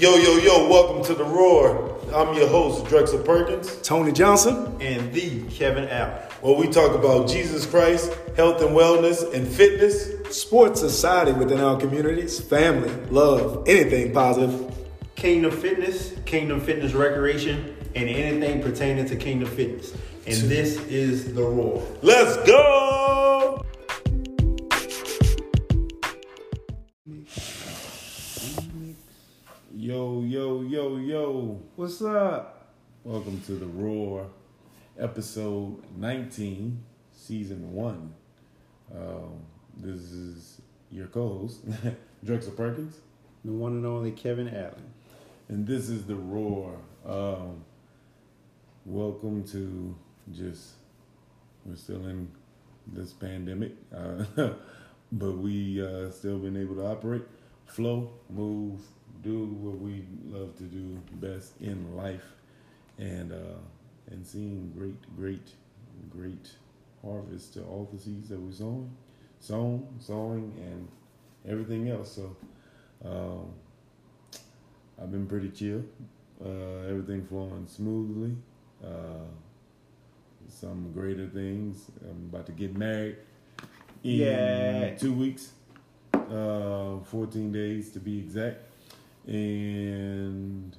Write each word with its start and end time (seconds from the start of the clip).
Yo, 0.00 0.16
yo, 0.16 0.38
yo, 0.38 0.66
welcome 0.66 1.04
to 1.04 1.12
The 1.12 1.22
Roar. 1.24 1.94
I'm 2.14 2.34
your 2.34 2.48
host, 2.48 2.86
Drexel 2.86 3.18
Perkins, 3.18 3.76
Tony 3.82 4.12
Johnson. 4.12 4.74
and 4.80 5.12
the 5.12 5.42
Kevin 5.50 5.90
Allen. 5.90 6.22
where 6.40 6.56
we 6.56 6.68
talk 6.68 6.94
about 6.94 7.28
Jesus 7.28 7.66
Christ, 7.66 8.10
health 8.34 8.62
and 8.62 8.70
wellness, 8.70 9.30
and 9.34 9.46
fitness. 9.46 10.08
Sports 10.34 10.80
society 10.80 11.32
within 11.32 11.60
our 11.60 11.78
communities, 11.78 12.40
family, 12.40 12.88
love, 13.10 13.68
anything 13.68 14.14
positive. 14.14 14.74
Kingdom 15.16 15.50
Fitness, 15.50 16.14
Kingdom 16.24 16.62
Fitness 16.62 16.94
Recreation, 16.94 17.76
and 17.94 18.08
anything 18.08 18.62
pertaining 18.62 19.04
to 19.04 19.16
Kingdom 19.16 19.50
Fitness. 19.50 19.92
And 20.26 20.50
this 20.50 20.78
is 20.86 21.34
the 21.34 21.42
Roar. 21.42 21.86
Let's 22.00 22.38
go! 22.48 23.29
Yo, 30.40 30.62
yo, 30.62 30.96
yo. 30.96 31.60
What's 31.76 32.00
up? 32.00 32.72
Welcome 33.04 33.42
to 33.42 33.52
The 33.52 33.66
Roar, 33.66 34.26
episode 34.98 35.82
19, 35.98 36.82
season 37.12 37.74
1. 37.74 38.14
Um, 38.96 39.42
this 39.76 40.00
is 40.00 40.62
your 40.90 41.08
co 41.08 41.40
host, 41.40 41.66
Drexel 42.24 42.52
Perkins. 42.52 43.00
The 43.44 43.52
one 43.52 43.72
and 43.72 43.84
only 43.84 44.12
Kevin 44.12 44.48
Allen. 44.48 44.94
And 45.48 45.66
this 45.66 45.90
is 45.90 46.06
the 46.06 46.16
roar. 46.16 46.78
Um, 47.04 47.62
welcome 48.86 49.44
to 49.48 49.94
just 50.32 50.70
we're 51.66 51.76
still 51.76 52.06
in 52.06 52.30
this 52.86 53.12
pandemic, 53.12 53.72
uh, 53.94 54.24
but 55.12 55.36
we 55.36 55.86
uh, 55.86 56.10
still 56.10 56.38
been 56.38 56.56
able 56.56 56.76
to 56.76 56.86
operate, 56.86 57.24
flow, 57.66 58.10
move, 58.30 58.80
do 59.22 59.44
what 59.46 59.78
we 59.78 60.04
love 60.26 60.56
to 60.58 60.64
do 60.64 60.98
best 61.14 61.52
in 61.60 61.96
life, 61.96 62.24
and 62.98 63.32
uh, 63.32 63.58
and 64.10 64.26
seeing 64.26 64.72
great, 64.76 65.16
great, 65.16 65.48
great 66.10 66.50
harvest 67.02 67.54
to 67.54 67.62
all 67.62 67.88
the 67.92 67.98
seeds 67.98 68.28
that 68.28 68.40
we 68.40 68.52
sown, 68.52 68.90
sown, 69.40 69.86
sowing, 69.98 70.52
and 70.58 70.88
everything 71.50 71.88
else. 71.88 72.12
So. 72.12 72.36
Um, 73.04 73.52
I've 75.02 75.10
been 75.10 75.26
pretty 75.26 75.48
chill. 75.48 75.82
Uh, 76.44 76.86
everything 76.88 77.24
flowing 77.26 77.66
smoothly. 77.66 78.36
Uh, 78.84 79.24
some 80.48 80.92
greater 80.92 81.26
things. 81.26 81.90
I'm 82.02 82.28
about 82.30 82.44
to 82.46 82.52
get 82.52 82.76
married 82.76 83.16
in 84.02 84.18
Yeah. 84.18 84.94
two 84.96 85.14
weeks, 85.14 85.52
uh, 86.12 86.98
14 87.04 87.52
days 87.52 87.90
to 87.92 87.98
be 88.00 88.18
exact. 88.18 88.64
And, 89.30 90.76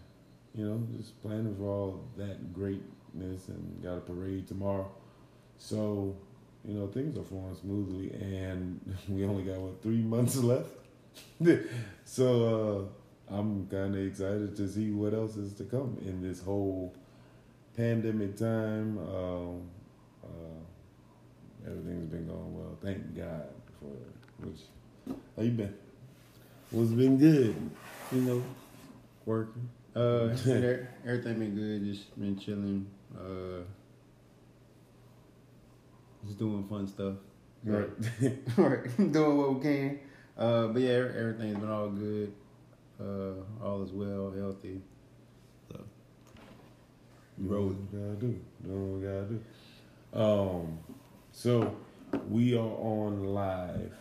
you 0.54 0.66
know, 0.66 0.86
just 0.98 1.20
planning 1.22 1.56
for 1.58 1.64
all 1.64 2.04
that 2.18 2.54
greatness 2.54 3.48
and 3.48 3.82
got 3.82 3.98
a 3.98 4.02
parade 4.02 4.48
tomorrow. 4.48 4.92
So, 5.58 6.16
you 6.68 6.74
know, 6.74 6.88
things 6.88 7.18
are 7.18 7.24
flowing 7.24 7.56
smoothly 7.56 8.12
and 8.12 8.80
we 9.08 9.26
only 9.26 9.44
got, 9.44 9.58
what, 9.58 9.82
three 9.82 10.02
months 10.02 10.36
left? 10.36 10.70
so, 12.06 12.90
uh, 13.30 13.34
I'm 13.34 13.68
kind 13.68 13.96
of 13.96 14.06
excited 14.06 14.58
to 14.58 14.68
see 14.68 14.92
what 14.92 15.14
else 15.14 15.38
is 15.38 15.54
to 15.54 15.64
come 15.64 15.98
in 16.06 16.22
this 16.22 16.44
whole 16.44 16.94
pandemic 17.78 18.36
time. 18.36 18.98
Um, 18.98 19.62
uh, 20.22 21.66
everything's 21.66 22.08
been 22.08 22.28
going 22.28 22.54
well. 22.54 22.78
Thank 22.84 23.16
God 23.16 23.48
for 23.80 23.94
it. 23.94 24.46
Which, 24.46 25.16
how 25.38 25.44
you 25.44 25.52
been? 25.52 25.74
What's 26.72 26.92
been 26.92 27.18
good? 27.18 27.56
You 28.12 28.22
know, 28.22 28.44
working. 29.26 29.70
Uh, 29.96 30.28
everything 31.06 31.40
been 31.40 31.56
good. 31.56 31.86
Just 31.86 32.20
been 32.20 32.38
chilling. 32.38 32.86
Uh, 33.18 33.64
just 36.26 36.38
doing 36.38 36.68
fun 36.68 36.88
stuff. 36.88 37.16
Right. 37.64 37.90
right, 38.58 38.98
doing 39.12 39.38
what 39.38 39.56
we 39.56 39.62
can. 39.62 40.00
Uh, 40.38 40.68
but 40.68 40.82
yeah, 40.82 40.90
everything's 40.90 41.58
been 41.58 41.70
all 41.70 41.90
good. 41.90 42.34
Uh, 43.00 43.64
all 43.64 43.84
is 43.84 43.92
well, 43.92 44.34
healthy. 44.38 44.82
So, 45.70 45.80
what 47.38 47.62
we 47.62 47.76
gotta 47.98 48.16
do. 48.16 48.40
Doing 48.64 48.92
what 48.92 49.00
we 49.00 49.08
gotta 49.08 49.26
do. 49.26 49.40
Um, 50.14 50.80
so 51.32 51.78
we 52.30 52.56
are 52.56 52.60
on 52.60 53.24
live 53.24 53.94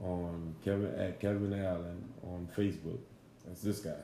on 0.00 0.54
Kevin 0.64 0.94
at 1.00 1.18
Kevin 1.18 1.52
Allen 1.52 2.04
on 2.22 2.48
Facebook. 2.56 2.98
That's 3.46 3.62
this 3.62 3.80
guy. 3.80 4.00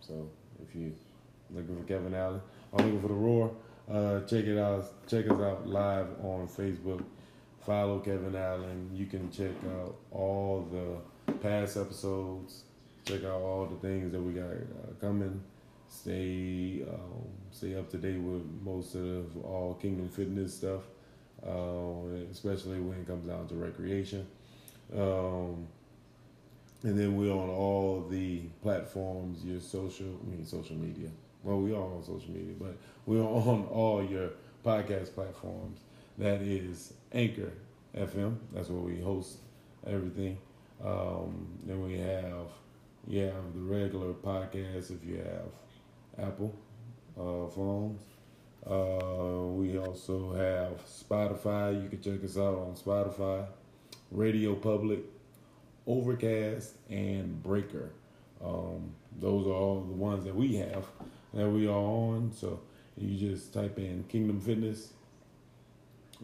So 0.00 0.28
if 0.62 0.74
you 0.74 0.92
looking 1.50 1.76
for 1.76 1.84
Kevin 1.84 2.14
Allen 2.14 2.40
or 2.72 2.78
looking 2.78 3.00
for 3.00 3.08
the 3.08 3.14
Roar, 3.14 3.54
uh, 3.90 4.20
check 4.20 4.44
it 4.44 4.58
out. 4.58 5.06
Check 5.06 5.26
us 5.30 5.40
out 5.40 5.66
live 5.66 6.08
on 6.22 6.48
Facebook. 6.48 7.04
Follow 7.64 7.98
Kevin 8.00 8.34
Allen. 8.34 8.90
You 8.92 9.06
can 9.06 9.30
check 9.30 9.52
out 9.78 9.96
all 10.10 10.68
the 10.70 11.34
past 11.34 11.76
episodes. 11.76 12.64
Check 13.04 13.24
out 13.24 13.40
all 13.40 13.66
the 13.66 13.76
things 13.86 14.12
that 14.12 14.20
we 14.20 14.32
got 14.32 14.44
uh, 14.44 14.94
coming. 15.00 15.42
Stay 15.88 16.82
um, 16.88 17.28
stay 17.52 17.76
up 17.76 17.88
to 17.90 17.96
date 17.98 18.18
with 18.18 18.42
most 18.62 18.94
of 18.94 19.36
all 19.44 19.78
Kingdom 19.80 20.08
Fitness 20.08 20.54
stuff, 20.54 20.82
uh, 21.46 22.26
especially 22.30 22.80
when 22.80 22.98
it 22.98 23.06
comes 23.06 23.28
down 23.28 23.46
to 23.48 23.54
recreation. 23.54 24.26
Um, 24.96 25.68
and 26.82 26.98
then 26.98 27.16
we're 27.16 27.32
on 27.32 27.48
all 27.48 28.06
the 28.08 28.42
platforms, 28.62 29.44
your 29.44 29.60
social, 29.60 30.06
I 30.06 30.30
mean 30.30 30.44
social 30.44 30.76
media. 30.76 31.08
Well, 31.42 31.60
we 31.60 31.72
are 31.72 31.82
on 31.82 32.02
social 32.02 32.30
media, 32.30 32.54
but 32.58 32.76
we're 33.06 33.22
on 33.22 33.66
all 33.70 34.04
your 34.04 34.30
podcast 34.64 35.14
platforms. 35.14 35.80
That 36.18 36.42
is 36.42 36.92
Anchor 37.12 37.52
FM. 37.96 38.36
That's 38.52 38.68
where 38.68 38.80
we 38.80 39.00
host 39.00 39.38
everything. 39.86 40.38
Um, 40.84 41.46
then 41.64 41.82
we 41.82 41.98
have 41.98 42.48
you 43.08 43.20
have 43.22 43.54
the 43.54 43.60
regular 43.60 44.12
podcast 44.12 44.90
if 44.90 45.04
you 45.04 45.18
have 45.18 46.28
Apple 46.28 46.54
uh, 47.18 47.46
phones. 47.48 48.02
Uh, 48.68 49.52
we 49.52 49.78
also 49.78 50.32
have 50.32 50.84
Spotify. 50.84 51.80
You 51.82 51.88
can 51.88 52.02
check 52.02 52.24
us 52.24 52.36
out 52.36 52.58
on 52.58 52.74
Spotify, 52.74 53.46
Radio 54.10 54.54
Public, 54.56 55.00
Overcast, 55.86 56.74
and 56.90 57.42
Breaker. 57.42 57.90
Um, 58.44 58.92
those 59.18 59.46
are 59.46 59.50
all 59.52 59.80
the 59.80 59.94
ones 59.94 60.24
that 60.24 60.34
we 60.34 60.56
have 60.56 60.84
that 61.34 61.48
we 61.48 61.66
are 61.66 61.70
on. 61.70 62.32
So 62.34 62.60
you 62.96 63.16
just 63.16 63.52
type 63.52 63.78
in 63.78 64.04
Kingdom 64.08 64.40
Fitness, 64.40 64.92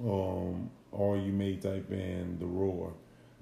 um, 0.03 0.71
or 0.91 1.17
you 1.17 1.33
may 1.33 1.57
type 1.57 1.91
in 1.91 2.37
The 2.39 2.47
Roar. 2.47 2.93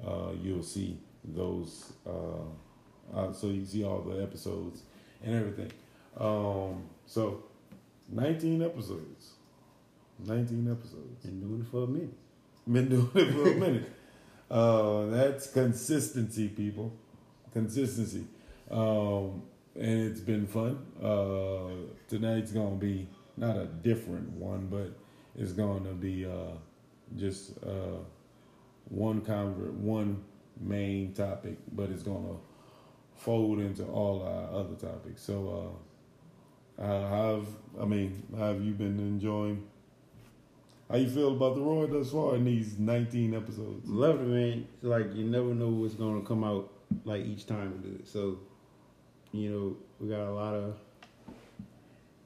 Uh, 0.06 0.32
you'll 0.40 0.62
see 0.62 0.98
those. 1.24 1.92
Uh, 2.06 3.16
uh, 3.16 3.32
so 3.32 3.48
you 3.48 3.64
see 3.64 3.84
all 3.84 4.00
the 4.00 4.22
episodes 4.22 4.82
and 5.24 5.34
everything. 5.34 5.72
Um, 6.18 6.84
so 7.06 7.44
19 8.08 8.62
episodes. 8.62 9.32
19 10.26 10.70
episodes. 10.70 11.24
been 11.24 11.40
doing 11.40 11.60
it 11.62 11.66
for 11.70 11.84
a 11.84 11.86
minute. 11.86 12.14
Been 12.70 12.88
doing 12.88 13.10
it 13.14 13.32
for 13.32 13.50
a 13.50 13.54
minute. 13.66 13.90
Uh, 14.50 15.06
that's 15.06 15.46
consistency, 15.46 16.48
people. 16.48 16.92
Consistency. 17.52 18.24
Um, 18.70 19.42
and 19.76 20.10
it's 20.10 20.20
been 20.20 20.46
fun. 20.46 20.84
Uh, 21.02 21.92
tonight's 22.08 22.52
going 22.52 22.78
to 22.78 22.84
be 22.84 23.08
not 23.36 23.56
a 23.56 23.66
different 23.66 24.28
one, 24.30 24.66
but 24.66 24.92
it's 25.36 25.52
going 25.52 25.84
to 25.84 25.92
be 25.92 26.26
uh, 26.26 26.56
just 27.16 27.52
uh, 27.64 27.98
one 28.88 29.20
convert, 29.20 29.72
one 29.74 30.22
main 30.60 31.12
topic, 31.12 31.56
but 31.72 31.90
it's 31.90 32.02
going 32.02 32.24
to 32.24 32.36
fold 33.14 33.60
into 33.60 33.84
all 33.84 34.22
our 34.22 34.60
other 34.60 34.74
topics. 34.74 35.22
So, 35.22 35.78
uh, 36.78 36.82
uh, 36.82 37.08
have 37.08 37.46
I 37.80 37.84
mean, 37.84 38.22
have 38.36 38.62
you 38.62 38.72
been 38.72 38.98
enjoying 38.98 39.66
how 40.90 40.96
you 40.96 41.08
feel 41.08 41.32
about 41.32 41.54
the 41.54 41.60
Roar 41.62 41.86
thus 41.86 42.10
far 42.10 42.34
in 42.34 42.44
these 42.44 42.78
19 42.78 43.34
episodes? 43.34 43.88
Love 43.88 44.20
it, 44.20 44.26
man. 44.26 44.66
It's 44.74 44.84
like 44.84 45.14
you 45.14 45.24
never 45.24 45.54
know 45.54 45.68
what's 45.68 45.94
gonna 45.94 46.22
come 46.22 46.42
out 46.42 46.72
like 47.04 47.24
each 47.24 47.46
time 47.46 47.80
we 47.82 47.90
do 47.90 47.94
it. 47.96 48.08
So, 48.08 48.38
you 49.32 49.50
know, 49.50 49.76
we 50.00 50.08
got 50.08 50.26
a 50.26 50.32
lot 50.32 50.54
of 50.54 50.76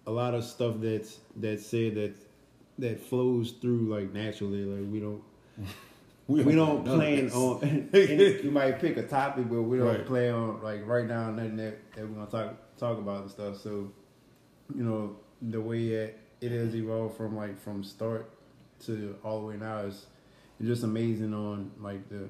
a 0.06 0.10
lot 0.10 0.34
of 0.34 0.44
stuff 0.44 0.76
that's 0.78 1.18
that's 1.36 1.66
said 1.66 1.94
that 1.96 2.14
that 2.78 3.00
flows 3.00 3.52
through 3.52 3.94
like 3.94 4.12
naturally. 4.12 4.64
Like 4.64 4.90
we 4.90 5.00
don't 5.00 5.22
we 6.26 6.54
don't 6.54 6.84
none 6.84 6.94
of 6.94 7.00
plan 7.00 7.30
on. 7.30 7.88
you 7.92 8.50
might 8.50 8.80
pick 8.80 8.96
a 8.96 9.02
topic, 9.06 9.48
but 9.50 9.62
we 9.62 9.76
don't 9.78 9.86
Right. 9.88 10.06
plan 10.06 10.34
on 10.34 10.62
like 10.62 10.86
right 10.86 11.06
now 11.06 11.30
nothing 11.30 11.56
that, 11.56 11.92
that 11.94 12.08
we're 12.08 12.14
gonna 12.14 12.30
talk 12.30 12.56
talk 12.78 12.98
about 12.98 13.22
and 13.22 13.30
stuff. 13.30 13.60
So, 13.60 13.92
you 14.74 14.82
know, 14.82 15.16
the 15.42 15.60
way 15.60 15.90
that 15.90 16.14
it 16.40 16.50
has 16.50 16.74
evolved 16.74 17.16
from 17.16 17.36
like 17.36 17.60
from 17.60 17.84
start 17.84 18.30
to 18.80 19.16
all 19.24 19.40
the 19.40 19.46
way 19.46 19.56
now 19.56 19.78
is 19.78 20.06
it's 20.60 20.68
just 20.68 20.82
amazing 20.84 21.32
on 21.34 21.70
like 21.80 22.08
the 22.08 22.28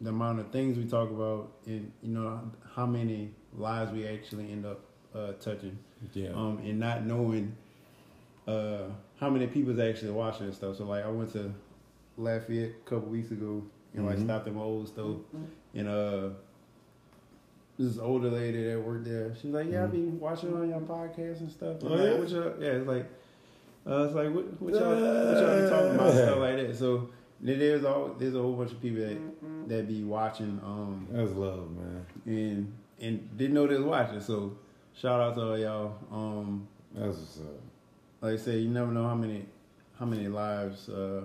the 0.00 0.10
amount 0.10 0.38
of 0.40 0.50
things 0.50 0.76
we 0.76 0.84
talk 0.84 1.10
about, 1.10 1.50
and 1.66 1.90
you 2.02 2.10
know 2.12 2.40
how 2.74 2.84
many 2.84 3.30
lives 3.54 3.90
we 3.92 4.06
actually 4.06 4.52
end 4.52 4.66
up 4.66 4.80
uh, 5.14 5.32
touching, 5.40 5.78
Yeah. 6.12 6.28
um, 6.34 6.58
and 6.58 6.78
not 6.78 7.06
knowing 7.06 7.56
uh, 8.46 8.82
how 9.18 9.30
many 9.30 9.46
people's 9.46 9.78
actually 9.78 10.10
watching 10.12 10.44
and 10.46 10.54
stuff. 10.54 10.76
So 10.76 10.84
like, 10.84 11.02
I 11.04 11.08
went 11.08 11.32
to 11.32 11.50
Lafayette 12.18 12.72
a 12.86 12.88
couple 12.90 13.08
weeks 13.08 13.30
ago, 13.30 13.62
and 13.94 14.04
like 14.06 14.18
Mhm. 14.18 14.24
stopped 14.24 14.46
at 14.48 14.54
my 14.54 14.60
old 14.60 14.88
store, 14.88 15.20
and 15.74 15.88
uh, 15.88 16.28
this 17.78 17.98
older 17.98 18.30
lady 18.30 18.64
that 18.64 18.80
worked 18.80 19.04
there, 19.04 19.34
she's 19.34 19.52
like, 19.52 19.70
"Yeah, 19.70 19.84
I 19.84 19.86
be 19.86 20.00
watching 20.08 20.54
on 20.54 20.68
your 20.68 20.80
podcast 20.80 21.40
and 21.40 21.50
stuff." 21.50 21.82
I'm 21.82 21.88
Oh, 21.88 21.94
like, 21.94 22.02
yeah? 22.04 22.18
what 22.18 22.28
y'all, 22.28 22.54
yeah, 22.62 22.68
it's 22.72 22.86
like, 22.86 23.06
uh, 23.88 24.04
it's 24.04 24.14
like, 24.14 24.30
what, 24.34 24.60
what 24.60 24.74
y'all, 24.74 24.90
what 24.90 25.40
y'all 25.42 25.62
be 25.62 25.68
talking 25.70 25.94
about, 25.94 26.12
stuff 26.12 26.38
like 26.38 26.56
that. 26.56 26.76
So 26.76 27.08
there's 27.40 27.84
all 27.84 28.14
there's 28.18 28.34
a 28.34 28.40
whole 28.42 28.54
bunch 28.54 28.72
of 28.72 28.80
people 28.82 29.00
that 29.00 29.68
that 29.68 29.88
be 29.88 30.02
watching, 30.04 30.60
um, 30.64 31.06
That's 31.10 31.32
love, 31.32 31.70
man. 31.76 32.06
and 32.26 32.72
and 33.00 33.36
didn't 33.36 33.54
know 33.54 33.66
they 33.66 33.76
was 33.76 33.84
watching. 33.84 34.20
So 34.20 34.56
shout 34.94 35.20
out 35.20 35.34
to 35.36 35.42
all 35.42 35.58
y'all. 35.58 35.94
Um, 36.10 36.66
That's 36.94 37.16
what's 37.18 37.38
up. 37.40 37.60
like 38.22 38.34
I 38.34 38.36
said, 38.36 38.60
you 38.60 38.68
never 38.70 38.90
know 38.90 39.04
how 39.06 39.14
many 39.14 39.44
how 39.98 40.06
many 40.06 40.28
lives 40.28 40.88
uh, 40.88 41.22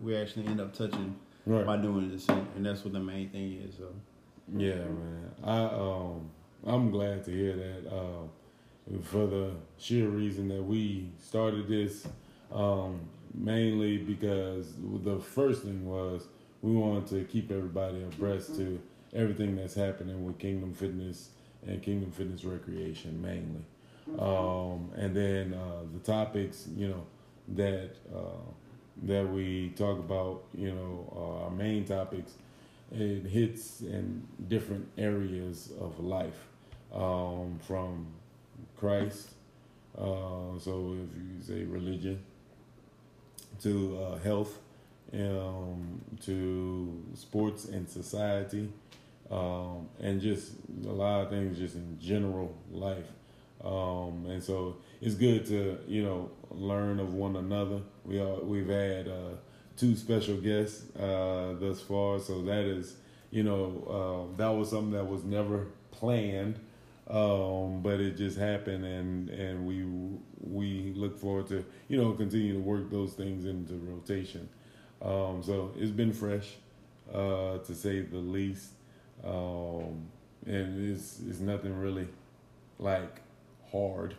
we 0.00 0.16
actually 0.16 0.46
end 0.46 0.60
up 0.60 0.72
touching 0.72 1.16
Right. 1.46 1.64
by 1.64 1.76
doing 1.78 2.10
this, 2.10 2.28
and 2.28 2.46
and 2.56 2.66
that's 2.66 2.84
what 2.84 2.92
the 2.92 3.00
main 3.00 3.30
thing 3.30 3.52
is. 3.66 3.76
So. 3.76 3.88
Yeah, 4.56 4.74
man. 4.76 5.30
I 5.42 5.62
um 5.64 6.30
I'm 6.66 6.90
glad 6.90 7.24
to 7.24 7.30
hear 7.30 7.54
that. 7.56 7.92
Um, 7.94 8.28
for 9.02 9.26
the 9.26 9.52
sheer 9.78 10.08
reason 10.08 10.48
that 10.48 10.62
we 10.62 11.08
started 11.20 11.68
this, 11.68 12.06
um, 12.52 13.00
mainly 13.34 13.98
because 13.98 14.74
the 15.04 15.18
first 15.18 15.62
thing 15.62 15.86
was 15.86 16.24
we 16.62 16.72
wanted 16.72 17.06
to 17.08 17.24
keep 17.24 17.50
everybody 17.50 18.02
abreast 18.02 18.56
to 18.56 18.80
everything 19.14 19.56
that's 19.56 19.74
happening 19.74 20.24
with 20.24 20.38
Kingdom 20.38 20.72
Fitness 20.72 21.30
and 21.66 21.82
Kingdom 21.82 22.10
Fitness 22.10 22.44
Recreation 22.44 23.20
mainly. 23.20 23.62
Um, 24.18 24.90
and 24.96 25.14
then 25.14 25.54
uh, 25.54 25.82
the 25.92 26.00
topics, 26.00 26.66
you 26.74 26.88
know, 26.88 27.04
that 27.48 27.90
uh, 28.14 28.40
that 29.02 29.28
we 29.28 29.70
talk 29.76 29.98
about, 29.98 30.44
you 30.56 30.72
know, 30.72 31.12
uh, 31.14 31.44
our 31.44 31.50
main 31.50 31.84
topics 31.84 32.32
it 32.90 33.26
hits 33.26 33.82
in 33.82 34.26
different 34.48 34.88
areas 34.96 35.72
of 35.80 36.00
life 36.00 36.48
um, 36.94 37.58
from 37.66 38.06
Christ. 38.78 39.30
Uh, 39.96 40.58
so 40.58 40.96
if 40.96 41.16
you 41.16 41.42
say 41.42 41.64
religion, 41.64 42.22
to 43.62 43.98
uh, 44.00 44.18
health, 44.18 44.58
um, 45.12 46.00
to 46.22 47.02
sports 47.14 47.64
and 47.66 47.88
society, 47.88 48.68
um, 49.30 49.88
and 50.00 50.20
just 50.20 50.52
a 50.84 50.92
lot 50.92 51.22
of 51.22 51.30
things 51.30 51.58
just 51.58 51.74
in 51.74 51.98
general 52.00 52.54
life. 52.70 53.06
Um, 53.64 54.26
and 54.28 54.42
so 54.42 54.76
it's 55.00 55.14
good 55.14 55.46
to 55.46 55.78
you 55.88 56.02
know 56.02 56.30
learn 56.50 57.00
of 57.00 57.14
one 57.14 57.36
another. 57.36 57.80
We 58.04 58.20
are 58.20 58.36
we've 58.36 58.68
had 58.68 59.08
uh, 59.08 59.36
two 59.76 59.96
special 59.96 60.36
guests 60.36 60.84
uh, 60.96 61.54
thus 61.58 61.80
far, 61.80 62.20
so 62.20 62.42
that 62.42 62.64
is 62.64 62.96
you 63.30 63.42
know 63.42 64.28
uh, 64.32 64.36
that 64.36 64.50
was 64.50 64.70
something 64.70 64.92
that 64.92 65.06
was 65.06 65.24
never 65.24 65.66
planned, 65.90 66.60
um, 67.08 67.80
but 67.82 68.00
it 68.00 68.16
just 68.16 68.38
happened, 68.38 68.84
and 68.84 69.30
and 69.30 69.66
we 69.66 69.84
we 70.40 70.92
look 70.94 71.18
forward 71.18 71.46
to 71.48 71.64
you 71.88 71.96
know 71.96 72.12
continue 72.12 72.54
to 72.54 72.60
work 72.60 72.90
those 72.90 73.12
things 73.14 73.44
into 73.44 73.74
rotation. 73.74 74.48
Um, 75.00 75.42
so 75.42 75.72
it's 75.76 75.90
been 75.92 76.12
fresh, 76.12 76.56
uh, 77.12 77.58
to 77.58 77.74
say 77.74 78.00
the 78.00 78.18
least, 78.18 78.70
um, 79.24 80.08
and 80.46 80.90
it's 80.90 81.20
it's 81.28 81.40
nothing 81.40 81.78
really 81.78 82.08
like 82.78 83.20
hard 83.70 84.14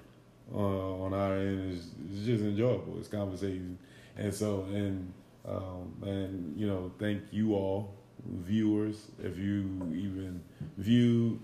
uh, 0.54 0.58
on 0.58 1.14
our 1.14 1.36
end. 1.36 1.74
It's, 1.74 1.88
it's 2.14 2.26
just 2.26 2.44
enjoyable. 2.44 2.98
It's 2.98 3.08
conversation, 3.08 3.78
and 4.18 4.34
so 4.34 4.64
and 4.72 5.14
um, 5.48 5.94
and 6.04 6.60
you 6.60 6.68
know, 6.68 6.92
thank 7.00 7.24
you 7.32 7.56
all 7.56 7.94
viewers 8.26 9.08
if 9.24 9.38
you 9.38 9.66
even 9.96 10.42
view, 10.78 11.40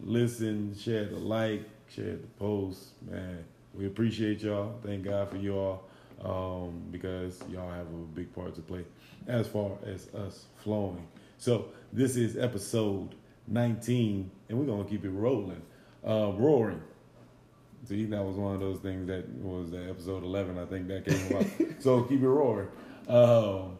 listen, 0.00 0.76
share 0.76 1.06
the 1.06 1.16
like, 1.16 1.64
share 1.88 2.16
the 2.16 2.26
post, 2.38 2.92
man. 3.08 3.44
We 3.74 3.86
appreciate 3.86 4.42
y'all. 4.42 4.74
Thank 4.84 5.04
God 5.04 5.30
for 5.30 5.36
y'all 5.36 5.84
um, 6.24 6.82
because 6.90 7.40
y'all 7.50 7.70
have 7.70 7.86
a 7.86 8.06
big 8.14 8.32
part 8.34 8.54
to 8.56 8.60
play 8.60 8.84
as 9.26 9.46
far 9.46 9.72
as 9.86 10.12
us 10.14 10.46
flowing. 10.56 11.06
So 11.38 11.66
this 11.92 12.16
is 12.16 12.36
episode 12.36 13.14
19, 13.46 14.30
and 14.48 14.58
we're 14.58 14.66
gonna 14.66 14.84
keep 14.84 15.04
it 15.04 15.10
rolling, 15.10 15.62
uh, 16.06 16.32
roaring. 16.36 16.82
See, 17.84 18.04
that 18.06 18.22
was 18.22 18.36
one 18.36 18.54
of 18.54 18.60
those 18.60 18.80
things 18.80 19.06
that 19.06 19.28
was 19.38 19.72
uh, 19.72 19.76
episode 19.88 20.24
11, 20.24 20.58
I 20.58 20.64
think 20.66 20.88
that 20.88 21.06
came 21.06 21.26
about. 21.30 21.46
so 21.80 22.02
keep 22.02 22.20
it 22.20 22.28
roaring. 22.28 22.68
Um, 23.06 23.78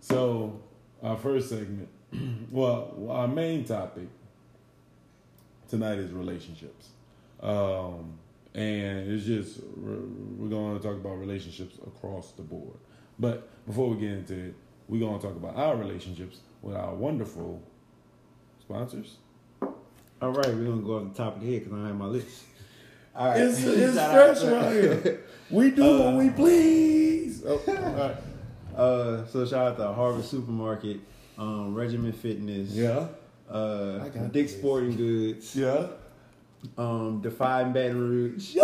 so 0.00 0.60
our 1.02 1.16
first 1.16 1.48
segment, 1.48 1.88
well, 2.50 3.08
our 3.10 3.28
main 3.28 3.64
topic 3.64 4.08
tonight 5.68 5.98
is 5.98 6.12
relationships. 6.12 6.88
Um, 7.40 8.18
and 8.54 9.10
it's 9.12 9.24
just, 9.26 9.60
we're, 9.76 9.98
we're 10.38 10.48
going 10.48 10.76
to 10.78 10.82
talk 10.82 10.96
about 10.96 11.18
relationships 11.18 11.76
across 11.86 12.32
the 12.32 12.42
board. 12.42 12.78
But 13.18 13.48
before 13.66 13.90
we 13.90 14.00
get 14.00 14.10
into 14.10 14.34
it, 14.34 14.54
we're 14.88 15.00
going 15.00 15.18
to 15.20 15.26
talk 15.26 15.36
about 15.36 15.56
our 15.56 15.76
relationships 15.76 16.40
with 16.62 16.76
our 16.76 16.94
wonderful 16.94 17.62
sponsors. 18.60 19.16
All 20.22 20.30
right, 20.32 20.46
we're 20.46 20.64
gonna 20.64 20.80
go 20.82 20.96
off 20.96 21.12
the 21.14 21.22
top 21.22 21.36
of 21.36 21.42
the 21.42 21.52
head 21.52 21.64
because 21.64 21.78
I 21.78 21.88
have 21.88 21.96
my 21.96 22.06
list. 22.06 22.44
All 23.14 23.26
right, 23.28 23.38
It's, 23.40 23.62
it's 23.64 23.92
fresh 23.94 24.38
to- 24.40 24.54
around 24.54 24.72
here. 24.72 25.20
We 25.50 25.70
do 25.70 25.98
what 26.00 26.14
we 26.14 26.30
please. 26.30 27.44
Oh, 27.46 27.60
all 27.68 27.74
right. 27.92 28.16
Uh, 28.76 29.26
so 29.28 29.46
shout 29.46 29.68
out 29.72 29.76
to 29.76 29.92
Harvard 29.92 30.24
Supermarket, 30.24 30.98
um, 31.38 31.72
Regimen 31.74 32.12
Fitness, 32.12 32.70
Yeah. 32.72 33.06
Uh, 33.50 34.00
I 34.04 34.08
got 34.08 34.32
Dick's. 34.32 34.52
Sporting 34.52 34.96
Goods, 34.96 35.54
Yeah. 35.56 35.88
um, 36.78 37.20
Defy 37.22 37.64
Baton 37.64 37.98
Rouge. 38.10 38.56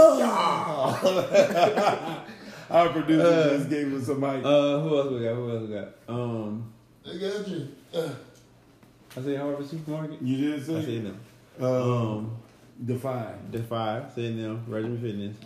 Our 2.71 2.89
producer 2.89 3.27
Uh, 3.27 3.49
just 3.59 3.69
gave 3.71 3.93
us 3.95 4.09
a 4.09 4.15
mic. 4.15 4.45
Uh, 4.45 4.81
who 4.81 4.97
else 4.99 5.11
we 5.13 5.21
got? 5.21 5.35
Who 5.35 5.51
else 5.51 5.69
we 5.69 5.75
got? 5.75 5.89
Um, 6.09 6.73
I 7.07 7.17
got 7.19 7.49
you. 7.49 7.69
I 7.95 9.21
said 9.23 9.39
Harvard 9.39 9.69
Supermarket. 9.69 10.23
You 10.23 10.37
did 10.53 10.61
I 10.61 10.63
say 10.63 10.85
said 10.85 11.05
them. 11.05 11.21
um, 11.61 11.67
Um, 11.93 12.37
define. 12.85 13.51
Defy, 13.51 13.99
I 13.99 14.09
said 14.15 14.39
them. 14.39 14.65
Regimen 14.67 14.99
Fitness, 15.01 15.37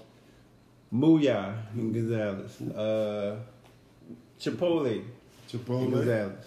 Mooyah 0.94 1.56
in 1.74 1.92
Gonzales, 1.92 2.60
uh, 2.76 3.36
Chipotle 4.38 4.86
in 4.92 5.04
Chipotle. 5.50 5.90
Gonzales. 5.90 6.46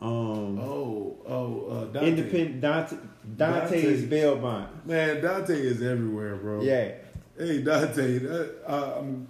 Um, 0.00 0.58
Oh, 0.60 1.16
oh, 1.26 1.66
uh, 1.70 1.84
Dante. 1.86 2.08
Independent 2.08 2.60
Dante, 2.60 2.96
Dante's. 3.36 4.04
Bail 4.04 4.36
Bond. 4.36 4.68
Man, 4.86 5.20
Dante 5.22 5.54
is 5.54 5.82
everywhere, 5.82 6.36
bro. 6.36 6.62
Yeah, 6.62 6.92
Hey, 7.36 7.62
Dante. 7.62 8.18
That, 8.18 8.54
uh, 8.66 8.94
I'm 8.98 9.28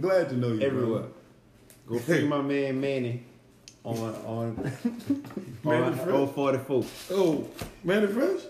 glad 0.00 0.28
to 0.30 0.36
know 0.36 0.48
you. 0.52 0.58
bro. 0.58 0.66
everywhere. 0.66 1.02
Go 1.86 1.98
free 2.06 2.24
my 2.26 2.40
man 2.40 2.80
Manny 2.80 3.24
on 3.84 3.98
on 4.24 4.56
Manny 5.64 5.82
on, 6.00 6.10
on 6.10 6.28
44. 6.32 6.84
Oh, 7.10 7.46
Manny 7.82 8.06
Fresh. 8.06 8.40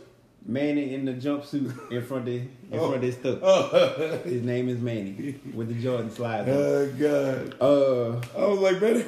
Manny 0.47 0.95
in 0.95 1.05
the 1.07 1.15
jumpsuit 1.15 1.91
in 1.91 2.03
front 2.05 2.29
of 2.29 2.35
in 2.35 2.51
Oh. 2.73 2.79
front 2.91 2.97
of 2.97 3.03
his 3.03 3.15
stuff. 3.17 3.39
Oh, 3.43 4.21
His 4.25 4.43
name 4.43 4.69
is 4.69 4.79
Manny 4.81 5.35
with 5.55 5.69
the 5.69 5.83
Jordan 5.83 6.11
slides. 6.11 6.49
on. 6.49 6.55
oh 6.55 6.87
God. 6.99 7.57
Uh 7.61 8.39
I 8.41 8.47
was 8.47 8.59
like, 8.61 8.81
Manny. 8.81 9.05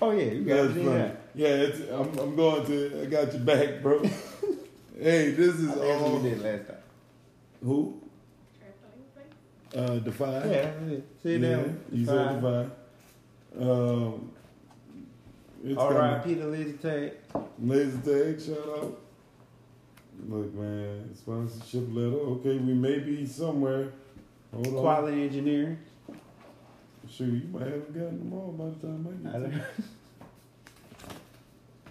oh 0.00 0.10
yeah, 0.12 0.24
you 0.24 0.44
got 0.44 0.54
That's 0.54 0.68
everything 0.70 0.86
funny. 0.88 1.02
right. 1.02 1.16
Yeah, 1.34 1.48
it's, 1.48 1.80
I'm, 1.90 2.16
I'm 2.18 2.36
going 2.36 2.64
to. 2.66 3.02
I 3.02 3.06
got 3.06 3.32
your 3.32 3.42
back, 3.42 3.82
bro. 3.82 4.02
hey, 4.98 5.30
this 5.32 5.54
is 5.56 5.66
That's 5.66 5.78
what 5.78 5.88
all. 5.88 6.18
we 6.18 6.30
did 6.30 6.40
last 6.42 6.66
time. 6.68 6.76
Who? 7.62 8.00
Uh, 9.74 9.98
Defy. 9.98 10.26
Yeah, 10.26 10.40
that's 10.44 10.90
it. 10.92 11.06
Sit 11.22 11.40
Yeah, 11.40 11.50
down. 11.56 11.80
You 11.90 12.04
said 12.06 12.40
Defy. 12.40 12.66
Um, 13.60 14.30
it's 15.64 15.78
All 15.78 15.88
coming. 15.88 16.02
right, 16.02 16.24
Peter 16.24 16.44
Lazy 16.46 16.72
Tag. 16.74 17.12
Laser 17.60 17.98
tag, 17.98 18.40
shout 18.40 18.68
out. 18.78 19.00
Look, 20.28 20.54
man, 20.54 21.10
sponsorship 21.14 21.86
letter. 21.90 22.16
Okay, 22.16 22.56
we 22.58 22.74
may 22.74 22.98
be 23.00 23.26
somewhere. 23.26 23.88
Hold 24.52 24.66
on. 24.68 24.72
Quality 24.74 25.22
Engineering. 25.24 25.78
Sure, 27.10 27.26
you 27.26 27.48
might 27.52 27.62
have 27.66 27.92
gotten 27.92 28.18
them 28.18 28.32
all 28.32 28.52
by 28.52 28.66
the 28.66 28.86
time 28.86 29.06
I 29.26 29.28
I 29.28 29.32
get 29.40 29.42
don't- 29.42 29.52
to 29.52 29.82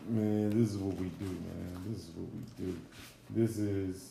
Man, 0.08 0.50
this 0.50 0.72
is 0.72 0.78
what 0.78 0.96
we 0.98 1.08
do, 1.08 1.26
man. 1.26 1.84
This 1.88 2.00
is 2.00 2.10
what 2.16 2.30
we 2.34 2.42
do. 2.66 2.80
This 3.30 3.58
is 3.58 4.10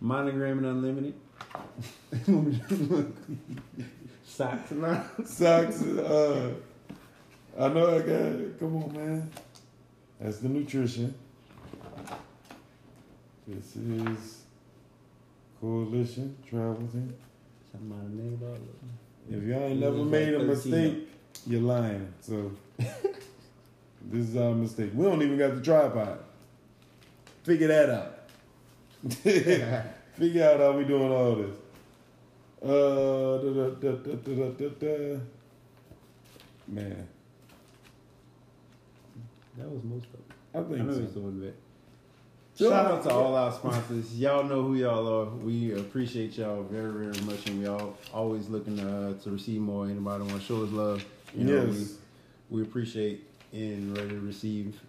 Monogram 0.00 0.58
and 0.58 0.66
Unlimited. 0.66 1.14
Socks 4.24 4.70
and 4.72 4.84
all. 4.84 5.02
socks. 5.24 5.82
Uh, 5.82 6.52
I 7.58 7.68
know 7.68 7.94
I 7.94 7.98
got 8.00 8.08
it. 8.08 8.58
Come 8.58 8.82
on, 8.82 8.92
man. 8.92 9.30
That's 10.20 10.38
the 10.38 10.48
nutrition. 10.48 11.14
This 13.46 13.76
is 13.76 14.42
coalition 15.60 16.36
travel 16.48 16.88
team. 16.92 17.14
Something 17.70 17.92
out 17.92 18.04
of 18.04 18.10
name 18.12 18.34
about 18.34 18.58
If 19.30 19.42
y'all 19.44 19.62
ain't 19.62 19.80
never 19.80 20.04
made 20.04 20.34
a 20.34 20.40
mistake, 20.40 21.08
you're 21.46 21.62
lying. 21.62 22.12
So 22.20 22.50
this 22.78 24.28
is 24.28 24.36
our 24.36 24.54
mistake. 24.54 24.90
We 24.94 25.04
don't 25.04 25.22
even 25.22 25.38
got 25.38 25.54
the 25.54 25.60
tripod. 25.62 26.18
Figure 27.44 27.68
that 27.68 27.90
out. 27.90 28.12
Figure 30.16 30.44
out 30.44 30.60
how 30.60 30.72
we 30.72 30.84
doing 30.84 31.12
all 31.12 31.34
this. 31.36 31.56
Uh, 32.62 33.38
da, 33.38 33.70
da, 33.70 34.68
da, 34.68 35.18
man, 36.66 37.06
That 39.56 39.68
was 39.70 39.84
most 39.84 40.06
of 40.06 40.14
it. 40.14 40.32
I 40.54 40.58
I 40.58 40.62
think 40.64 40.78
know 40.88 40.92
so. 40.94 41.00
the 41.00 41.20
one. 41.20 41.52
So, 42.54 42.70
Shout 42.70 42.86
out 42.86 43.02
to 43.04 43.10
all 43.10 43.34
our 43.34 43.52
sponsors. 43.52 44.18
Y'all 44.18 44.42
know 44.42 44.62
who 44.62 44.76
y'all 44.76 45.06
are. 45.06 45.26
We 45.26 45.74
appreciate 45.74 46.38
y'all 46.38 46.62
very, 46.62 46.90
very 46.90 47.24
much, 47.26 47.46
and 47.46 47.58
we 47.60 47.66
all 47.66 47.98
always 48.14 48.48
looking 48.48 48.80
uh, 48.80 49.12
to 49.22 49.30
receive 49.30 49.60
more. 49.60 49.84
Anybody 49.84 50.24
want 50.24 50.40
to 50.40 50.46
show 50.46 50.64
us 50.64 50.70
love? 50.70 51.04
You 51.36 51.44
know, 51.44 51.66
Yes. 51.66 51.98
We, 52.50 52.62
appreciate 52.62 53.24
and 53.52 53.96
ready 53.96 54.10
to 54.10 54.20
receive 54.20 54.80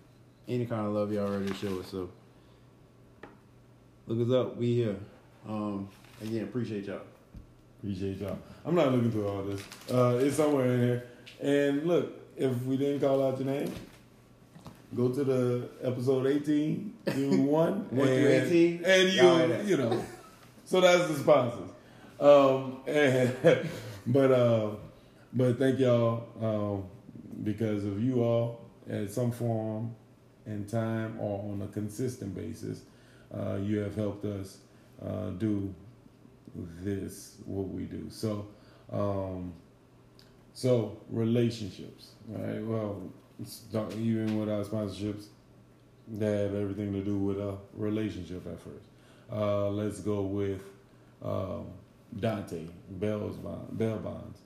any 0.48 0.66
kind 0.66 0.86
of 0.88 0.94
love 0.94 1.12
y'all 1.12 1.30
ready 1.32 1.48
to 1.48 1.54
show 1.54 1.80
us. 1.80 1.88
So 1.88 2.10
look 4.08 4.28
us 4.28 4.34
up. 4.34 4.58
We 4.58 4.76
here. 4.76 4.98
Um, 5.48 5.90
again, 6.22 6.44
appreciate 6.44 6.86
y'all. 6.86 7.02
Appreciate 7.80 8.18
y'all. 8.20 8.38
I'm 8.66 8.76
not 8.76 8.92
looking 8.92 9.12
through 9.12 9.28
all 9.28 9.44
this. 9.44 9.62
Uh, 9.92 10.20
it's 10.22 10.36
somewhere 10.38 10.74
in 10.74 10.80
here. 10.82 11.04
And 11.42 11.88
look, 11.88 12.14
if 12.36 12.64
we 12.64 12.78
didn't 12.78 13.00
call 13.02 13.26
out 13.26 13.38
your 13.40 13.48
name, 13.48 13.72
go 14.96 15.10
to 15.10 15.24
the 15.24 15.70
episode 15.84 16.28
18 16.28 16.94
through 17.06 17.38
1. 17.42 17.46
One 17.46 17.90
through 17.90 18.06
and- 18.08 18.48
18? 18.48 18.86
And 18.86 19.10
you, 19.14 19.70
you 19.72 19.78
know. 19.78 20.06
So 20.66 20.82
that's 20.82 21.08
the 21.08 21.16
sponsors. 21.16 21.70
Um, 22.20 22.78
and, 22.88 23.70
but, 24.08 24.32
uh, 24.32 24.70
but 25.34 25.60
thank 25.60 25.80
y'all 25.80 26.28
um, 26.42 26.84
because 27.44 27.86
of 27.86 28.02
you 28.02 28.24
all 28.24 28.62
at 28.90 29.10
some 29.10 29.32
form 29.32 29.96
and 30.46 30.68
time 30.68 31.20
or 31.20 31.52
on 31.52 31.62
a 31.62 31.68
consistent 31.68 32.34
basis, 32.36 32.82
uh, 33.34 33.56
you 33.56 33.80
have 33.80 33.96
helped 33.96 34.26
us 34.26 34.60
uh, 35.06 35.30
do 35.32 35.74
this 36.82 37.38
what 37.46 37.68
we 37.68 37.84
do. 37.84 38.08
So, 38.10 38.48
um, 38.92 39.54
so 40.54 40.98
relationships, 41.10 42.12
right? 42.28 42.64
Well, 42.64 43.02
even 43.96 44.40
with 44.40 44.50
our 44.50 44.64
sponsorships, 44.64 45.26
they 46.08 46.44
have 46.44 46.56
everything 46.56 46.94
to 46.94 47.04
do 47.04 47.18
with 47.18 47.38
a 47.40 47.58
relationship 47.74 48.48
at 48.48 48.60
first. 48.60 48.86
Uh, 49.32 49.70
let's 49.70 50.00
go 50.00 50.22
with 50.22 50.62
um, 51.24 51.68
Dante 52.20 52.66
Bell's 52.92 53.36
bond, 53.36 53.78
Bell 53.78 53.98
Bonds. 53.98 54.40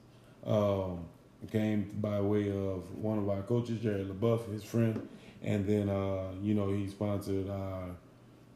Um, 0.44 1.06
came 1.50 1.90
by 2.00 2.20
way 2.22 2.50
of 2.50 2.94
one 2.96 3.18
of 3.18 3.30
our 3.30 3.42
coaches, 3.42 3.80
Jerry 3.82 4.04
LaBeouf, 4.04 4.52
his 4.52 4.64
friend, 4.64 5.08
and 5.42 5.66
then 5.66 5.90
uh, 5.90 6.32
you 6.42 6.54
know 6.54 6.72
he 6.72 6.88
sponsored 6.88 7.50
our 7.50 7.96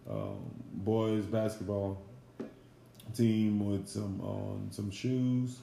um, 0.09 0.37
boys 0.73 1.25
basketball 1.25 2.01
team 3.15 3.65
with 3.65 3.87
some 3.87 4.21
um, 4.21 4.67
some 4.69 4.91
shoes, 4.91 5.59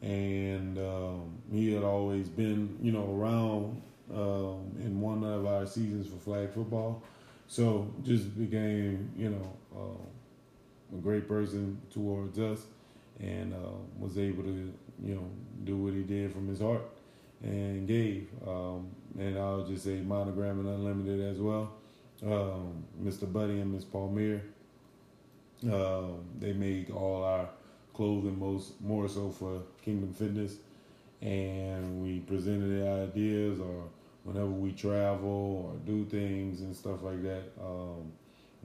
and 0.00 0.78
um, 0.78 1.38
he 1.50 1.72
had 1.72 1.82
always 1.82 2.28
been 2.28 2.78
you 2.80 2.92
know 2.92 3.14
around 3.14 3.82
um, 4.14 4.72
in 4.80 5.00
one 5.00 5.24
of 5.24 5.46
our 5.46 5.66
seasons 5.66 6.06
for 6.06 6.16
flag 6.16 6.52
football, 6.52 7.02
so 7.46 7.92
just 8.02 8.38
became 8.38 9.10
you 9.16 9.30
know 9.30 9.52
uh, 9.76 10.96
a 10.96 11.00
great 11.00 11.28
person 11.28 11.80
towards 11.90 12.38
us, 12.38 12.64
and 13.20 13.52
uh, 13.52 13.58
was 13.98 14.16
able 14.16 14.42
to 14.42 14.72
you 15.02 15.14
know 15.14 15.28
do 15.64 15.76
what 15.76 15.94
he 15.94 16.02
did 16.02 16.32
from 16.32 16.48
his 16.48 16.60
heart 16.60 16.82
and 17.42 17.86
gave. 17.86 18.28
Um, 18.46 18.88
and 19.18 19.38
I'll 19.38 19.64
just 19.64 19.84
say 19.84 20.00
Monogram 20.00 20.60
and 20.60 20.68
Unlimited 20.68 21.20
as 21.20 21.38
well. 21.38 21.72
Um, 22.24 22.84
Mr. 23.02 23.30
Buddy 23.30 23.60
and 23.60 23.72
Miss 23.72 23.84
Palmier. 23.84 24.40
Um, 25.64 26.24
they 26.38 26.52
make 26.52 26.94
all 26.94 27.24
our 27.24 27.48
clothing 27.94 28.38
most 28.38 28.80
more 28.80 29.08
so 29.08 29.30
for 29.30 29.62
Kingdom 29.84 30.12
Fitness, 30.12 30.56
and 31.20 32.02
we 32.02 32.20
presented 32.20 32.80
the 32.80 32.88
ideas 32.88 33.60
or 33.60 33.84
whenever 34.24 34.50
we 34.50 34.72
travel 34.72 35.72
or 35.72 35.86
do 35.86 36.04
things 36.04 36.60
and 36.60 36.74
stuff 36.74 37.02
like 37.02 37.22
that. 37.22 37.42
Um, 37.60 38.12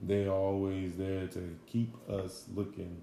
they 0.02 0.26
are 0.26 0.32
always 0.32 0.96
there 0.96 1.26
to 1.26 1.56
keep 1.66 1.94
us 2.08 2.44
looking 2.54 3.00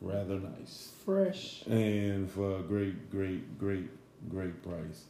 rather 0.00 0.38
nice 0.38 0.92
Fresh. 1.04 1.62
and 1.66 2.30
for 2.30 2.58
a 2.58 2.62
great, 2.62 3.10
great, 3.10 3.58
great, 3.58 3.88
great 4.28 4.62
price. 4.62 5.04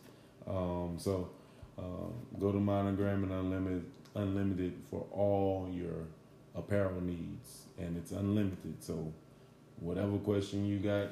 Um, 0.46 0.96
so 0.98 1.30
um, 1.78 2.14
go 2.38 2.52
to 2.52 2.58
Monogram 2.58 3.24
and 3.24 3.32
Unlimited, 3.32 3.84
Unlimited 4.14 4.74
for 4.90 5.06
all 5.12 5.70
your 5.72 6.06
apparel 6.54 7.00
needs, 7.00 7.66
and 7.78 7.96
it's 7.96 8.10
unlimited. 8.10 8.82
So 8.82 9.12
whatever 9.78 10.18
question 10.18 10.66
you 10.66 10.78
got, 10.78 11.08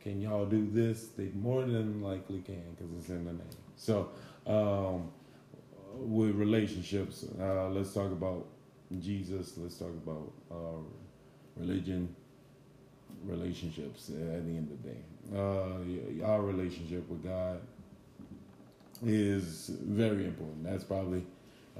can 0.00 0.20
y'all 0.20 0.46
do 0.46 0.68
this? 0.70 1.08
They 1.16 1.30
more 1.34 1.62
than 1.62 2.02
likely 2.02 2.40
can 2.40 2.62
because 2.76 2.92
it's 2.98 3.08
in 3.08 3.24
the 3.24 3.32
name. 3.32 3.56
So 3.76 4.10
um, 4.46 5.10
with 5.94 6.34
relationships, 6.34 7.24
uh, 7.40 7.68
let's 7.68 7.92
talk 7.94 8.12
about 8.12 8.46
Jesus. 8.98 9.54
Let's 9.56 9.76
talk 9.78 9.88
about 9.88 10.32
uh, 10.50 10.82
religion 11.56 12.14
relationships 13.24 14.08
at 14.10 14.46
the 14.46 14.56
end 14.56 14.70
of 14.70 14.82
the 14.82 14.88
day. 14.88 16.22
Uh, 16.22 16.26
our 16.26 16.42
relationship 16.42 17.08
with 17.08 17.22
God 17.22 17.60
is 19.04 19.70
very 19.82 20.26
important. 20.26 20.64
That's 20.64 20.84
probably, 20.84 21.24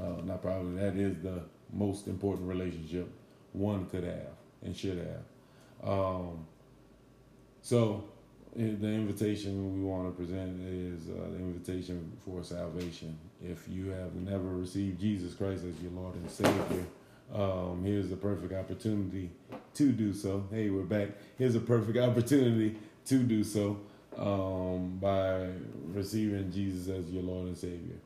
uh, 0.01 0.23
not 0.25 0.43
probably, 0.43 0.77
that 0.77 0.97
is 0.97 1.17
the 1.23 1.43
most 1.73 2.07
important 2.07 2.49
relationship 2.49 3.09
one 3.53 3.87
could 3.87 4.05
have 4.05 4.33
and 4.63 4.77
should 4.77 4.99
have. 4.99 5.89
Um, 5.89 6.47
so, 7.63 8.05
the 8.55 8.89
invitation 8.89 9.75
we 9.79 9.85
want 9.85 10.07
to 10.07 10.25
present 10.25 10.61
is 10.63 11.09
uh, 11.09 11.31
the 11.31 11.37
invitation 11.37 12.11
for 12.25 12.43
salvation. 12.43 13.17
If 13.43 13.69
you 13.69 13.91
have 13.91 14.15
never 14.15 14.49
received 14.49 15.01
Jesus 15.01 15.35
Christ 15.35 15.65
as 15.65 15.81
your 15.81 15.93
Lord 15.93 16.15
and 16.17 16.29
Savior, 16.29 16.85
um, 17.35 17.83
here's 17.85 18.09
the 18.09 18.17
perfect 18.17 18.53
opportunity 18.53 19.31
to 19.75 19.93
do 19.93 20.13
so. 20.13 20.47
Hey, 20.51 20.71
we're 20.71 20.83
back. 20.83 21.11
Here's 21.39 21.55
a 21.55 21.61
perfect 21.61 21.99
opportunity 22.09 22.77
to 23.07 23.19
do 23.23 23.45
so 23.45 23.79
um, 24.19 24.99
by 25.01 25.49
receiving 25.93 26.51
Jesus 26.51 26.89
as 26.89 27.11
your 27.11 27.23
Lord 27.23 27.47
and 27.47 27.57
Savior. 27.57 27.97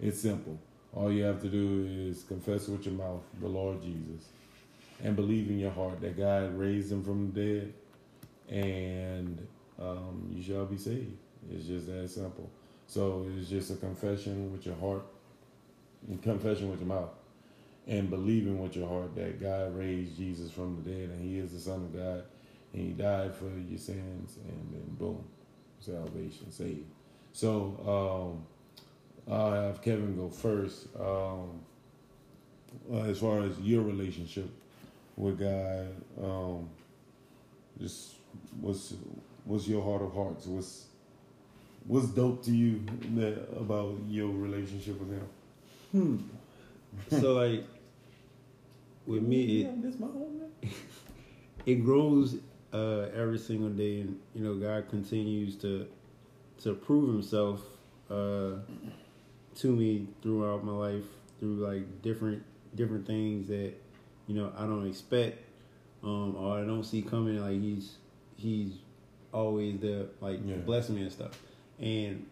It's 0.00 0.20
simple. 0.20 0.58
All 0.94 1.12
you 1.12 1.22
have 1.22 1.40
to 1.42 1.48
do 1.48 1.88
is 1.88 2.24
confess 2.24 2.68
with 2.68 2.84
your 2.84 2.94
mouth 2.94 3.22
the 3.40 3.48
Lord 3.48 3.82
Jesus 3.82 4.28
and 5.02 5.16
believe 5.16 5.48
in 5.48 5.58
your 5.58 5.70
heart 5.70 6.00
that 6.00 6.16
God 6.16 6.58
raised 6.58 6.92
him 6.92 7.02
from 7.02 7.32
the 7.32 7.40
dead 7.40 7.72
and 8.48 9.46
um, 9.80 10.30
you 10.34 10.42
shall 10.42 10.66
be 10.66 10.76
saved. 10.76 11.16
It's 11.50 11.66
just 11.66 11.86
that 11.86 12.08
simple. 12.10 12.50
So 12.88 13.26
it's 13.38 13.48
just 13.48 13.70
a 13.70 13.76
confession 13.76 14.52
with 14.52 14.66
your 14.66 14.76
heart 14.76 15.02
and 16.08 16.20
confession 16.20 16.70
with 16.70 16.80
your 16.80 16.88
mouth 16.88 17.10
and 17.86 18.08
believing 18.10 18.60
with 18.60 18.76
your 18.76 18.88
heart 18.88 19.14
that 19.16 19.40
God 19.40 19.76
raised 19.76 20.16
Jesus 20.16 20.50
from 20.50 20.82
the 20.82 20.90
dead 20.90 21.10
and 21.10 21.20
He 21.20 21.38
is 21.38 21.52
the 21.52 21.60
Son 21.60 21.82
of 21.82 21.92
God 21.94 22.24
and 22.72 22.82
He 22.82 22.92
died 22.92 23.34
for 23.34 23.48
your 23.48 23.78
sins 23.78 24.36
and 24.48 24.68
then 24.72 24.84
boom, 24.98 25.24
salvation, 25.80 26.50
saved. 26.50 26.86
So 27.32 28.36
um, 29.26 29.32
I'll 29.32 29.52
have 29.52 29.82
Kevin 29.82 30.16
go 30.16 30.28
first. 30.28 30.88
Um, 30.98 31.60
uh, 32.90 33.02
as 33.02 33.18
far 33.18 33.42
as 33.42 33.58
your 33.60 33.82
relationship 33.82 34.48
with 35.16 35.38
God, 35.38 35.88
um, 36.22 36.68
just 37.80 38.14
what's 38.60 38.94
what's 39.44 39.68
your 39.68 39.82
heart 39.82 40.02
of 40.02 40.14
hearts? 40.14 40.46
What's 40.46 40.86
what's 41.86 42.08
dope 42.08 42.44
to 42.44 42.50
you 42.50 42.84
that, 43.16 43.48
about 43.58 43.98
your 44.08 44.28
relationship 44.28 44.98
with 45.00 45.10
Him? 45.10 45.28
Hmm. 45.92 47.20
so 47.20 47.34
like 47.34 47.64
with 49.06 49.22
me, 49.22 49.62
it, 49.62 49.82
this 49.82 49.98
my 49.98 50.06
own 50.06 50.38
man. 50.38 50.72
it 51.66 51.76
grows 51.76 52.36
uh, 52.72 53.08
every 53.14 53.38
single 53.38 53.70
day, 53.70 54.00
and 54.00 54.18
you 54.34 54.42
know 54.42 54.54
God 54.54 54.88
continues 54.88 55.56
to 55.56 55.86
to 56.62 56.74
prove 56.74 57.08
Himself 57.08 57.60
uh, 58.10 58.52
to 59.56 59.66
me 59.66 60.06
throughout 60.22 60.64
my 60.64 60.72
life 60.72 61.04
through 61.40 61.56
like 61.56 62.02
different 62.02 62.42
different 62.74 63.06
things 63.06 63.48
that 63.48 63.72
you 64.26 64.34
know 64.34 64.52
I 64.56 64.66
don't 64.66 64.86
expect 64.86 65.38
um, 66.02 66.36
or 66.36 66.58
I 66.58 66.64
don't 66.64 66.84
see 66.84 67.02
coming. 67.02 67.38
Like 67.38 67.60
He's 67.60 67.96
He's 68.36 68.78
always 69.32 69.78
there, 69.80 70.06
like 70.20 70.40
Yeah. 70.44 70.56
blessing 70.56 70.96
me 70.96 71.02
and 71.02 71.12
stuff. 71.12 71.38
And 71.78 72.26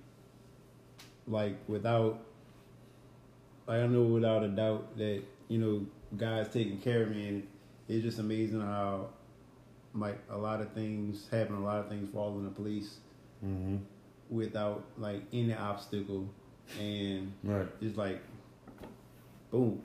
like 1.27 1.57
without, 1.69 2.21
like 3.67 3.81
I 3.81 3.87
know 3.87 4.03
without 4.03 4.43
a 4.43 4.49
doubt 4.49 4.97
that 4.99 5.23
you 5.49 5.59
know 5.59 5.87
God's 6.17 6.53
taking 6.53 6.79
care 6.79 7.03
of 7.05 7.11
me, 7.11 7.29
and 7.29 7.47
it's 7.89 8.05
just 8.05 8.19
amazing 8.19 8.61
how 8.61 9.09
like 9.95 10.19
a 10.31 10.37
lot 10.37 10.61
of 10.61 10.71
things 10.73 11.27
happen, 11.31 11.57
a 11.57 11.61
lot 11.65 11.79
of 11.79 11.89
things 11.89 12.09
fall 12.13 12.39
into 12.39 12.51
place 12.51 12.97
Mm-hmm. 13.45 13.77
without 14.29 14.85
like 14.99 15.23
any 15.33 15.55
obstacle, 15.55 16.29
and 16.79 17.33
Right. 17.43 17.67
it's 17.81 17.97
like, 17.97 18.21
boom, 19.51 19.81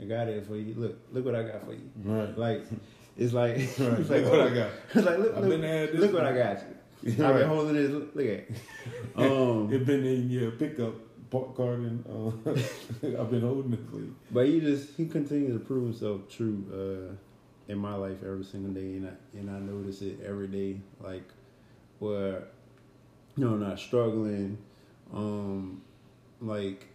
I 0.00 0.04
got 0.04 0.28
it 0.28 0.46
for 0.46 0.56
you. 0.56 0.74
Look, 0.76 0.96
look 1.12 1.24
what 1.24 1.34
I 1.34 1.42
got 1.42 1.64
for 1.66 1.72
you. 1.72 1.90
Right. 2.04 2.38
Like, 2.38 2.64
it's 3.16 3.32
like, 3.32 3.56
Right. 3.56 3.58
it's 3.78 3.78
like 4.10 4.22
Look 4.24 4.32
what. 4.32 4.40
I 4.42 4.54
got. 4.54 4.70
It's 4.94 5.06
like, 5.06 5.18
look, 5.18 5.34
I've 5.36 5.44
look, 5.44 5.94
look 5.94 6.12
what 6.12 6.24
I 6.24 6.36
got 6.36 6.58
you. 7.02 7.10
I've 7.12 7.18
Right. 7.18 7.38
been 7.40 7.48
holding 7.48 7.74
this. 7.74 7.90
Look, 7.90 8.26
at. 8.26 8.30
it. 8.30 8.50
Um, 9.16 9.68
It's 9.72 9.84
been 9.84 10.04
in 10.06 10.30
your 10.30 10.52
pickup 10.52 10.94
park 11.34 11.56
card 11.56 11.80
and 11.80 12.04
uh, 12.06 12.50
I've 13.20 13.30
been 13.30 13.40
holding 13.40 13.72
it 13.72 13.80
for 13.90 13.96
you. 13.96 14.14
But 14.30 14.46
he 14.46 14.60
just 14.60 14.94
he 14.96 15.06
continues 15.06 15.52
to 15.54 15.58
prove 15.58 15.84
himself 15.84 16.20
true 16.30 16.64
uh, 16.72 17.72
in 17.72 17.78
my 17.78 17.94
life 17.94 18.18
every 18.24 18.44
single 18.44 18.72
day, 18.72 18.96
and 18.98 19.08
I 19.08 19.38
and 19.38 19.50
I 19.50 19.58
notice 19.58 20.00
it 20.02 20.20
every 20.24 20.46
day. 20.48 20.80
Like 21.02 21.28
where 21.98 22.44
you 23.36 23.44
know, 23.44 23.54
I'm 23.54 23.60
not 23.60 23.78
struggling, 23.80 24.58
um, 25.12 25.82
like 26.40 26.86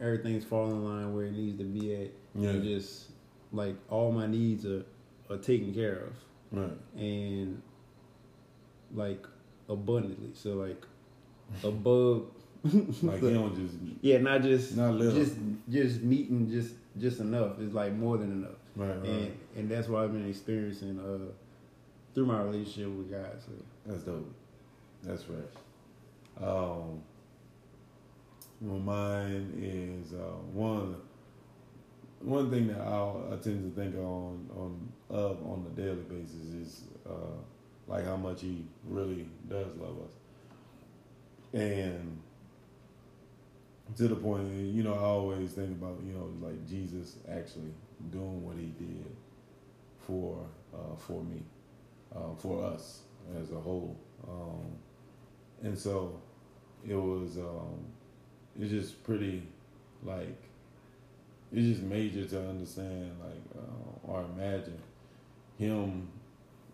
everything's 0.00 0.44
falling 0.44 0.72
in 0.76 0.84
line 0.84 1.14
where 1.14 1.24
it 1.24 1.32
needs 1.32 1.58
to 1.58 1.64
be 1.64 1.94
at. 1.96 2.10
Yeah. 2.36 2.50
And 2.50 2.62
just 2.62 3.06
like 3.52 3.74
all 3.88 4.12
my 4.12 4.26
needs 4.26 4.64
are 4.66 4.84
are 5.30 5.38
taken 5.38 5.74
care 5.74 6.04
of, 6.08 6.12
Right. 6.58 6.78
and 6.96 7.60
like 8.94 9.26
abundantly. 9.68 10.30
So 10.34 10.50
like 10.54 10.82
above. 11.64 12.26
Like 13.02 13.22
you 13.22 13.34
don't 13.34 13.54
just 13.56 13.76
Yeah, 14.02 14.18
not 14.18 14.42
just 14.42 14.76
Not 14.76 14.94
little. 14.94 15.14
just 15.14 15.36
just 15.68 16.02
meeting 16.02 16.50
just 16.50 16.74
just 16.98 17.20
enough. 17.20 17.58
It's 17.60 17.74
like 17.74 17.92
more 17.94 18.18
than 18.18 18.32
enough, 18.32 18.58
right, 18.76 18.88
right. 18.98 19.08
and 19.08 19.38
and 19.56 19.70
that's 19.70 19.88
what 19.88 20.02
I've 20.04 20.12
been 20.12 20.28
experiencing 20.28 20.98
uh 21.00 21.32
through 22.14 22.26
my 22.26 22.42
relationship 22.42 22.90
with 22.96 23.10
God. 23.10 23.38
So 23.40 23.52
That's 23.86 24.02
dope. 24.02 24.34
That's 25.02 25.22
fresh. 25.22 25.38
Um, 26.40 27.02
well, 28.60 28.78
mine 28.80 29.52
is 29.62 30.12
uh, 30.12 30.16
one. 30.52 30.96
One 32.22 32.50
thing 32.50 32.66
that 32.68 32.80
I'll, 32.80 33.26
I 33.32 33.36
tend 33.36 33.74
to 33.74 33.80
think 33.80 33.96
on 33.96 34.50
on 34.54 34.92
of 35.08 35.38
on 35.46 35.64
a 35.72 35.80
daily 35.80 36.02
basis 36.02 36.52
is 36.52 36.82
uh, 37.08 37.38
like 37.88 38.04
how 38.04 38.16
much 38.16 38.42
He 38.42 38.66
really 38.86 39.26
does 39.48 39.68
love 39.78 39.96
us, 40.04 40.12
and 41.54 42.20
to 43.96 44.08
the 44.08 44.16
point, 44.16 44.52
you 44.52 44.82
know, 44.82 44.94
I 44.94 44.98
always 45.02 45.52
think 45.52 45.70
about 45.70 45.98
you 46.06 46.12
know 46.12 46.30
like 46.40 46.66
Jesus 46.68 47.16
actually 47.28 47.72
doing 48.10 48.44
what 48.44 48.56
He 48.56 48.72
did 48.78 49.04
for 50.06 50.46
uh, 50.74 50.96
for 50.96 51.22
me, 51.24 51.42
uh, 52.14 52.34
for 52.38 52.64
us 52.64 53.00
as 53.40 53.50
a 53.52 53.60
whole. 53.60 53.96
Um, 54.28 54.76
and 55.62 55.78
so 55.78 56.20
it 56.88 56.94
was 56.94 57.36
um, 57.38 57.84
it's 58.58 58.70
just 58.70 59.02
pretty 59.04 59.42
like 60.04 60.42
it's 61.52 61.66
just 61.66 61.82
major 61.82 62.24
to 62.24 62.48
understand 62.48 63.12
like 63.20 63.62
uh, 63.62 64.10
or 64.10 64.24
imagine 64.36 64.78
him 65.58 66.08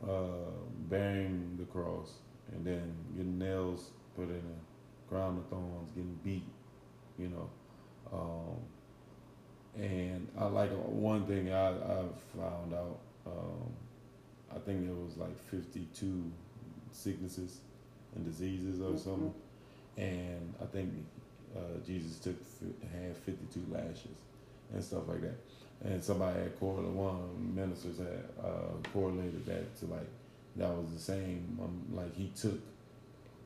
uh, 0.09 0.51
bearing 0.89 1.57
the 1.59 1.65
cross 1.65 2.13
and 2.53 2.65
then 2.65 2.95
getting 3.17 3.39
nails 3.39 3.91
put 4.15 4.29
in 4.29 4.37
a 4.37 5.11
crown 5.11 5.39
of 5.39 5.47
thorns, 5.49 5.91
getting 5.95 6.19
beat, 6.23 6.45
you 7.19 7.29
know. 7.29 7.51
Um, 8.13 9.83
and 9.83 10.29
I 10.39 10.47
like 10.47 10.71
one 10.71 11.27
thing 11.27 11.53
I, 11.53 11.71
I 11.71 12.05
found 12.37 12.75
out. 12.75 12.99
Um, 13.27 13.73
I 14.55 14.59
think 14.61 14.89
it 14.89 14.95
was 14.95 15.17
like 15.17 15.37
fifty-two 15.51 16.31
sicknesses 16.93 17.59
and 18.15 18.25
diseases 18.25 18.81
or 18.81 18.97
something. 18.97 19.35
And 19.97 20.55
I 20.63 20.67
think 20.67 20.91
uh, 21.57 21.79
Jesus 21.87 22.19
took 22.19 22.37
had 22.93 23.17
52 23.17 23.67
lashes 23.71 24.19
and 24.73 24.83
stuff 24.83 25.09
like 25.09 25.23
that. 25.23 25.37
And 25.85 26.03
somebody 26.03 26.41
had 26.41 26.59
correlated, 26.59 26.95
one 26.95 27.55
ministers 27.55 27.99
had 27.99 28.25
uh, 28.43 28.89
correlated 28.93 29.45
that 29.47 29.77
to 29.81 29.87
like, 29.87 30.09
that 30.57 30.71
was 30.71 30.93
the 30.93 30.99
same, 30.99 31.59
um, 31.63 31.83
like 31.95 32.15
he 32.17 32.31
took, 32.35 32.59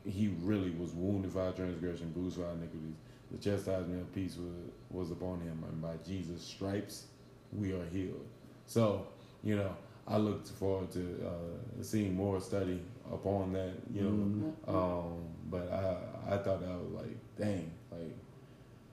he 0.05 0.33
really 0.41 0.71
was 0.71 0.91
wounded 0.91 1.31
for 1.31 1.41
our 1.41 1.51
transgression, 1.51 2.11
bruised 2.11 2.37
for 2.37 2.45
our 2.45 2.53
iniquities. 2.53 2.95
The 3.31 3.37
chastisement 3.37 4.01
of 4.01 4.13
peace 4.13 4.35
was, 4.37 4.53
was 4.89 5.11
upon 5.11 5.39
him, 5.41 5.63
and 5.67 5.81
by 5.81 5.95
Jesus' 6.05 6.41
stripes 6.41 7.05
we 7.53 7.71
are 7.73 7.85
healed. 7.91 8.25
So, 8.65 9.07
you 9.43 9.55
know, 9.55 9.75
I 10.07 10.17
looked 10.17 10.49
forward 10.49 10.91
to 10.91 11.25
uh, 11.25 11.83
seeing 11.83 12.15
more 12.15 12.39
study 12.41 12.81
upon 13.11 13.53
that, 13.53 13.71
you 13.93 14.01
know. 14.01 14.53
Um, 14.67 15.19
but 15.49 15.71
I 15.71 16.33
I 16.33 16.37
thought 16.37 16.61
that 16.61 16.69
was 16.69 16.91
like, 16.93 17.17
dang, 17.37 17.71
like 17.91 18.15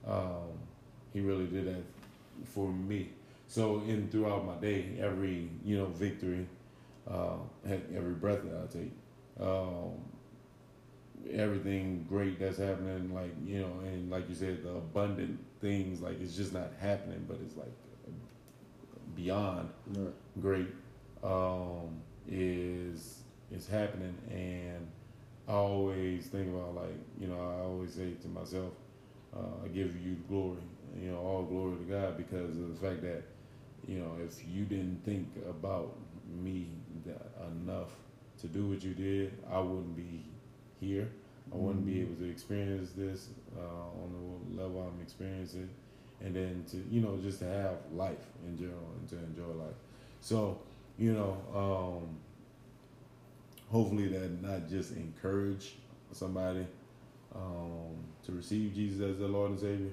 um, 0.07 0.57
he 1.13 1.21
really 1.21 1.47
did 1.47 1.67
that 1.67 1.83
for 2.45 2.69
me. 2.69 3.09
So 3.47 3.81
in 3.87 4.09
throughout 4.09 4.45
my 4.45 4.55
day, 4.55 4.97
every 4.99 5.49
you 5.65 5.77
know 5.77 5.87
victory, 5.87 6.47
uh, 7.09 7.37
every 7.67 8.13
breath 8.13 8.43
that 8.43 8.55
I 8.63 8.67
take, 8.71 8.91
um, 9.39 9.93
everything 11.31 12.05
great 12.07 12.39
that's 12.39 12.57
happening, 12.57 13.13
like 13.13 13.33
you 13.45 13.61
know, 13.61 13.73
and 13.85 14.09
like 14.09 14.29
you 14.29 14.35
said, 14.35 14.63
the 14.63 14.69
abundant 14.69 15.39
things, 15.61 16.01
like 16.01 16.21
it's 16.21 16.35
just 16.35 16.53
not 16.53 16.71
happening, 16.79 17.25
but 17.27 17.37
it's 17.45 17.55
like 17.57 17.71
beyond 19.15 19.69
great 20.41 20.67
um, 21.23 22.01
is 22.27 23.23
is 23.51 23.67
happening, 23.67 24.15
and 24.29 24.87
I 25.47 25.53
always 25.53 26.27
think 26.27 26.47
about 26.49 26.75
like 26.75 26.97
you 27.19 27.27
know 27.27 27.39
I 27.39 27.63
always 27.63 27.93
say 27.93 28.11
to 28.21 28.27
myself, 28.27 28.73
uh, 29.35 29.65
I 29.65 29.67
give 29.67 29.95
you 30.01 30.15
the 30.15 30.27
glory, 30.27 30.61
you 30.99 31.11
know 31.11 31.17
all 31.17 31.43
glory 31.43 31.77
to 31.77 31.83
God 31.83 32.17
because 32.17 32.57
of 32.57 32.69
the 32.69 32.87
fact 32.87 33.01
that 33.01 33.23
you 33.87 33.99
know 33.99 34.15
if 34.25 34.41
you 34.47 34.65
didn't 34.65 35.01
think 35.03 35.27
about 35.49 35.95
me 36.41 36.69
enough 37.47 37.89
to 38.39 38.47
do 38.47 38.67
what 38.67 38.83
you 38.83 38.93
did, 38.93 39.33
I 39.51 39.59
wouldn't 39.59 39.95
be 39.95 40.23
here. 40.79 41.09
I 41.51 41.55
wouldn't 41.55 41.85
be 41.85 42.01
able 42.01 42.15
to 42.15 42.29
experience 42.29 42.91
this 42.95 43.29
uh, 43.57 44.03
on 44.03 44.45
the 44.55 44.61
level 44.61 44.81
I'm 44.81 45.01
experiencing, 45.01 45.69
and 46.21 46.35
then 46.35 46.63
to 46.71 46.77
you 46.91 47.01
know 47.01 47.17
just 47.17 47.39
to 47.39 47.45
have 47.45 47.77
life 47.93 48.25
in 48.45 48.57
general 48.57 48.93
and 48.99 49.09
to 49.09 49.17
enjoy 49.17 49.53
life. 49.63 49.75
So 50.21 50.59
you 50.97 51.13
know, 51.13 51.37
um, 51.55 52.17
hopefully 53.71 54.09
that 54.09 54.41
not 54.41 54.69
just 54.69 54.91
encourage 54.91 55.75
somebody 56.11 56.65
um, 57.35 57.95
to 58.25 58.31
receive 58.31 58.73
Jesus 58.73 59.01
as 59.01 59.19
their 59.19 59.27
Lord 59.27 59.51
and 59.51 59.59
Savior, 59.59 59.91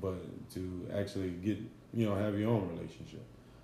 but 0.00 0.50
to 0.54 0.88
actually 0.94 1.30
get 1.30 1.58
you 1.92 2.06
know 2.06 2.14
have 2.14 2.38
your 2.38 2.50
own 2.50 2.68
relationship. 2.68 3.22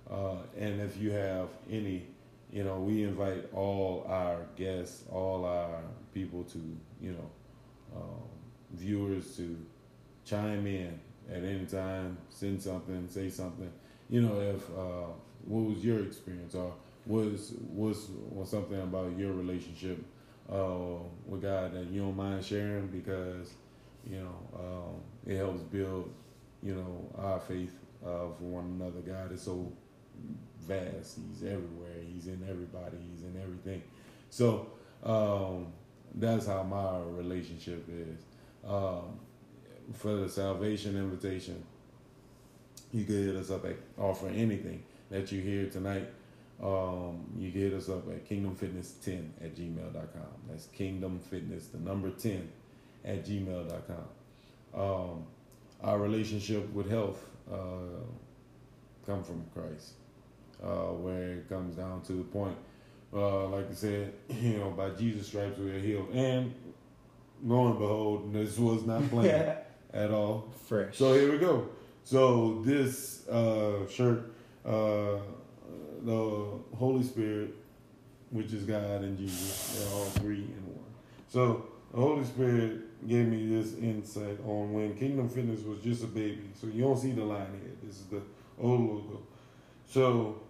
Uh, 0.09 0.35
and 0.57 0.81
if 0.81 0.97
you 0.97 1.11
have 1.11 1.47
any, 1.71 2.05
you 2.51 2.63
know, 2.63 2.79
we 2.79 3.03
invite 3.03 3.51
all 3.53 4.05
our 4.07 4.45
guests, 4.55 5.03
all 5.11 5.45
our 5.45 5.81
people 6.15 6.43
to 6.45 6.57
you 6.99 7.11
know 7.11 7.29
um, 7.95 8.23
viewers 8.73 9.37
to 9.37 9.55
chime 10.25 10.65
in 10.65 10.99
at 11.31 11.43
any 11.43 11.65
time, 11.65 12.17
send 12.29 12.61
something, 12.61 13.07
say 13.09 13.29
something. 13.29 13.71
You 14.09 14.21
know, 14.21 14.39
if 14.39 14.69
uh, 14.71 15.11
what 15.45 15.75
was 15.75 15.83
your 15.85 16.03
experience 16.03 16.55
or 16.55 16.73
was 17.05 17.53
was 17.69 18.09
was 18.29 18.49
something 18.49 18.81
about 18.81 19.17
your 19.17 19.33
relationship 19.33 20.03
uh, 20.51 20.97
with 21.27 21.41
God 21.41 21.73
that 21.73 21.89
you 21.91 22.01
don't 22.01 22.15
mind 22.15 22.43
sharing 22.43 22.87
because 22.87 23.53
you 24.07 24.17
know 24.17 24.59
um, 24.59 25.31
it 25.31 25.37
helps 25.37 25.61
build 25.61 26.11
you 26.63 26.75
know 26.75 27.09
our 27.17 27.39
faith 27.39 27.73
uh, 28.03 28.29
for 28.37 28.43
one 28.43 28.79
another. 28.79 29.01
God 29.01 29.31
is 29.31 29.41
so 29.41 29.71
vast; 30.61 31.19
He's 31.29 31.43
everywhere. 31.43 32.01
He's 32.13 32.27
in 32.27 32.45
everybody. 32.49 32.97
He's 33.11 33.23
in 33.23 33.39
everything. 33.41 33.81
So 34.29 34.67
um, 35.03 35.67
that's 36.15 36.47
how 36.47 36.63
my 36.63 36.99
relationship 36.99 37.85
is. 37.89 38.19
Um, 38.67 39.19
for 39.93 40.15
the 40.15 40.29
salvation 40.29 40.95
invitation, 40.95 41.63
you 42.91 43.05
can 43.05 43.25
hit 43.25 43.35
us 43.35 43.51
up 43.51 43.65
at 43.65 43.75
offer 43.97 44.27
anything 44.29 44.83
that 45.11 45.31
you 45.31 45.41
hear 45.41 45.69
tonight. 45.69 46.07
Um, 46.63 47.25
you 47.37 47.51
can 47.51 47.61
hit 47.61 47.73
us 47.73 47.89
up 47.89 48.07
at 48.09 48.27
kingdomfitness10 48.27 49.29
at 49.43 49.55
gmail.com. 49.55 50.49
That's 50.49 50.67
kingdomfitness, 50.67 51.71
the 51.71 51.79
number 51.79 52.09
10 52.09 52.49
at 53.03 53.25
gmail.com. 53.25 54.81
Um, 54.81 55.25
our 55.83 55.99
relationship 55.99 56.71
with 56.73 56.89
health 56.89 57.23
uh, 57.51 58.03
come 59.05 59.23
from 59.23 59.45
Christ, 59.53 59.93
uh, 60.63 60.93
where 60.93 61.33
it 61.33 61.49
comes 61.49 61.75
down 61.75 62.01
to 62.03 62.13
the 62.13 62.23
point, 62.23 62.57
uh, 63.15 63.47
like 63.47 63.71
I 63.71 63.73
said, 63.73 64.13
you 64.29 64.57
know, 64.57 64.71
by 64.71 64.89
Jesus' 64.91 65.27
stripes 65.27 65.57
we 65.57 65.71
are 65.71 65.79
healed. 65.79 66.09
And 66.13 66.53
lo 67.43 67.67
and 67.67 67.79
behold, 67.79 68.33
this 68.33 68.57
was 68.57 68.85
not 68.85 69.09
planned. 69.09 69.57
at 69.93 70.11
all. 70.11 70.49
Fresh. 70.67 70.97
So 70.97 71.13
here 71.13 71.31
we 71.31 71.37
go. 71.37 71.69
So 72.03 72.61
this 72.63 73.27
uh, 73.27 73.87
shirt, 73.87 74.33
uh, 74.65 75.17
the 76.03 76.45
Holy 76.75 77.03
Spirit, 77.03 77.55
which 78.29 78.53
is 78.53 78.63
God 78.63 79.01
and 79.01 79.17
Jesus, 79.17 79.79
they're 79.79 79.97
all 79.97 80.05
three 80.05 80.43
in 80.43 80.65
one. 80.67 80.85
So 81.29 81.65
the 81.91 81.99
Holy 81.99 82.23
Spirit 82.25 83.07
gave 83.07 83.27
me 83.27 83.47
this 83.47 83.75
insight 83.75 84.39
on 84.45 84.73
when 84.73 84.95
Kingdom 84.97 85.29
Fitness 85.29 85.61
was 85.61 85.79
just 85.79 86.03
a 86.03 86.07
baby. 86.07 86.49
So 86.59 86.67
you 86.67 86.83
don't 86.83 86.97
see 86.97 87.11
the 87.11 87.23
line 87.23 87.47
here. 87.61 87.71
This 87.83 87.97
is 87.99 88.05
the 88.07 88.21
old 88.59 88.81
logo. 88.81 89.21
So 89.87 90.41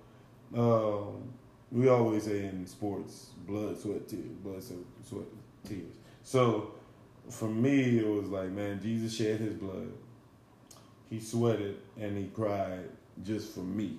um, 0.55 1.33
we 1.71 1.89
always 1.89 2.23
say 2.23 2.45
in 2.45 2.65
sports, 2.67 3.31
blood, 3.47 3.79
sweat, 3.79 4.07
tears, 4.07 4.23
blood, 4.43 4.63
sweat, 4.63 5.25
tears. 5.67 5.93
So 6.23 6.73
for 7.29 7.49
me, 7.49 7.99
it 7.99 8.07
was 8.07 8.27
like, 8.27 8.49
man, 8.51 8.81
Jesus 8.81 9.15
shed 9.15 9.39
his 9.39 9.53
blood. 9.53 9.91
He 11.09 11.19
sweated 11.19 11.77
and 11.99 12.17
he 12.17 12.25
cried 12.27 12.89
just 13.23 13.53
for 13.53 13.61
me 13.61 13.97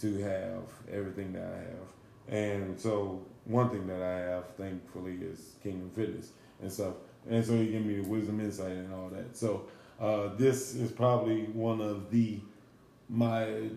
to 0.00 0.18
have 0.22 0.62
everything 0.92 1.32
that 1.32 1.44
I 1.44 1.58
have. 1.58 1.86
And 2.28 2.78
so 2.78 3.24
one 3.44 3.70
thing 3.70 3.86
that 3.86 4.02
I 4.02 4.18
have, 4.30 4.54
thankfully, 4.56 5.18
is 5.22 5.54
Kingdom 5.62 5.90
Fitness 5.94 6.32
and 6.60 6.72
stuff. 6.72 6.94
And 7.28 7.44
so 7.44 7.54
he 7.54 7.68
gave 7.68 7.84
me 7.84 8.00
the 8.00 8.08
wisdom, 8.08 8.40
insight, 8.40 8.72
and 8.72 8.92
all 8.92 9.08
that. 9.08 9.36
So 9.36 9.66
uh, 10.00 10.34
this 10.36 10.74
is 10.74 10.90
probably 10.92 11.44
one 11.44 11.80
of 11.80 12.10
the 12.10 12.40
my 13.08 13.68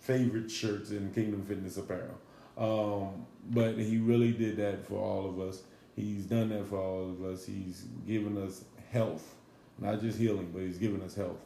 favorite 0.00 0.50
shirts 0.50 0.90
in 0.90 1.12
Kingdom 1.12 1.44
Fitness 1.44 1.76
apparel. 1.76 2.18
Um, 2.56 3.26
but 3.50 3.76
he 3.76 3.98
really 3.98 4.32
did 4.32 4.56
that 4.56 4.86
for 4.86 4.98
all 4.98 5.28
of 5.28 5.40
us. 5.40 5.62
He's 5.96 6.24
done 6.24 6.48
that 6.50 6.66
for 6.66 6.78
all 6.78 7.10
of 7.10 7.24
us. 7.24 7.46
He's 7.46 7.84
given 8.06 8.38
us 8.38 8.64
health, 8.90 9.34
not 9.78 10.00
just 10.00 10.18
healing, 10.18 10.50
but 10.52 10.62
he's 10.62 10.78
given 10.78 11.02
us 11.02 11.14
health. 11.14 11.38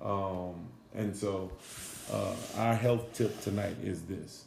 Um, 0.00 0.68
and 0.94 1.14
so, 1.16 1.52
uh, 2.12 2.34
our 2.56 2.74
health 2.74 3.12
tip 3.12 3.40
tonight 3.40 3.76
is 3.82 4.02
this: 4.02 4.44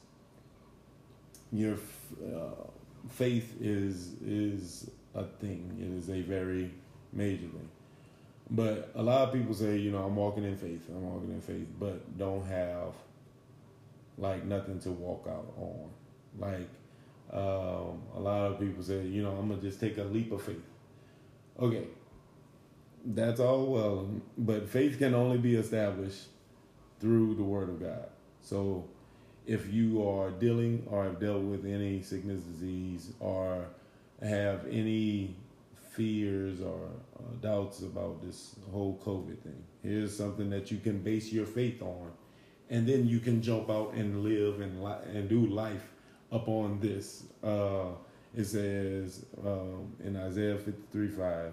your 1.51 1.75
uh, 2.23 2.67
faith 3.09 3.55
is 3.61 4.13
is 4.25 4.89
a 5.15 5.23
thing. 5.23 5.77
It 5.79 5.97
is 5.97 6.09
a 6.09 6.21
very 6.21 6.71
major 7.11 7.47
thing. 7.47 7.69
But 8.51 8.91
a 8.95 9.03
lot 9.03 9.27
of 9.27 9.33
people 9.33 9.53
say, 9.53 9.77
you 9.77 9.91
know, 9.91 10.03
I'm 10.03 10.15
walking 10.15 10.43
in 10.43 10.57
faith. 10.57 10.81
I'm 10.89 11.03
walking 11.03 11.31
in 11.31 11.41
faith, 11.41 11.67
but 11.79 12.17
don't 12.17 12.45
have 12.47 12.93
like 14.17 14.43
nothing 14.43 14.79
to 14.81 14.91
walk 14.91 15.27
out 15.29 15.53
on. 15.57 15.89
Like 16.37 16.69
um, 17.31 18.01
a 18.15 18.19
lot 18.19 18.51
of 18.51 18.59
people 18.59 18.83
say, 18.83 19.03
you 19.03 19.21
know, 19.21 19.31
I'm 19.31 19.49
gonna 19.49 19.61
just 19.61 19.79
take 19.79 19.97
a 19.97 20.03
leap 20.03 20.31
of 20.31 20.41
faith. 20.41 20.63
Okay, 21.59 21.87
that's 23.05 23.39
all 23.39 23.67
well, 23.67 24.09
but 24.37 24.67
faith 24.67 24.97
can 24.97 25.13
only 25.13 25.37
be 25.37 25.55
established 25.55 26.23
through 26.99 27.35
the 27.35 27.43
Word 27.43 27.69
of 27.69 27.79
God. 27.79 28.07
So, 28.41 28.85
if 29.45 29.71
you 29.71 30.07
are 30.07 30.31
dealing 30.31 30.85
or 30.89 31.03
have 31.03 31.19
dealt 31.19 31.43
with 31.43 31.65
any 31.65 32.01
sickness, 32.01 32.41
disease, 32.41 33.11
or 33.19 33.67
have 34.21 34.65
any 34.69 35.35
fears 35.91 36.61
or 36.61 36.89
uh, 37.17 37.21
doubts 37.41 37.81
about 37.81 38.21
this 38.23 38.55
whole 38.71 38.99
COVID 39.05 39.39
thing, 39.39 39.63
here's 39.83 40.15
something 40.15 40.49
that 40.49 40.71
you 40.71 40.79
can 40.79 40.99
base 40.99 41.31
your 41.31 41.45
faith 41.45 41.81
on, 41.83 42.11
and 42.71 42.87
then 42.87 43.07
you 43.07 43.19
can 43.19 43.41
jump 43.41 43.69
out 43.69 43.93
and 43.93 44.23
live 44.23 44.61
and 44.61 44.83
li- 44.83 45.05
and 45.13 45.29
do 45.29 45.45
life 45.45 45.83
upon 46.31 46.79
this. 46.79 47.23
Uh, 47.43 47.91
it 48.35 48.45
says 48.45 49.25
um, 49.45 49.91
in 50.03 50.15
Isaiah 50.15 50.57
53 50.57 51.07
5 51.07 51.51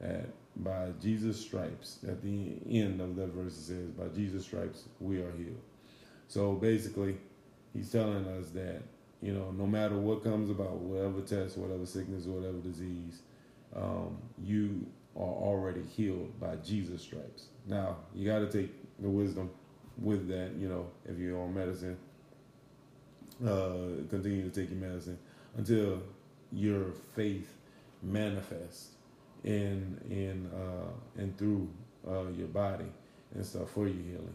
that 0.00 0.26
by 0.56 0.90
Jesus' 1.00 1.40
stripes, 1.40 1.98
at 2.06 2.22
the 2.22 2.52
end 2.68 3.00
of 3.00 3.16
that 3.16 3.28
verse, 3.28 3.52
it 3.52 3.62
says, 3.62 3.90
By 3.90 4.08
Jesus' 4.14 4.44
stripes 4.44 4.84
we 5.00 5.18
are 5.18 5.32
healed. 5.32 5.60
So 6.26 6.54
basically, 6.54 7.16
he's 7.72 7.90
telling 7.90 8.26
us 8.26 8.50
that, 8.50 8.82
you 9.22 9.32
know, 9.32 9.50
no 9.52 9.66
matter 9.66 9.96
what 9.96 10.22
comes 10.24 10.50
about, 10.50 10.74
whatever 10.74 11.20
test, 11.20 11.56
whatever 11.56 11.86
sickness, 11.86 12.24
whatever 12.24 12.58
disease, 12.58 13.22
um, 13.74 14.18
you 14.42 14.86
are 15.16 15.22
already 15.22 15.82
healed 15.82 16.38
by 16.40 16.56
Jesus' 16.56 17.02
stripes. 17.02 17.46
Now, 17.66 17.96
you 18.14 18.28
got 18.28 18.40
to 18.40 18.50
take 18.50 18.72
the 19.00 19.08
wisdom 19.08 19.50
with 19.96 20.28
that, 20.28 20.52
you 20.58 20.68
know, 20.68 20.86
if 21.06 21.18
you're 21.18 21.40
on 21.40 21.54
medicine 21.54 21.96
uh, 23.46 24.04
continue 24.08 24.48
to 24.48 24.50
take 24.50 24.70
your 24.70 24.80
medicine 24.80 25.18
until 25.56 26.02
your 26.52 26.92
faith 27.14 27.54
manifests 28.02 28.90
in 29.44 29.98
in 30.10 30.50
uh, 30.54 31.20
and 31.20 31.36
through 31.38 31.68
uh, 32.08 32.24
your 32.36 32.48
body 32.48 32.86
and 33.34 33.44
stuff 33.44 33.70
for 33.70 33.86
your 33.86 34.02
healing. 34.02 34.34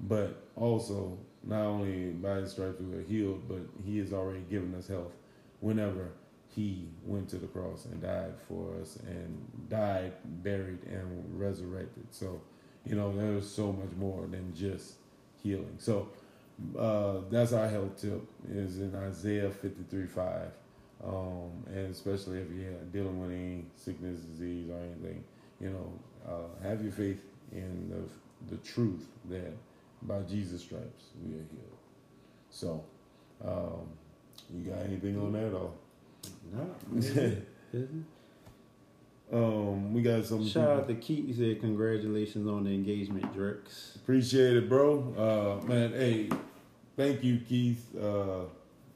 But 0.00 0.42
also, 0.56 1.18
not 1.42 1.62
only 1.62 2.10
by 2.10 2.36
His 2.36 2.52
stripes 2.52 2.80
we 2.80 2.96
are 2.96 3.02
healed, 3.02 3.48
but 3.48 3.60
He 3.84 3.98
has 3.98 4.12
already 4.12 4.44
given 4.50 4.74
us 4.74 4.88
health. 4.88 5.12
Whenever 5.60 6.10
He 6.54 6.88
went 7.04 7.28
to 7.30 7.36
the 7.36 7.46
cross 7.46 7.86
and 7.86 8.02
died 8.02 8.34
for 8.48 8.74
us, 8.80 8.98
and 9.06 9.68
died, 9.68 10.12
buried, 10.42 10.82
and 10.84 11.40
resurrected. 11.40 12.06
So, 12.10 12.40
you 12.84 12.96
know, 12.96 13.16
there's 13.16 13.48
so 13.48 13.72
much 13.72 13.90
more 13.96 14.26
than 14.26 14.54
just 14.54 14.94
healing. 15.42 15.76
So 15.78 16.08
uh, 16.78 17.20
that's 17.30 17.52
our 17.52 17.68
health 17.68 18.00
tip 18.00 18.22
is 18.50 18.78
in 18.78 18.94
Isaiah 18.94 19.50
53 19.50 20.06
5. 20.06 20.48
Um, 21.04 21.50
and 21.66 21.90
especially 21.90 22.38
if 22.38 22.46
you're 22.50 22.72
dealing 22.92 23.20
with 23.20 23.30
any 23.30 23.66
sickness, 23.76 24.20
disease, 24.20 24.70
or 24.70 24.78
anything, 24.78 25.22
you 25.60 25.70
know, 25.70 25.92
uh, 26.26 26.66
have 26.66 26.82
your 26.82 26.92
faith 26.92 27.22
in 27.52 27.90
the, 27.90 28.54
the 28.54 28.62
truth 28.62 29.06
that 29.28 29.52
by 30.02 30.20
Jesus' 30.22 30.62
stripes 30.62 31.04
we 31.22 31.34
are 31.34 31.46
healed. 31.50 31.78
So, 32.50 32.84
um, 33.44 33.88
you 34.54 34.70
got 34.70 34.82
anything 34.84 35.18
on 35.18 35.32
that 35.32 35.52
or? 35.52 35.72
No. 36.52 37.36
um, 39.32 39.92
we 39.92 40.02
got 40.02 40.24
some. 40.24 40.46
Shout 40.46 40.68
out 40.68 40.88
to 40.88 40.94
Keith. 40.94 41.26
He 41.26 41.32
said, 41.32 41.60
"Congratulations 41.60 42.46
on 42.48 42.64
the 42.64 42.70
engagement, 42.70 43.32
Drex." 43.34 43.96
Appreciate 43.96 44.56
it, 44.56 44.68
bro. 44.68 45.60
Uh, 45.62 45.66
man, 45.66 45.92
hey, 45.92 46.28
thank 46.96 47.24
you, 47.24 47.38
Keith. 47.48 47.94
Uh, 47.96 48.42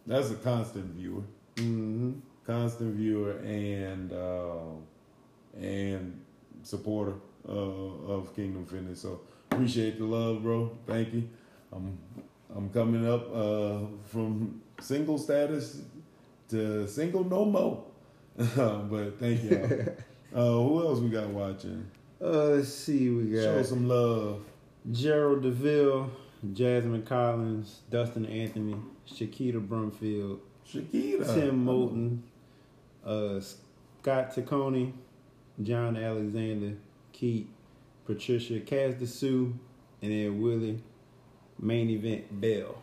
that's 0.06 0.30
a 0.30 0.36
constant 0.36 0.86
viewer, 0.94 1.22
Mm-hmm. 1.56 2.12
constant 2.46 2.94
viewer, 2.94 3.32
and 3.38 4.12
uh, 4.12 4.74
and 5.58 6.20
supporter 6.62 7.14
uh, 7.48 7.52
of 7.52 8.34
Kingdom 8.36 8.66
Fitness. 8.66 9.00
So 9.02 9.20
appreciate 9.50 9.98
the 9.98 10.04
love, 10.04 10.42
bro. 10.42 10.70
Thank 10.86 11.14
you. 11.14 11.28
I'm 11.72 11.98
I'm 12.54 12.70
coming 12.70 13.06
up 13.06 13.34
uh, 13.34 13.78
from 14.04 14.60
single 14.80 15.18
status 15.18 15.82
to 16.50 16.86
single 16.86 17.24
no 17.24 17.44
more. 17.44 17.84
but 18.36 19.18
thank 19.18 19.42
you. 19.42 19.94
uh, 20.34 20.52
who 20.52 20.86
else 20.86 21.00
we 21.00 21.08
got 21.08 21.28
watching? 21.28 21.86
Uh, 22.20 22.44
let's 22.46 22.68
see. 22.72 23.08
We 23.10 23.24
got 23.34 23.42
Show 23.42 23.62
some 23.62 23.88
love. 23.88 24.42
Gerald 24.90 25.42
Deville, 25.42 26.10
Jasmine 26.52 27.02
Collins, 27.02 27.80
Dustin 27.90 28.26
Anthony, 28.26 28.76
Shakita 29.08 29.66
Brumfield, 29.66 30.38
Shakita. 30.66 31.34
Tim 31.34 31.64
Moulton, 31.64 32.22
uh, 33.04 33.40
Scott 33.40 34.34
Taccone, 34.34 34.92
John 35.62 35.96
Alexander, 35.96 36.74
Keith, 37.12 37.48
Patricia 38.06 38.60
Casdasu, 38.60 39.52
and 40.02 40.12
then 40.12 40.40
Willie, 40.40 40.80
main 41.58 41.90
event 41.90 42.40
Bell. 42.40 42.80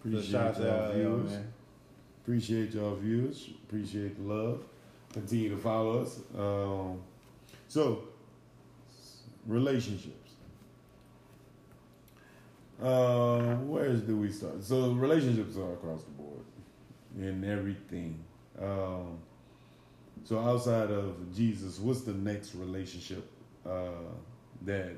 Appreciate 0.00 0.54
So 0.56 0.62
y'all 0.62 0.92
viewers. 0.92 1.32
Appreciate 2.22 2.72
y'all 2.72 2.96
viewers. 2.96 3.50
Appreciate 3.66 4.16
the 4.16 4.32
love. 4.32 4.60
Continue 5.14 5.48
to 5.50 5.56
follow 5.56 6.02
us. 6.02 6.18
Um, 6.36 7.00
so, 7.68 8.02
relationships. 9.46 10.32
Uh, 12.82 13.54
where 13.58 13.92
do 13.92 14.16
we 14.16 14.30
start? 14.32 14.62
So, 14.64 14.90
relationships 14.90 15.56
are 15.56 15.72
across 15.74 16.02
the 16.02 16.10
board 16.10 16.44
in 17.16 17.44
everything. 17.44 18.18
Um, 18.60 19.18
so, 20.24 20.40
outside 20.40 20.90
of 20.90 21.34
Jesus, 21.34 21.78
what's 21.78 22.00
the 22.02 22.14
next 22.14 22.56
relationship 22.56 23.24
uh, 23.64 23.90
that 24.62 24.92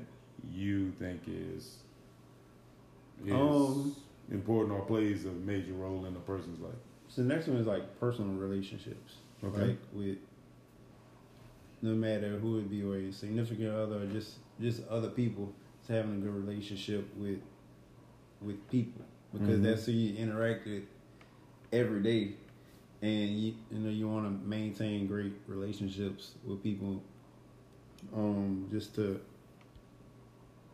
you 0.51 0.91
think 0.93 1.21
is 1.27 1.77
is 3.25 3.31
Um, 3.33 3.95
important 4.31 4.73
or 4.79 4.85
plays 4.85 5.25
a 5.25 5.31
major 5.31 5.73
role 5.73 6.05
in 6.05 6.15
a 6.15 6.19
person's 6.19 6.59
life? 6.59 6.81
So 7.07 7.21
the 7.21 7.27
next 7.27 7.47
one 7.47 7.57
is 7.57 7.67
like 7.67 7.99
personal 7.99 8.33
relationships. 8.33 9.15
Okay. 9.43 9.67
Like 9.69 9.79
with 9.93 10.17
no 11.81 11.93
matter 11.93 12.37
who 12.39 12.59
it 12.59 12.69
be 12.69 12.83
or 12.83 12.95
a 12.97 13.11
significant 13.11 13.69
other 13.73 14.01
or 14.03 14.05
just 14.07 14.37
just 14.59 14.87
other 14.89 15.09
people, 15.09 15.51
it's 15.79 15.87
having 15.89 16.15
a 16.15 16.17
good 16.17 16.33
relationship 16.33 17.07
with 17.17 17.39
with 18.41 18.67
people. 18.69 19.05
Because 19.33 19.59
Mhm. 19.59 19.63
that's 19.63 19.85
who 19.85 19.91
you 19.91 20.15
interact 20.15 20.65
with 20.65 20.83
every 21.71 22.01
day. 22.01 22.33
And 23.01 23.29
you 23.39 23.53
you 23.71 23.79
know, 23.79 23.89
you 23.89 24.07
wanna 24.07 24.31
maintain 24.31 25.07
great 25.07 25.33
relationships 25.47 26.33
with 26.45 26.63
people 26.63 27.01
um, 28.13 28.67
just 28.71 28.95
to 28.95 29.19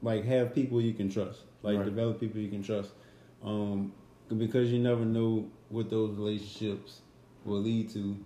like 0.01 0.23
have 0.25 0.53
people 0.53 0.81
you 0.81 0.93
can 0.93 1.09
trust, 1.09 1.41
like 1.63 1.77
Right. 1.77 1.85
develop 1.85 2.19
people 2.19 2.39
you 2.39 2.49
can 2.49 2.63
trust, 2.63 2.91
um, 3.43 3.91
because 4.37 4.71
you 4.71 4.79
never 4.79 5.05
know 5.05 5.49
what 5.69 5.89
those 5.89 6.11
relationships 6.15 7.01
will 7.45 7.59
lead 7.61 7.89
to 7.89 8.17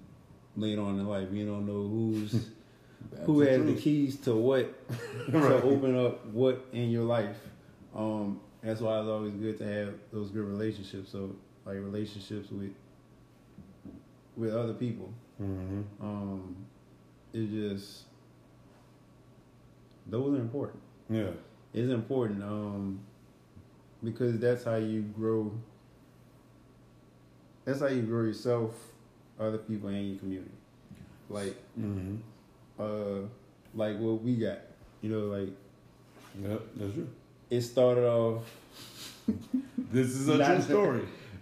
later 0.58 0.82
on 0.82 1.00
in 1.00 1.08
life. 1.08 1.30
You 1.32 1.46
don't 1.46 1.66
know 1.66 1.88
who's 1.88 2.50
who 3.26 3.40
has 3.42 3.60
the 3.66 3.72
the 3.74 3.80
keys 3.80 4.18
to 4.22 4.36
what 4.36 4.74
Right. 5.30 5.42
to 5.50 5.64
open 5.64 5.96
up 5.98 6.26
what 6.28 6.66
in 6.74 6.90
your 6.90 7.04
life. 7.04 7.38
Um, 7.96 8.42
that's 8.62 8.82
why 8.82 9.00
it's 9.00 9.08
always 9.08 9.34
good 9.34 9.58
to 9.60 9.66
have 9.66 9.94
those 10.12 10.30
good 10.32 10.44
relationships. 10.46 11.12
So 11.12 11.36
like 11.66 11.76
relationships 11.76 12.52
with 12.52 12.74
with 14.36 14.54
other 14.54 14.74
people. 14.74 15.14
Mhm. 15.42 15.84
Um, 16.02 16.56
it 17.34 17.50
just 17.52 18.04
those 20.08 20.34
are 20.38 20.42
important. 20.42 20.80
Yeah. 21.10 21.32
It's 21.74 21.92
important 21.92 22.42
um, 22.44 23.00
because 24.04 24.40
that's 24.40 24.64
how 24.64 24.76
you 24.78 25.02
grow. 25.02 25.52
That's 27.66 27.82
how 27.82 27.88
you 27.88 28.04
grow 28.04 28.24
yourself, 28.24 28.74
other 29.40 29.58
people, 29.60 29.90
in 29.90 30.06
your 30.12 30.20
community. 30.20 30.52
Like, 31.30 31.56
Mm-hmm. 31.80 32.16
uh, 32.80 33.28
like 33.76 33.98
what 34.00 34.22
we 34.24 34.36
got. 34.36 34.60
You 35.02 35.10
know, 35.12 35.20
like 35.38 35.50
Yep, 36.42 36.62
that's 36.76 36.94
true. 36.94 37.10
it 37.50 37.62
started 37.62 38.06
off 38.06 38.44
This 39.92 40.08
is 40.10 40.28
a 40.30 40.44
true 40.44 40.62
story. 40.62 41.02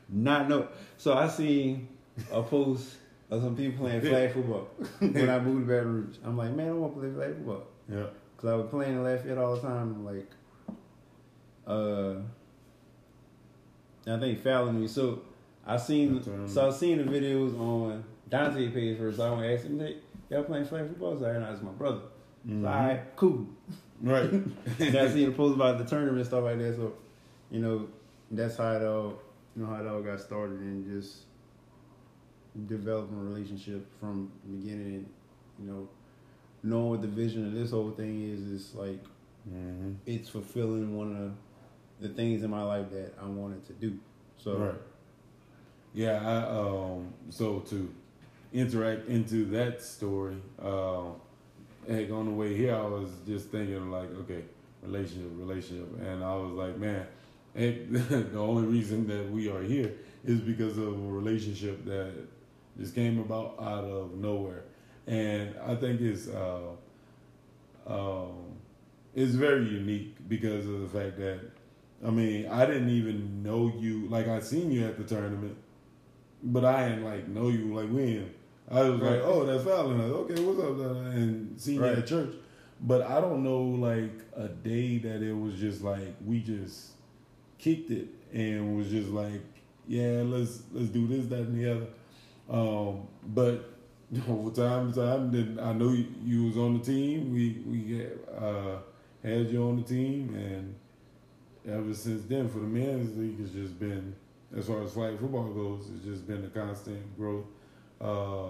not 0.10 0.48
no. 0.50 0.68
So 0.98 1.14
I 1.14 1.28
seen 1.28 1.88
a 2.32 2.42
post 2.44 2.96
of 3.30 3.42
some 3.44 3.56
people 3.56 3.86
playing 3.86 4.02
flag 4.10 4.34
football 4.34 4.68
when 5.00 5.30
I 5.30 5.40
moved 5.40 5.68
to 5.68 5.74
Baton 5.74 5.94
Rouge. 5.94 6.18
I'm 6.24 6.38
like, 6.38 6.52
man, 6.54 6.70
I 6.70 6.72
want 6.74 6.94
to 6.96 7.00
play 7.02 7.12
flag 7.12 7.36
football. 7.36 7.64
Yeah. 7.92 8.06
Cause 8.38 8.50
I 8.50 8.56
was 8.56 8.68
playing 8.70 8.94
in 8.94 9.04
Lafayette 9.04 9.38
all 9.38 9.56
the 9.56 9.62
time. 9.62 10.06
Like, 10.06 10.30
uh, 11.68 12.16
I 14.08 14.20
think 14.20 14.44
fouling 14.44 14.80
me. 14.82 14.88
So 14.88 15.22
I 15.66 15.78
seen, 15.78 16.22
so 16.48 16.68
I 16.68 16.72
seen 16.72 16.98
the 16.98 17.12
videos 17.12 17.60
on 17.60 18.04
Dante 18.30 18.70
page 18.70 18.98
first. 18.98 19.20
I 19.20 19.32
went 19.32 19.52
ask 19.52 19.66
him, 19.66 19.80
"Hey, 19.80 19.98
y'all 20.30 20.44
playing 20.44 20.66
flag 20.66 20.88
football? 20.88 21.18
So 21.20 21.26
I 21.30 21.40
know 21.40 21.52
it's 21.52 21.62
my 21.62 21.72
brother. 21.72 22.02
Mhm. 22.48 22.62
So, 22.62 22.68
all 22.68 22.74
right, 22.74 23.16
cool. 23.16 23.48
Right. 24.02 24.30
then 24.78 24.96
I 24.96 25.10
seen 25.12 25.30
the 25.30 25.36
post 25.36 25.56
about 25.56 25.78
the 25.80 25.86
tournament 25.86 26.18
and 26.18 26.26
stuff 26.28 26.44
like 26.44 26.60
that. 26.60 26.76
So, 26.76 26.94
you 27.50 27.60
know, 27.62 27.88
that's 28.30 28.58
how 28.58 28.74
it 28.74 28.84
all, 28.84 29.20
you 29.56 29.64
know, 29.64 29.68
how 29.68 29.82
it 29.82 29.88
all 29.88 30.02
got 30.02 30.20
started 30.20 30.60
and 30.60 30.86
just 30.86 31.24
developing 32.68 33.18
a 33.18 33.24
relationship 33.24 33.88
from 34.00 34.32
the 34.46 34.58
beginning. 34.58 34.94
And, 34.96 35.10
you 35.60 35.72
know, 35.72 35.90
knowing 36.64 36.90
what 36.90 37.02
the 37.02 37.08
vision 37.08 37.46
of 37.46 37.54
this 37.54 37.72
whole 37.72 37.92
thing 37.92 38.30
is 38.30 38.42
is 38.42 38.76
like 38.76 39.04
hmm 39.48 39.94
it's 40.08 40.28
fulfilling 40.28 40.98
one 40.98 41.16
of 41.16 41.32
the 42.02 42.10
things 42.14 42.42
in 42.44 42.50
my 42.50 42.64
life 42.64 42.90
that 42.92 43.14
I 43.22 43.26
wanted 43.26 43.66
to 43.68 43.74
do. 43.74 43.98
So, 44.38 44.58
Right. 44.58 44.76
Yeah, 45.96 46.20
I 46.22 46.60
um 46.60 47.14
so 47.30 47.60
to 47.70 47.90
interact 48.52 49.08
into 49.08 49.46
that 49.46 49.82
story, 49.82 50.36
um 50.62 51.16
heck 51.88 52.12
on 52.12 52.26
the 52.26 52.32
way 52.32 52.54
here 52.56 52.76
I 52.76 52.82
was 52.86 53.10
just 53.26 53.50
thinking 53.50 53.90
like, 53.90 54.10
okay, 54.22 54.44
relationship, 54.84 55.32
relationship 55.36 55.88
and 56.02 56.22
I 56.22 56.36
was 56.36 56.52
like, 56.52 56.78
man, 56.78 57.08
heck, 57.56 57.90
the 57.92 58.38
only 58.38 58.68
reason 58.68 59.08
that 59.08 59.32
we 59.32 59.50
are 59.50 59.64
here 59.64 59.94
is 60.26 60.42
because 60.42 60.78
of 60.78 60.88
a 60.90 61.08
relationship 61.08 61.86
that 61.86 62.12
just 62.78 62.94
came 62.94 63.20
about 63.20 63.56
out 63.58 63.86
of 63.86 64.16
nowhere. 64.16 64.64
And 65.08 65.56
I 65.66 65.76
think 65.76 66.02
it's 66.02 66.28
uh 66.28 66.72
um 67.88 68.34
it's 69.16 69.34
very 69.34 69.64
unique 69.64 70.18
because 70.28 70.66
of 70.68 70.82
the 70.82 70.88
fact 70.90 71.18
that 71.20 71.40
I 72.06 72.10
mean, 72.10 72.48
I 72.48 72.66
didn't 72.66 72.90
even 72.90 73.42
know 73.42 73.72
you. 73.80 74.08
Like, 74.10 74.28
I 74.28 74.42
seen 74.42 74.70
you 74.72 74.86
at 74.86 74.98
the 74.98 75.06
tournament, 75.06 75.56
but 76.44 76.66
I 76.66 76.90
didn't 76.90 77.04
like 77.06 77.28
know 77.28 77.50
you. 77.50 77.74
Like, 77.76 77.90
when 77.90 78.30
I 78.70 78.82
was 78.90 79.00
Right. 79.00 79.12
like, 79.14 79.22
oh, 79.24 79.46
that's 79.46 79.64
Fallon. 79.64 79.98
Like, 80.00 80.32
okay, 80.32 80.44
what's 80.44 80.60
up? 80.60 81.14
And 81.14 81.60
seen 81.60 81.76
you 81.76 81.86
at 81.86 82.08
church, 82.08 82.34
but 82.82 83.02
I 83.04 83.22
don't 83.22 83.44
know 83.44 83.62
like 83.62 84.12
a 84.36 84.48
day 84.48 84.98
that 85.00 85.22
it 85.22 85.34
was 85.34 85.56
just 85.56 85.82
like 85.82 86.16
we 86.26 86.40
just 86.42 86.92
kicked 87.58 87.92
it 87.92 88.08
and 88.34 88.76
was 88.78 88.90
just 88.90 89.10
like, 89.10 89.42
yeah, 89.88 90.24
let's 90.26 90.64
let's 90.74 90.90
do 90.90 91.08
this, 91.08 91.28
that, 91.28 91.40
and 91.42 91.60
the 91.60 91.72
other. 91.72 91.88
Um, 92.50 93.08
but 93.24 93.72
over 94.30 94.52
time 94.52 94.92
to 94.94 95.00
time, 95.00 95.32
then 95.32 95.60
I 95.62 95.74
know 95.74 95.90
you, 95.92 96.06
you 96.24 96.46
was 96.46 96.58
on 96.58 96.80
the 96.80 96.84
team. 96.86 97.34
We 97.34 97.62
we 97.68 98.06
uh, 98.38 98.78
had 99.24 99.50
you 99.50 99.64
on 99.64 99.78
the 99.78 99.84
team, 99.84 100.36
and 100.36 100.76
ever 101.68 101.94
since 101.94 102.24
then, 102.26 102.48
for 102.50 102.60
the 102.60 102.68
men's 102.68 103.18
league, 103.18 103.40
it's 103.40 103.52
just 103.54 103.80
been 103.80 104.16
as 104.58 104.68
far 104.68 104.84
as 104.84 104.94
flag 104.94 105.20
football 105.20 105.52
goes, 105.54 105.90
it's 105.96 106.06
just 106.06 106.28
been 106.28 106.44
a 106.46 106.50
constant 106.50 107.18
growth. 107.18 107.46
Uh, 108.00 108.50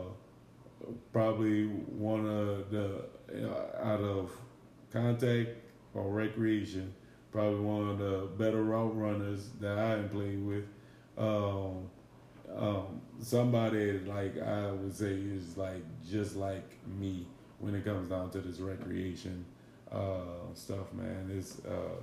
probably 1.13 1.65
one 1.65 2.25
of 2.27 2.69
the 2.69 3.05
uh, 3.33 3.83
out 3.83 4.01
of 4.01 4.31
contact 4.91 5.49
or 5.93 6.09
recreation, 6.11 6.93
probably 7.31 7.59
one 7.59 7.89
of 7.89 7.97
the 7.97 8.27
better 8.37 8.63
route 8.63 8.95
runners 8.95 9.49
that 9.59 9.77
I 9.77 9.89
have 9.91 10.11
played 10.11 10.43
with. 10.43 10.65
Um, 11.17 11.89
um, 12.55 13.01
somebody 13.19 13.99
like 13.99 14.39
I 14.41 14.71
would 14.71 14.95
say 14.95 15.13
is 15.13 15.57
like 15.57 15.83
just 16.07 16.35
like 16.35 16.69
me 16.99 17.25
when 17.59 17.73
it 17.73 17.83
comes 17.83 18.09
down 18.09 18.29
to 18.31 18.39
this 18.39 18.59
recreation 18.59 19.45
uh, 19.91 20.53
stuff, 20.53 20.93
man. 20.93 21.31
It's 21.35 21.59
uh, 21.65 21.95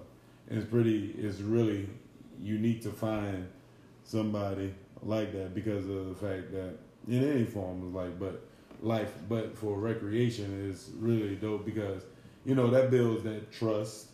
it's 0.50 0.64
pretty. 0.64 1.14
It's 1.18 1.40
really 1.40 1.88
unique 2.40 2.82
to 2.82 2.90
find 2.90 3.48
somebody 4.12 4.74
like 5.02 5.32
that 5.32 5.54
because 5.54 5.88
of 5.88 6.08
the 6.10 6.14
fact 6.14 6.52
that 6.52 6.74
in 7.08 7.28
any 7.28 7.44
form 7.44 7.82
of 7.82 7.94
life, 7.94 8.12
but 8.20 8.42
life, 8.82 9.12
but 9.28 9.56
for 9.56 9.78
recreation 9.78 10.68
is 10.70 10.90
really 10.98 11.34
dope 11.34 11.64
because 11.64 12.02
you 12.44 12.54
know 12.54 12.68
that 12.70 12.90
builds 12.90 13.24
that 13.24 13.50
trust, 13.50 14.08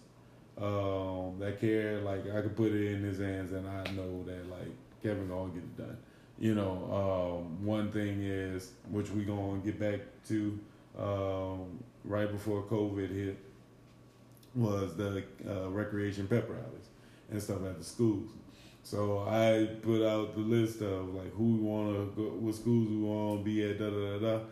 um, 0.57 1.37
that 1.41 1.61
care. 1.61 2.01
Like 2.01 2.31
I 2.31 2.41
could 2.43 2.57
put 2.57 2.73
it 2.73 2.93
in 2.93 3.03
his 3.03 3.19
hands, 3.19 3.53
and 3.53 3.69
I 3.69 3.83
know 3.93 4.23
that 4.25 4.49
like 4.49 4.73
Kevin 5.03 5.29
gonna 5.29 5.51
get 5.51 5.65
it 5.65 5.77
done. 5.77 5.99
You 6.39 6.55
know, 6.55 7.41
um, 7.43 7.67
one 7.67 7.91
thing 7.91 8.23
is 8.23 8.71
which 8.91 9.11
we 9.11 9.25
gonna 9.25 9.59
get 9.59 9.81
back 9.81 10.01
to 10.29 10.59
um, 10.97 11.83
right 12.05 12.31
before 12.31 12.63
COVID 12.63 13.11
hit 13.13 13.37
was 14.55 14.95
the 14.97 15.25
uh, 15.49 15.69
recreation 15.71 16.29
pep 16.29 16.49
rallies 16.49 16.89
and 17.31 17.43
stuff 17.43 17.65
at 17.65 17.79
the 17.79 17.85
schools. 17.85 18.31
So 18.91 19.27
I 19.29 19.67
put 19.83 20.03
out 20.03 20.35
the 20.35 20.41
list 20.41 20.81
of 20.81 21.15
like 21.15 21.31
who 21.35 21.57
we 21.57 21.61
want 21.61 21.95
to 21.95 22.23
go, 22.23 22.29
what 22.39 22.55
schools 22.55 22.89
we 22.89 22.97
want 22.97 23.41
to 23.41 23.45
be 23.45 23.63
at, 23.63 23.79
da 23.79 23.91
da 23.91 24.19
da 24.19 24.19
da. 24.19 24.45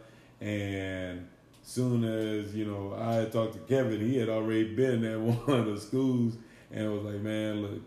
And 0.42 1.27
soon 1.62 2.05
as 2.05 2.55
you 2.55 2.66
know, 2.66 2.94
I 3.01 3.31
talked 3.31 3.55
to 3.55 3.61
Kevin, 3.61 3.99
he 3.99 4.18
had 4.18 4.29
already 4.29 4.75
been 4.75 5.07
at 5.07 5.18
one 5.49 5.61
of 5.61 5.64
the 5.64 5.81
schools, 5.81 6.35
and 6.70 6.92
was 6.92 7.05
like, 7.05 7.22
man, 7.22 7.62
look, 7.62 7.83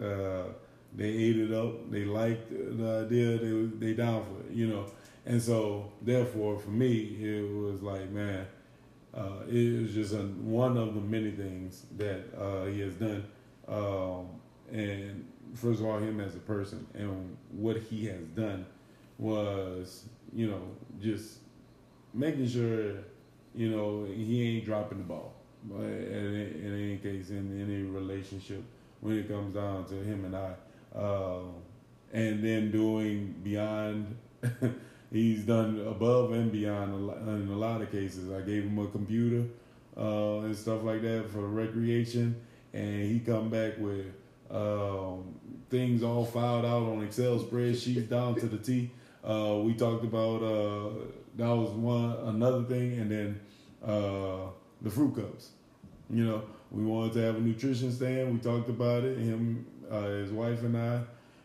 uh, 0.00 0.52
they 0.92 1.06
ate 1.06 1.38
it 1.38 1.52
up, 1.52 1.88
they 1.88 2.04
liked 2.04 2.50
the 2.50 3.06
idea, 3.06 3.38
they 3.38 3.86
they 3.86 3.94
down 3.94 4.24
for 4.24 4.40
it, 4.40 4.56
you 4.56 4.66
know. 4.66 4.86
And 5.24 5.40
so 5.40 5.92
therefore, 6.02 6.58
for 6.58 6.70
me, 6.70 7.16
it 7.20 7.48
was 7.48 7.80
like, 7.80 8.10
man, 8.10 8.44
uh, 9.14 9.44
it 9.48 9.82
was 9.82 9.94
just 9.94 10.14
a, 10.14 10.22
one 10.22 10.76
of 10.76 10.94
the 10.94 11.00
many 11.00 11.30
things 11.30 11.86
that 11.96 12.24
uh, 12.36 12.64
he 12.64 12.80
has 12.80 12.94
done. 12.94 13.24
Um, 13.68 14.26
and 14.72 15.31
first 15.54 15.80
of 15.80 15.86
all, 15.86 15.98
him 15.98 16.20
as 16.20 16.34
a 16.34 16.40
person 16.40 16.86
and 16.94 17.36
what 17.50 17.76
he 17.76 18.06
has 18.06 18.24
done 18.34 18.66
was, 19.18 20.04
you 20.32 20.50
know, 20.50 20.62
just 21.00 21.38
making 22.14 22.48
sure, 22.48 22.94
you 23.54 23.70
know, 23.70 24.06
he 24.06 24.56
ain't 24.56 24.64
dropping 24.64 24.98
the 24.98 25.04
ball. 25.04 25.34
But 25.64 25.82
in, 25.82 26.62
any 26.64 26.96
case, 26.98 27.30
in 27.30 27.60
any 27.60 27.82
relationship, 27.82 28.62
when 29.00 29.18
it 29.18 29.28
comes 29.28 29.54
down 29.54 29.84
to 29.86 29.94
him 29.94 30.24
and 30.24 30.36
I, 30.36 30.98
uh, 30.98 31.42
and 32.12 32.44
then 32.44 32.70
doing 32.70 33.34
beyond. 33.42 34.16
he's 35.12 35.42
done 35.44 35.84
above 35.86 36.32
and 36.32 36.50
beyond 36.50 36.94
in 37.28 37.48
a 37.48 37.56
lot 37.56 37.82
of 37.82 37.92
cases. 37.92 38.30
I 38.32 38.40
gave 38.40 38.64
him 38.64 38.78
a 38.78 38.86
computer 38.88 39.44
uh, 39.96 40.40
and 40.40 40.56
stuff 40.56 40.82
like 40.82 41.02
that 41.02 41.30
for 41.30 41.46
recreation, 41.46 42.34
and 42.72 43.02
he 43.10 43.20
come 43.20 43.50
back 43.50 43.74
with 43.78 44.06
um, 44.50 45.34
things 45.72 46.02
all 46.04 46.24
filed 46.24 46.64
out 46.64 46.84
on 46.92 47.02
Excel 47.02 47.38
spreadsheets 47.40 48.08
down 48.08 48.36
to 48.36 48.46
the 48.46 48.58
T. 48.58 48.90
Uh, 49.24 49.58
we 49.66 49.74
talked 49.74 50.04
about 50.04 50.42
uh, 50.54 50.90
that 51.40 51.52
was 51.62 51.70
one 51.70 52.10
another 52.34 52.62
thing, 52.72 52.88
and 53.00 53.10
then 53.10 53.40
uh, 53.92 54.50
the 54.82 54.90
fruit 54.90 55.16
cups. 55.16 55.50
You 56.10 56.24
know, 56.26 56.42
we 56.70 56.84
wanted 56.84 57.12
to 57.14 57.20
have 57.22 57.36
a 57.36 57.40
nutrition 57.40 57.90
stand. 57.92 58.32
We 58.34 58.38
talked 58.50 58.68
about 58.68 59.04
it. 59.04 59.18
Him, 59.18 59.66
uh, 59.90 60.02
his 60.22 60.30
wife, 60.30 60.60
and 60.62 60.76
I. 60.76 61.00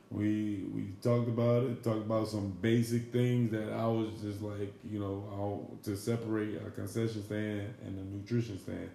we 0.09 0.63
we 0.73 0.81
talked 1.01 1.27
about 1.27 1.63
it, 1.63 1.83
talked 1.83 2.05
about 2.05 2.27
some 2.27 2.47
basic 2.61 3.11
things 3.11 3.51
that 3.51 3.69
I 3.73 3.87
was 3.87 4.09
just 4.21 4.41
like, 4.41 4.73
you 4.89 4.99
know, 4.99 5.15
I'll, 5.33 5.77
to 5.83 5.97
separate 5.97 6.55
a 6.65 6.71
concession 6.71 7.23
stand 7.23 7.73
and 7.85 7.93
a 7.99 8.15
nutrition 8.15 8.57
stand. 8.59 8.89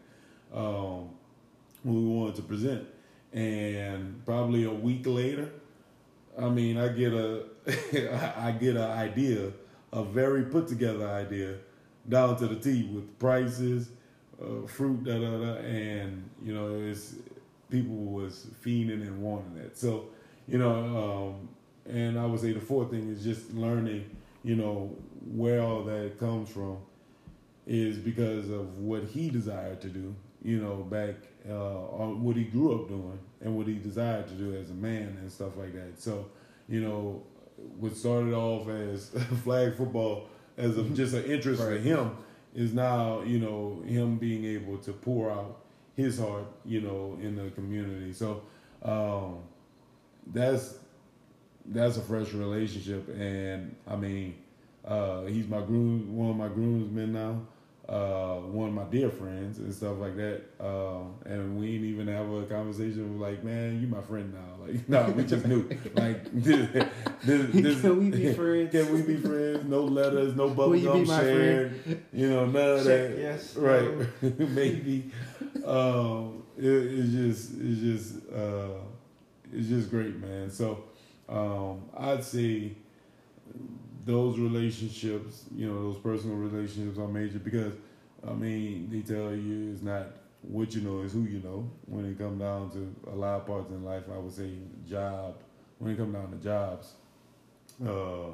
Um, 0.55 1.11
we 1.85 2.01
wanted 2.01 2.37
to 2.37 2.43
present, 2.43 2.87
and 3.33 4.25
probably 4.25 4.65
a 4.65 4.71
week 4.71 5.07
later, 5.07 5.51
I 6.39 6.49
mean, 6.49 6.79
I 6.79 6.89
get 6.89 7.13
a 7.13 7.45
I 8.37 8.53
get 8.53 8.77
an 8.77 8.91
idea, 8.91 9.53
a 9.93 10.05
very 10.05 10.45
put 10.45 10.69
together 10.69 11.07
idea, 11.09 11.57
down 12.09 12.37
to 12.39 12.47
the 12.47 12.57
T 12.57 12.85
with 12.93 13.19
prices, 13.19 13.91
uh, 14.43 14.67
fruit, 14.67 15.05
da 15.05 15.15
da 15.15 15.39
da, 15.39 15.55
and 15.61 16.29
you 16.43 16.55
know, 16.55 16.77
it's 16.77 17.15
people 17.71 17.95
was 17.95 18.47
fiending 18.65 19.03
and 19.03 19.23
wanting 19.23 19.57
it. 19.59 19.79
So 19.79 20.09
you 20.49 20.59
know, 20.59 21.35
um, 21.35 21.49
and 21.87 22.19
I 22.19 22.27
would 22.27 22.41
say 22.41 22.53
the 22.53 22.61
fourth 22.61 22.91
thing 22.91 23.09
is 23.09 23.23
just 23.23 23.53
learning, 23.55 24.05
you 24.45 24.57
know, 24.57 24.97
where 25.35 25.61
all 25.61 25.83
that 25.85 26.19
comes 26.19 26.51
from 26.51 26.79
is 27.67 27.97
because 27.97 28.51
of 28.51 28.79
what 28.79 29.05
he 29.05 29.31
desired 29.31 29.81
to 29.83 29.89
do, 29.89 30.15
you 30.43 30.61
know, 30.61 30.77
back 30.77 31.15
uh, 31.49 31.53
on 31.55 32.23
what 32.23 32.37
he 32.37 32.45
grew 32.45 32.75
up 32.75 32.89
doing 32.89 33.19
and 33.41 33.57
what 33.57 33.67
he 33.67 33.75
desired 33.75 34.29
to 34.29 34.35
do 34.35 34.55
as 34.57 34.71
a 34.71 34.75
man 34.75 35.17
and 35.21 35.31
stuff 35.31 35.57
like 35.57 35.75
that. 35.75 36.01
So, 36.01 36.31
you 36.69 36.81
know, 36.81 37.23
what 37.79 37.97
started 37.97 38.33
off 38.33 38.69
as 38.69 39.09
flag 39.45 39.77
football 39.77 40.29
as 40.57 40.77
just 40.95 41.15
an 41.15 41.25
interest 41.25 41.61
right. 41.61 41.69
for 41.71 41.79
him 41.79 42.17
is 42.55 42.73
now, 42.73 43.23
you 43.23 43.39
know, 43.39 43.83
him 43.87 44.17
being 44.19 44.45
able 44.45 44.79
to 44.79 44.93
pour 44.93 45.31
out 45.31 45.61
his 45.97 46.19
heart, 46.19 46.45
you 46.65 46.81
know, 46.81 47.19
in 47.21 47.37
the 47.37 47.51
community. 47.51 48.13
So, 48.13 48.43
um, 48.83 49.39
that's 50.27 50.75
that's 51.67 51.97
a 51.97 52.01
fresh 52.01 52.33
relationship, 52.33 53.09
and 53.09 53.75
I 53.87 53.97
mean, 53.97 54.35
uh, 54.85 55.25
he's 55.25 55.47
my 55.47 55.61
groom, 55.61 56.17
one 56.17 56.31
of 56.31 56.37
my 56.37 56.49
groomsmen 56.49 57.13
now, 57.13 57.41
uh, 57.93 58.37
one 58.37 58.69
of 58.69 58.75
my 58.75 58.85
dear 58.85 59.11
friends 59.11 59.59
and 59.59 59.73
stuff 59.75 59.99
like 59.99 60.17
that. 60.17 60.43
Uh, 60.59 61.03
and 61.27 61.59
we 61.59 61.75
ain't 61.75 61.85
even 61.85 62.09
have 62.09 62.31
a 62.31 62.45
conversation 62.45 63.21
like, 63.21 63.45
man, 63.45 63.81
you 63.81 63.87
my 63.87 64.01
friend 64.03 64.33
now. 64.33 64.41
Like, 64.63 64.89
no, 64.89 65.11
we 65.11 65.25
just 65.25 65.45
knew. 65.45 65.69
like, 65.97 66.25
this, 66.33 66.69
this, 67.25 67.51
this, 67.53 67.81
can 67.81 67.99
we 67.99 68.11
be 68.11 68.33
friends? 68.33 68.71
Can 68.71 68.93
we 68.95 69.03
be 69.03 69.17
friends? 69.17 69.65
No 69.65 69.83
letters, 69.83 70.37
no 70.37 70.51
bubblegum 70.51 71.05
shared. 71.05 72.05
You 72.13 72.31
know, 72.31 72.47
none 72.47 72.79
of 72.79 72.87
Check, 72.87 73.11
that. 73.11 73.19
Yes, 73.19 73.57
right? 73.57 73.91
Maybe. 74.23 75.11
Um, 75.67 76.45
it, 76.57 76.65
it's 76.65 77.13
just, 77.13 77.61
it's 77.61 77.81
just. 77.81 78.33
Uh, 78.33 78.79
it's 79.53 79.69
just 79.69 79.91
great, 79.91 80.17
man. 80.17 80.49
So 80.49 80.85
um, 81.29 81.83
I'd 81.97 82.25
say 82.25 82.77
those 84.05 84.39
relationships, 84.39 85.45
you 85.55 85.69
know, 85.69 85.93
those 85.93 85.99
personal 85.99 86.37
relationships 86.37 86.99
are 86.99 87.09
major 87.09 87.39
because 87.39 87.75
I 88.27 88.33
mean 88.33 88.89
they 88.91 89.01
tell 89.01 89.35
you 89.35 89.73
it's 89.73 89.83
not 89.83 90.07
what 90.43 90.75
you 90.75 90.81
know 90.83 91.03
is 91.03 91.13
who 91.13 91.23
you 91.23 91.41
know. 91.41 91.71
When 91.87 92.05
it 92.07 92.19
comes 92.19 92.41
down 92.41 92.71
to 92.71 93.11
a 93.11 93.15
lot 93.15 93.41
of 93.41 93.47
parts 93.47 93.71
in 93.71 93.85
life, 93.85 94.05
I 94.13 94.19
would 94.19 94.33
say 94.33 94.51
job. 94.89 95.37
When 95.79 95.93
it 95.93 95.97
comes 95.97 96.15
down 96.15 96.31
to 96.31 96.37
jobs, 96.37 96.93
uh, 97.85 98.31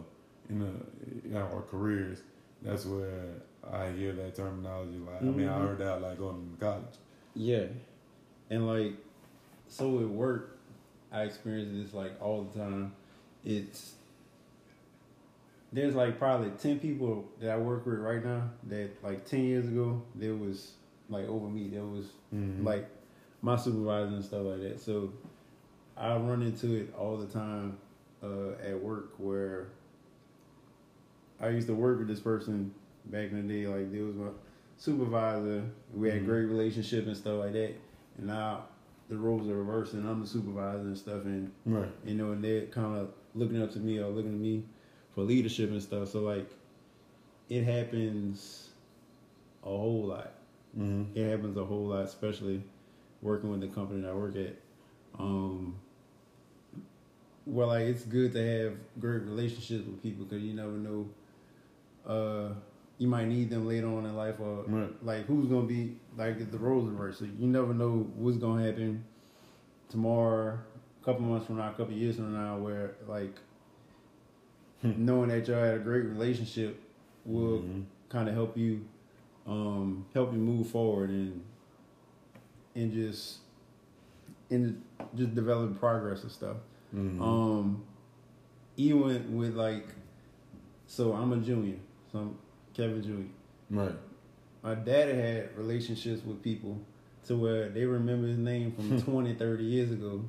in, 0.51 0.61
the, 0.61 1.29
in 1.29 1.37
our 1.37 1.63
careers, 1.71 2.19
that's 2.61 2.85
where 2.85 3.25
I 3.71 3.91
hear 3.93 4.13
that 4.13 4.35
terminology. 4.35 4.99
Like, 4.99 5.17
mm-hmm. 5.17 5.29
I 5.29 5.33
mean, 5.33 5.49
I 5.49 5.53
mm-hmm. 5.53 5.67
heard 5.67 5.79
that 5.79 6.03
like 6.03 6.19
going 6.19 6.57
to 6.59 6.65
college. 6.65 6.85
Yeah, 7.35 7.65
and 8.51 8.67
like, 8.67 8.93
so 9.69 10.01
it 10.01 10.09
worked 10.09 10.59
I 11.11 11.23
experience 11.23 11.71
this 11.73 11.95
like 11.95 12.13
all 12.21 12.43
the 12.45 12.59
time. 12.59 12.93
It's 13.45 13.93
there's 15.73 15.95
like 15.95 16.19
probably 16.19 16.51
ten 16.51 16.79
people 16.79 17.29
that 17.41 17.51
I 17.51 17.57
work 17.57 17.87
with 17.87 17.99
right 17.99 18.25
now 18.25 18.51
that 18.69 19.03
like 19.03 19.25
ten 19.25 19.45
years 19.45 19.67
ago 19.67 20.03
there 20.15 20.35
was 20.35 20.73
like 21.09 21.29
over 21.29 21.49
me. 21.49 21.69
There 21.69 21.85
was 21.85 22.07
mm-hmm. 22.35 22.67
like 22.67 22.89
my 23.43 23.57
supervisor 23.57 24.15
and 24.15 24.25
stuff 24.25 24.43
like 24.45 24.61
that. 24.61 24.81
So 24.81 25.13
I 25.97 26.17
run 26.17 26.43
into 26.43 26.75
it 26.75 26.95
all 26.97 27.17
the 27.17 27.27
time 27.27 27.79
uh, 28.23 28.53
at 28.67 28.81
work 28.81 29.15
where 29.19 29.69
I 31.41 31.49
used 31.51 31.67
to 31.69 31.75
work 31.75 31.99
with 31.99 32.09
this 32.09 32.21
person 32.21 32.75
back 33.07 33.31
in 33.31 33.47
the 33.47 33.55
day. 33.55 33.67
Like 33.67 33.93
there 33.93 34.05
was 34.05 34.17
my 34.17 34.29
supervisor. 34.77 35.65
We 35.95 36.09
had 36.09 36.19
mm-hmm. 36.19 36.27
great 36.27 36.45
relationship 36.45 37.07
and 37.07 37.17
stuff 37.17 37.41
like 37.41 37.53
that. 37.53 37.75
And 38.17 38.27
now 38.27 38.65
the 39.09 39.17
roles 39.17 39.49
are 39.49 39.57
reversed 39.57 39.95
and 39.95 40.09
I'm 40.09 40.21
the 40.21 40.27
supervisor 40.27 40.81
and 40.81 40.97
stuff 40.97 41.25
and 41.25 41.51
right. 41.65 41.89
you 42.05 42.15
know 42.15 42.33
and 42.33 42.45
they're 42.45 42.67
kind 42.67 42.97
of 42.97 43.11
looking 43.35 43.63
up 43.63 43.73
to 43.73 43.79
me 43.79 43.99
or 43.99 44.09
looking 44.09 44.35
at 44.35 44.39
me 44.39 44.65
for 45.19 45.25
leadership 45.25 45.69
and 45.71 45.83
stuff 45.83 46.09
so 46.09 46.21
like 46.21 46.49
it 47.49 47.65
happens 47.65 48.69
a 49.65 49.67
whole 49.67 50.05
lot 50.05 50.35
mm-hmm. 50.79 51.03
it 51.19 51.29
happens 51.29 51.57
a 51.57 51.65
whole 51.65 51.87
lot 51.87 52.05
especially 52.05 52.63
working 53.21 53.51
with 53.51 53.61
the 53.61 53.67
company 53.67 54.01
that 54.03 54.11
I 54.11 54.15
work 54.15 54.37
at 54.37 54.55
um 55.19 55.75
well 57.47 57.67
like 57.67 57.87
it's 57.87 58.05
good 58.05 58.33
to 58.35 58.63
have 58.63 58.75
great 59.01 59.23
relationships 59.23 59.85
with 59.89 60.01
people 60.05 60.25
because 60.25 60.45
you 60.45 60.55
never 60.55 60.71
know 60.71 61.09
uh 62.07 62.55
you 62.99 63.09
might 63.09 63.27
need 63.27 63.51
them 63.51 63.67
later 63.67 63.87
on 63.89 64.07
in 64.07 64.17
life, 64.17 64.41
or 64.41 64.65
right. 64.67 65.05
like 65.05 65.25
who's 65.27 65.49
gonna 65.49 65.63
be 65.63 65.97
like 66.17 66.51
the 66.51 66.59
roles 66.59 66.89
reversed. 66.89 67.21
So 67.21 67.27
you 67.27 67.47
never 67.47 67.73
know 67.73 68.09
what's 68.17 68.39
gonna 68.39 68.67
happen 68.67 69.05
tomorrow, 69.89 70.59
a 71.01 71.05
couple 71.05 71.23
months 71.23 71.47
from 71.47 71.59
now, 71.59 71.71
a 71.71 71.75
couple 71.75 71.95
years 71.95 72.17
from 72.17 72.35
now, 72.35 72.59
where 72.59 72.95
like. 73.09 73.35
Knowing 74.83 75.29
that 75.31 75.47
y'all 75.49 75.63
had 75.63 75.75
a 75.75 75.79
great 75.79 76.05
relationship 76.05 76.81
will 77.25 77.59
mm-hmm. 77.59 77.83
kind 78.09 78.29
of 78.29 78.35
help 78.35 78.57
you 78.57 78.85
um, 79.47 80.07
help 80.13 80.33
you 80.33 80.39
move 80.39 80.69
forward 80.69 81.11
and 81.11 81.43
and 82.75 82.93
just 82.93 83.39
and 84.51 84.83
just 85.15 85.35
developing 85.35 85.75
progress 85.75 86.23
and 86.23 86.33
stuff. 86.33 86.57
Mm-hmm. 86.95 87.23
Um, 87.23 87.83
even 88.77 89.37
with 89.37 89.55
like, 89.55 89.87
so 90.87 91.13
I'm 91.13 91.33
a 91.33 91.37
junior, 91.37 91.77
so 92.11 92.19
I'm 92.19 92.39
Kevin 92.75 93.03
Jr. 93.03 93.79
Right. 93.79 93.95
My 94.63 94.75
daddy 94.75 95.15
had 95.15 95.57
relationships 95.57 96.25
with 96.25 96.43
people 96.43 96.81
to 97.27 97.37
where 97.37 97.69
they 97.69 97.85
remember 97.85 98.27
his 98.27 98.39
name 98.39 98.73
from 98.73 99.03
20, 99.03 99.35
30 99.35 99.65
years 99.65 99.91
ago, 99.91 100.25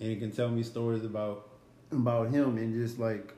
and 0.00 0.08
he 0.10 0.16
can 0.16 0.30
tell 0.30 0.48
me 0.48 0.62
stories 0.62 1.04
about 1.04 1.48
about 1.90 2.30
him 2.30 2.56
and 2.58 2.74
just 2.74 2.98
like, 2.98 3.34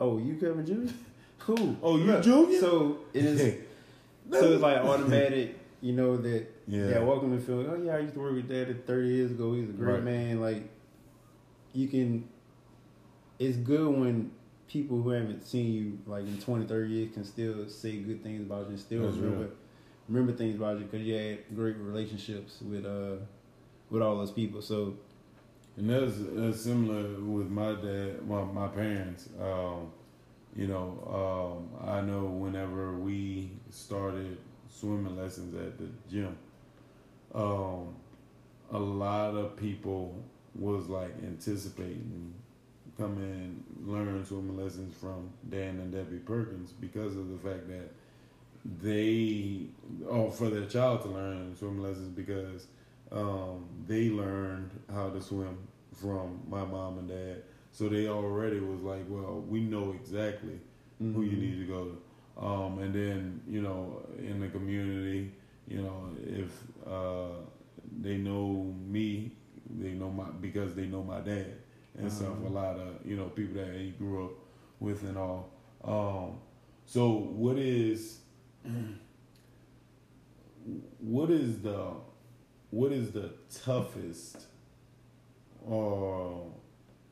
oh, 0.00 0.18
you 0.18 0.34
Kevin 0.34 0.66
Jr. 0.66 0.92
Who? 1.44 1.76
Oh, 1.82 1.96
you 1.96 2.04
Look, 2.04 2.22
Junior? 2.22 2.60
So 2.60 2.98
it 3.12 3.24
is. 3.24 3.40
so 4.30 4.52
it's 4.52 4.62
like 4.62 4.78
automatic, 4.78 5.58
you 5.80 5.92
know 5.92 6.16
that. 6.16 6.46
Yeah. 6.66 6.88
Yeah. 6.88 6.98
Welcome 7.00 7.36
to 7.36 7.44
feel. 7.44 7.70
Oh 7.70 7.80
yeah, 7.82 7.96
I 7.96 8.00
used 8.00 8.14
to 8.14 8.20
work 8.20 8.34
with 8.34 8.48
Daddy 8.48 8.74
thirty 8.74 9.08
years 9.08 9.30
ago. 9.30 9.54
He's 9.54 9.68
a 9.68 9.72
great 9.72 9.94
right. 9.94 10.04
man. 10.04 10.40
Like, 10.40 10.68
you 11.72 11.88
can. 11.88 12.28
It's 13.38 13.56
good 13.56 13.88
when 13.88 14.32
people 14.68 15.00
who 15.02 15.10
haven't 15.10 15.44
seen 15.44 15.72
you 15.72 15.98
like 16.06 16.22
in 16.22 16.38
20, 16.38 16.66
30 16.66 16.90
years 16.90 17.12
can 17.12 17.24
still 17.24 17.68
say 17.68 17.96
good 17.96 18.22
things 18.22 18.40
about 18.42 18.66
you 18.66 18.68
and 18.68 18.78
still 18.78 19.02
That's 19.02 19.16
remember 19.16 19.44
real. 19.44 19.52
remember 20.08 20.32
things 20.32 20.54
about 20.54 20.78
you 20.78 20.84
because 20.84 21.04
you 21.04 21.14
had 21.14 21.38
great 21.56 21.76
relationships 21.78 22.58
with 22.60 22.84
uh 22.86 23.16
with 23.90 24.02
all 24.02 24.16
those 24.16 24.30
people. 24.30 24.62
So, 24.62 24.94
and 25.80 25.88
that's, 25.88 26.12
that's 26.18 26.60
similar 26.60 27.02
with 27.20 27.48
my 27.48 27.72
dad, 27.72 28.28
my 28.28 28.44
my 28.44 28.68
parents. 28.68 29.30
Um, 29.40 29.90
you 30.54 30.66
know, 30.66 31.64
um, 31.82 31.88
I 31.88 32.02
know 32.02 32.26
whenever 32.26 32.92
we 32.98 33.50
started 33.70 34.36
swimming 34.68 35.16
lessons 35.16 35.54
at 35.54 35.78
the 35.78 35.86
gym, 36.10 36.36
um, 37.34 37.94
a 38.72 38.78
lot 38.78 39.34
of 39.36 39.56
people 39.56 40.22
was 40.54 40.88
like 40.88 41.14
anticipating 41.22 42.34
come 42.98 43.16
in 43.16 43.64
learn 43.90 44.22
swimming 44.26 44.62
lessons 44.62 44.94
from 44.94 45.30
Dan 45.48 45.78
and 45.80 45.92
Debbie 45.92 46.18
Perkins 46.18 46.72
because 46.72 47.16
of 47.16 47.30
the 47.30 47.38
fact 47.38 47.66
that 47.68 47.88
they, 48.82 49.68
or 50.06 50.26
oh, 50.26 50.30
for 50.30 50.50
their 50.50 50.66
child 50.66 51.00
to 51.02 51.08
learn 51.08 51.56
swimming 51.56 51.82
lessons 51.82 52.08
because 52.08 52.66
um, 53.10 53.64
they 53.86 54.10
learned 54.10 54.70
how 54.92 55.08
to 55.08 55.22
swim 55.22 55.56
from 55.92 56.40
my 56.48 56.64
mom 56.64 56.98
and 56.98 57.08
dad. 57.08 57.42
So 57.72 57.88
they 57.88 58.08
already 58.08 58.60
was 58.60 58.82
like, 58.82 59.04
well, 59.08 59.44
we 59.48 59.60
know 59.60 59.92
exactly 59.92 60.58
mm-hmm. 61.02 61.14
who 61.14 61.22
you 61.22 61.32
mm-hmm. 61.32 61.40
need 61.40 61.66
to 61.66 61.72
go 61.72 61.84
to. 61.84 62.44
Um, 62.44 62.78
and 62.78 62.94
then, 62.94 63.42
you 63.48 63.60
know, 63.60 64.02
in 64.18 64.40
the 64.40 64.48
community, 64.48 65.32
you 65.68 65.82
know, 65.82 66.10
if 66.26 66.50
uh, 66.86 67.36
they 68.00 68.16
know 68.16 68.74
me, 68.88 69.32
they 69.78 69.90
know 69.90 70.10
my, 70.10 70.24
because 70.40 70.74
they 70.74 70.86
know 70.86 71.02
my 71.02 71.20
dad 71.20 71.54
and 71.96 72.06
uh-huh. 72.06 72.16
stuff. 72.16 72.34
A 72.44 72.48
lot 72.48 72.76
of 72.76 72.94
you 73.04 73.16
know 73.16 73.24
people 73.26 73.62
that 73.62 73.74
he 73.74 73.90
grew 73.90 74.26
up 74.26 74.32
with 74.80 75.02
and 75.02 75.16
all. 75.16 75.50
Um, 75.84 76.38
so 76.86 77.10
what 77.10 77.56
is 77.56 78.18
what 80.98 81.30
is 81.30 81.60
the 81.60 81.92
what 82.70 82.92
is 82.92 83.12
the 83.12 83.32
toughest 83.64 84.46
or 85.66 86.52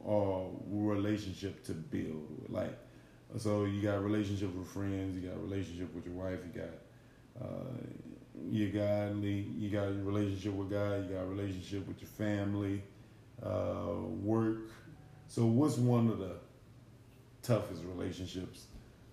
or 0.00 0.50
relationship 0.70 1.64
to 1.64 1.72
build. 1.72 2.46
Like, 2.48 2.76
so 3.36 3.64
you 3.64 3.82
got 3.82 4.02
relationship 4.02 4.54
with 4.54 4.68
friends, 4.68 5.20
you 5.20 5.28
got 5.28 5.40
relationship 5.42 5.94
with 5.94 6.06
your 6.06 6.14
wife, 6.14 6.38
you 6.46 6.60
got 6.60 7.44
uh, 7.44 7.74
you 8.50 8.70
godly, 8.70 9.46
you 9.56 9.70
got 9.70 9.88
relationship 10.04 10.52
with 10.52 10.70
God, 10.70 11.08
you 11.08 11.16
got 11.16 11.28
relationship 11.28 11.86
with 11.86 12.00
your 12.00 12.08
family, 12.10 12.82
uh, 13.42 13.94
work. 14.22 14.70
So, 15.28 15.44
what's 15.44 15.76
one 15.76 16.08
of 16.08 16.18
the 16.18 16.36
toughest 17.42 17.82
relationships 17.84 18.66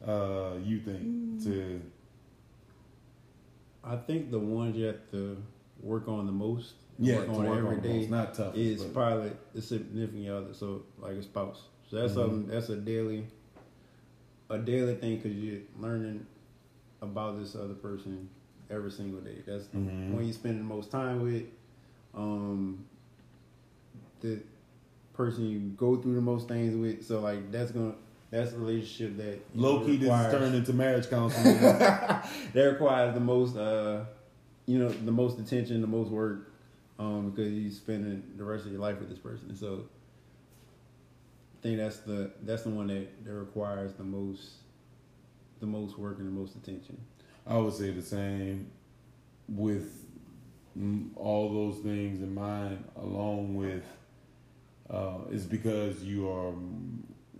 uh, 0.06 0.52
you 0.64 0.80
think 0.80 1.44
to? 1.44 1.82
I 3.84 3.98
think 3.98 4.32
the 4.32 4.40
ones 4.40 4.76
you 4.76 4.86
have 4.86 5.12
to 5.12 5.38
work 5.86 6.08
on 6.10 6.26
the 6.26 6.32
most, 6.34 6.74
Yeah, 7.00 7.20
work 7.20 7.30
on 7.30 7.46
every 7.46 7.76
on 7.78 7.82
day, 7.82 8.00
most, 8.00 8.10
not 8.10 8.34
toughest, 8.34 8.58
is 8.58 8.84
but- 8.84 8.94
probably 8.94 9.32
the 9.54 9.62
significant 9.62 10.28
other. 10.30 10.54
So 10.54 10.82
like 11.00 11.14
a 11.14 11.24
spouse. 11.24 11.62
So 11.90 11.96
that's 11.98 12.12
Mhm. 12.14 12.16
something. 12.16 12.48
That's 12.48 12.70
a 12.70 12.76
daily, 12.78 13.26
a 14.50 14.58
daily 14.58 14.96
thing 14.96 15.18
because 15.18 15.38
you're 15.38 15.62
learning 15.80 16.26
about 17.02 17.40
this 17.40 17.56
other 17.56 17.76
person 17.76 18.28
every 18.70 18.90
single 18.92 19.22
day. 19.22 19.44
That's 19.46 19.68
the 19.68 19.78
Mhm. 19.78 20.12
one 20.14 20.26
you 20.26 20.34
spend 20.34 20.60
the 20.60 20.64
most 20.64 20.90
time 20.92 21.22
with. 21.22 21.44
Um, 22.16 22.84
the 24.22 24.40
person 25.14 25.46
you 25.46 25.60
go 25.78 25.98
through 25.98 26.16
the 26.16 26.22
most 26.22 26.48
things 26.48 26.76
with. 26.76 27.06
So 27.06 27.22
like 27.22 27.52
that's 27.52 27.72
gonna 27.72 27.94
that's 28.32 28.54
a 28.54 28.58
relationship 28.58 29.16
that 29.18 29.40
Low 29.54 29.80
key, 29.82 29.92
this 29.92 29.96
is 29.98 30.02
requires- 30.04 30.34
turned 30.34 30.56
into 30.56 30.74
marriage 30.74 31.10
counseling. 31.10 31.58
that 31.62 32.28
requires 32.56 33.14
the 33.14 33.20
most 33.20 33.56
uh 33.56 34.06
you 34.66 34.80
know 34.80 34.90
the 34.90 35.12
most 35.12 35.40
attention 35.40 35.82
the 35.82 35.88
most 35.88 36.10
work 36.10 36.52
um 37.00 37.30
because 37.32 37.52
you're 37.52 37.72
spending 37.72 38.24
the 38.38 38.44
rest 38.44 38.66
of 38.66 38.72
your 38.72 38.82
life 38.82 39.00
with 39.00 39.10
this 39.10 39.20
person. 39.20 39.56
So 39.56 39.86
i 41.58 41.62
think 41.62 41.78
that's 41.78 41.98
the 42.00 42.32
that's 42.44 42.64
the 42.64 42.70
one 42.70 42.88
that, 42.88 43.26
that 43.26 43.34
requires 43.34 43.94
the 43.94 44.04
most 44.04 44.50
the 45.60 45.66
most 45.66 45.98
work 45.98 46.20
and 46.20 46.28
the 46.28 46.40
most 46.40 46.56
attention. 46.56 46.98
I 47.48 47.58
would 47.58 47.74
say 47.74 47.92
the 47.92 48.02
same 48.02 48.72
with 49.48 50.06
all 51.16 51.54
those 51.54 51.80
things 51.80 52.22
in 52.22 52.34
mind, 52.34 52.84
along 52.98 53.56
with 53.56 53.84
uh, 54.90 55.20
it's 55.32 55.46
because 55.46 56.04
you 56.04 56.30
are 56.30 56.54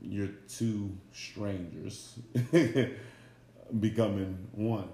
you're 0.02 0.30
two 0.48 0.92
strangers 1.12 2.20
becoming 3.80 4.48
one, 4.54 4.90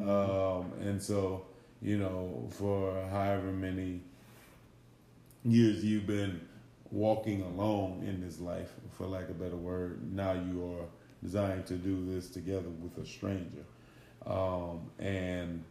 um, 0.00 0.72
and 0.80 1.02
so 1.02 1.46
you 1.82 1.98
know 1.98 2.48
for 2.50 3.06
however 3.10 3.50
many 3.52 4.00
years 5.44 5.84
you've 5.84 6.06
been 6.06 6.40
walking 6.90 7.42
alone 7.42 8.04
in 8.06 8.20
this 8.20 8.38
life, 8.38 8.70
for 8.92 9.06
lack 9.06 9.24
of 9.24 9.30
a 9.30 9.44
better 9.44 9.56
word, 9.56 10.00
now 10.14 10.32
you 10.32 10.76
are 10.78 10.84
designed 11.22 11.66
to 11.66 11.74
do 11.74 12.04
this 12.06 12.28
together 12.28 12.68
with 12.68 12.96
a 12.98 13.06
stranger. 13.06 13.64
Um, 14.26 14.90
and 15.00 15.64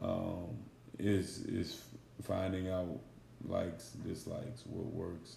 um, 0.00 0.56
is 0.98 1.44
is 1.44 1.82
finding 2.22 2.70
out 2.70 2.98
likes, 3.46 3.90
dislikes, 4.06 4.62
what 4.66 4.86
works, 4.86 5.36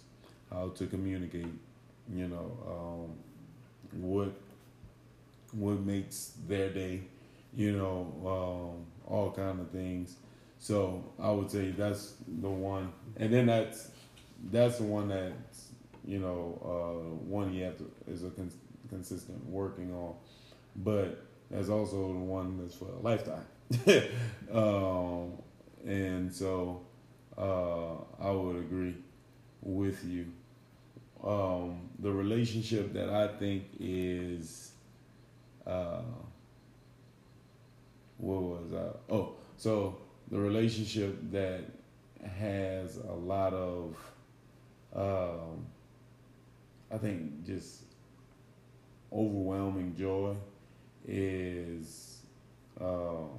how 0.50 0.68
to 0.70 0.86
communicate, 0.86 1.46
you 2.12 2.28
know, 2.28 2.56
um, 2.66 4.00
what 4.00 4.32
what 5.52 5.80
makes 5.80 6.32
their 6.48 6.70
day, 6.70 7.02
you 7.54 7.72
know, 7.72 8.74
um, 8.74 8.86
all 9.06 9.30
kind 9.30 9.60
of 9.60 9.70
things. 9.70 10.16
So 10.58 11.04
I 11.20 11.30
would 11.30 11.50
say 11.50 11.70
that's 11.72 12.14
the 12.40 12.48
one, 12.48 12.92
and 13.16 13.32
then 13.32 13.46
that's 13.46 13.90
that's 14.50 14.78
the 14.78 14.84
one 14.84 15.08
that 15.08 15.32
you 16.04 16.18
know 16.18 16.58
uh, 16.64 17.14
one 17.28 17.52
you 17.52 17.64
have 17.64 17.78
to 17.78 17.90
is 18.06 18.22
a 18.24 18.30
cons- 18.30 18.56
consistent 18.88 19.44
working 19.46 19.92
on, 19.92 20.14
but 20.76 21.24
that's 21.50 21.68
also 21.68 22.12
the 22.12 22.18
one 22.18 22.58
that's 22.58 22.74
for 22.74 22.88
a 22.88 22.98
lifetime. 23.00 23.46
um, 24.52 25.32
and 25.84 26.32
so 26.32 26.82
uh, 27.36 27.94
I 28.20 28.30
would 28.30 28.56
agree 28.56 28.94
with 29.62 30.04
you. 30.04 30.26
Um, 31.24 31.88
the 32.00 32.10
relationship 32.10 32.92
that 32.94 33.08
I 33.08 33.28
think 33.28 33.64
is, 33.78 34.72
uh, 35.66 36.02
what 38.22 38.40
was 38.40 38.72
I? 38.72 39.12
Oh, 39.12 39.34
so 39.56 39.98
the 40.30 40.38
relationship 40.38 41.18
that 41.32 41.64
has 42.24 42.98
a 42.98 43.12
lot 43.12 43.52
of, 43.52 43.96
um, 44.94 45.66
I 46.90 46.98
think, 46.98 47.44
just 47.44 47.82
overwhelming 49.12 49.94
joy 49.98 50.34
is 51.06 52.22
um, 52.80 53.30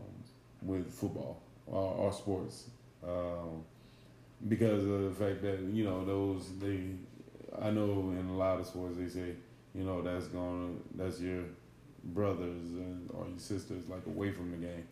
with 0.61 0.91
football 0.91 1.41
or, 1.65 1.93
or 1.93 2.13
sports 2.13 2.65
um, 3.03 3.63
because 4.47 4.83
of 4.83 5.03
the 5.03 5.11
fact 5.11 5.41
that 5.41 5.59
you 5.71 5.85
know 5.85 6.05
those 6.05 6.49
they 6.59 6.81
I 7.61 7.71
know 7.71 8.13
in 8.19 8.27
a 8.29 8.37
lot 8.37 8.59
of 8.59 8.65
sports 8.65 8.97
they 8.97 9.07
say 9.07 9.35
you 9.73 9.83
know 9.83 10.01
that's 10.01 10.27
gonna 10.27 10.73
that's 10.95 11.19
your 11.19 11.43
brothers 12.03 12.71
and 12.73 13.09
or 13.13 13.27
your 13.27 13.39
sisters 13.39 13.83
like 13.87 14.05
away 14.07 14.31
from 14.31 14.51
the 14.51 14.57
game. 14.57 14.85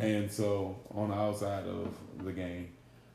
And 0.00 0.30
so 0.30 0.76
on 0.94 1.10
the 1.10 1.16
outside 1.16 1.66
of 1.66 1.94
the 2.24 2.32
game 2.32 2.68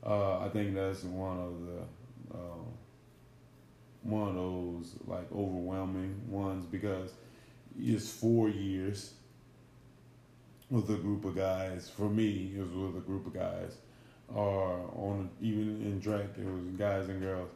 uh, 0.04 0.40
I 0.40 0.48
think 0.48 0.74
that's 0.74 1.04
one 1.04 1.38
of 1.38 1.66
the 1.66 2.36
um, 2.36 2.66
one 4.02 4.28
of 4.28 4.34
those 4.34 4.94
like 5.06 5.30
overwhelming 5.32 6.20
ones 6.28 6.66
because 6.66 7.12
it's 7.78 8.10
four 8.10 8.48
years 8.48 9.14
with 10.70 10.90
a 10.90 10.96
group 10.96 11.24
of 11.24 11.36
guys. 11.36 11.88
For 11.88 12.08
me, 12.08 12.52
it 12.56 12.60
was 12.60 12.72
with 12.72 12.96
a 12.96 13.06
group 13.06 13.26
of 13.26 13.34
guys, 13.34 13.76
or 14.28 14.90
on 14.96 15.30
even 15.40 15.82
in 15.82 16.00
track, 16.00 16.26
it 16.36 16.44
was 16.44 16.64
guys 16.76 17.08
and 17.08 17.20
girls, 17.20 17.50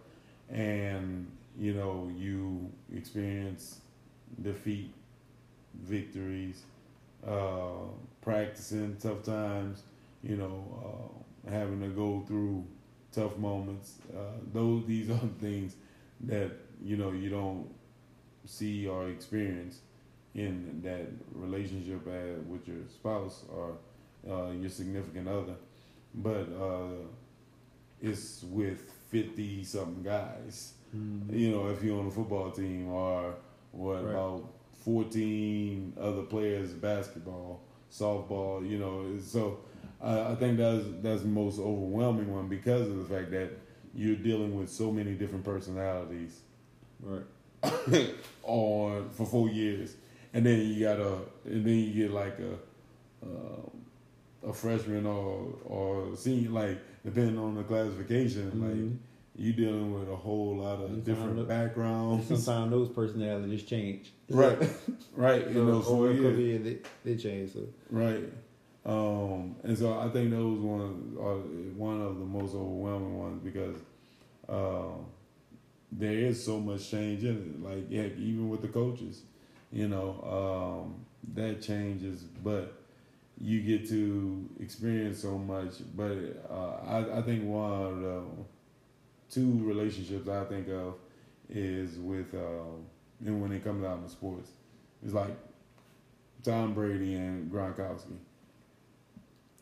and 0.49 1.27
you 1.59 1.75
know 1.75 2.09
you 2.17 2.71
experience 2.95 3.81
defeat, 4.41 4.93
victories, 5.83 6.63
uh, 7.27 7.89
practicing 8.21 8.97
tough 8.99 9.23
times, 9.23 9.83
you 10.23 10.37
know, 10.37 11.15
uh, 11.49 11.51
having 11.51 11.81
to 11.81 11.89
go 11.89 12.25
through 12.27 12.65
tough 13.13 13.37
moments. 13.39 13.95
Uh, 14.17 14.21
those 14.53 14.85
these 14.87 15.11
are 15.17 15.19
things 15.41 15.77
that 16.21 16.51
you 16.83 16.97
know 16.97 17.13
you 17.13 17.31
don't 17.31 17.69
see 18.45 18.87
or 18.87 19.09
experience 19.09 19.81
in 20.35 20.81
that 20.83 21.07
relationship 21.35 22.07
uh, 22.07 22.41
with 22.49 22.67
your 22.69 22.77
spouse 22.89 23.45
or 23.51 23.77
uh, 24.31 24.51
your 24.53 24.71
significant 24.71 25.29
other, 25.29 25.55
but 26.15 26.47
uh, 26.61 27.05
it's 28.01 28.43
with 28.45 28.91
fifty 29.11 29.65
something 29.65 30.03
guys. 30.03 30.75
You 31.31 31.51
know, 31.51 31.69
if 31.69 31.83
you're 31.83 31.99
on 31.99 32.07
a 32.07 32.11
football 32.11 32.51
team, 32.51 32.89
or 32.89 33.35
what 33.73 34.05
Right. 34.05 34.11
about 34.13 34.49
fourteen 34.87 35.93
other 36.01 36.23
players, 36.23 36.71
basketball, 36.73 37.61
softball. 37.93 38.69
You 38.69 38.79
know, 38.79 39.19
so 39.21 39.59
I, 40.01 40.33
I 40.33 40.35
think 40.37 40.59
that's 40.59 40.85
that's 41.03 41.23
the 41.23 41.29
most 41.29 41.59
overwhelming 41.59 42.33
one 42.33 42.47
because 42.49 42.89
of 42.89 42.97
the 42.97 43.15
fact 43.15 43.31
that 43.33 43.51
you're 43.95 44.17
dealing 44.17 44.57
with 44.59 44.71
so 44.71 44.93
many 44.93 45.13
different 45.15 45.45
personalities 45.45 46.41
right 47.03 47.25
on 48.45 49.11
for 49.11 49.27
four 49.27 49.49
years, 49.49 49.95
and 50.33 50.47
then 50.47 50.61
you 50.61 50.81
got 50.85 50.99
a, 51.01 51.15
and 51.45 51.65
then 51.67 51.75
you 51.75 51.93
get 52.05 52.11
like 52.13 52.39
a, 52.39 53.27
uh, 53.27 54.49
a 54.51 54.53
freshman 54.53 55.05
or 55.07 55.49
or 55.65 56.17
senior, 56.17 56.51
like 56.51 56.79
depending 57.05 57.39
on 57.39 57.55
the 57.57 57.63
classification, 57.65 58.51
Mhm. 58.53 58.63
like 58.63 59.01
you 59.39 59.53
dealing 59.53 59.93
with 59.99 60.09
a 60.09 60.17
whole 60.17 60.57
lot 60.57 60.81
of 60.81 60.91
You 60.91 60.97
different 61.03 61.39
it. 61.41 61.49
backgrounds, 61.49 62.27
sometimes 62.29 62.71
those 62.71 62.89
personalities 62.89 63.63
change 63.65 64.13
right, 64.31 64.59
right, 65.15 65.47
in 65.47 65.55
So, 65.55 65.67
those 65.67 65.85
four 65.85 66.07
or 66.07 66.11
it 66.11 66.19
could 66.19 66.37
be 66.37 66.57
they, 66.59 66.79
they 67.05 67.17
change 67.17 67.53
so 67.53 67.61
right. 67.91 68.25
Um, 68.85 69.57
and 69.65 69.77
so 69.77 69.99
I 69.99 70.09
think 70.11 70.31
those 70.31 70.61
ones 70.61 71.17
are 71.19 71.37
one 71.77 72.01
of 72.01 72.19
the 72.21 72.25
most 72.25 72.55
overwhelming 72.55 73.19
ones 73.19 73.43
because 73.43 73.77
uh, 74.49 74.97
there 75.91 76.13
is 76.13 76.43
so 76.45 76.61
much 76.61 76.89
change 76.91 77.25
in 77.25 77.37
it. 77.37 77.63
Like 77.63 77.87
yeah, 77.91 78.03
even 78.17 78.49
with 78.49 78.63
the 78.63 78.69
coaches, 78.69 79.23
you 79.73 79.89
know, 79.89 80.85
um, 80.87 81.05
that 81.35 81.61
changes, 81.63 82.23
but 82.23 82.75
you 83.41 83.61
get 83.61 83.89
to 83.89 84.49
experience 84.61 85.21
so 85.21 85.37
much. 85.37 85.75
But 85.97 86.17
uh, 86.49 86.77
I, 86.87 87.19
I 87.19 87.23
think 87.23 87.45
one 87.45 87.73
of 87.73 88.01
the 88.01 88.23
two 89.31 89.61
relationships 89.63 90.29
I 90.29 90.45
think 90.45 90.69
of 90.69 90.95
is 91.49 91.99
with, 91.99 92.35
um, 92.35 92.85
and 93.25 93.41
when 93.41 93.53
it 93.53 93.65
comes 93.65 93.85
out 93.85 93.99
in 94.03 94.09
sports, 94.09 94.51
it's 95.05 95.15
like 95.15 95.37
Tom 96.43 96.75
Brady 96.75 97.15
and 97.15 97.51
Gronkowski. 97.51 98.17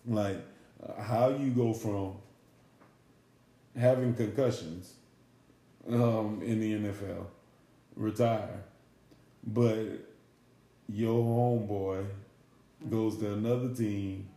Like 0.07 0.39
uh, 0.87 1.03
how 1.03 1.31
you 1.31 1.51
go 1.51 1.73
from 1.73 2.17
having 3.77 4.15
concussions 4.15 4.95
um, 5.89 6.41
in 6.45 6.61
the 6.61 6.75
NFL, 6.75 7.27
retire, 7.97 8.63
but 9.47 9.79
your 10.89 11.25
homeboy 11.25 12.07
goes 12.91 13.17
to 13.19 13.33
another 13.33 13.75
team 13.75 14.29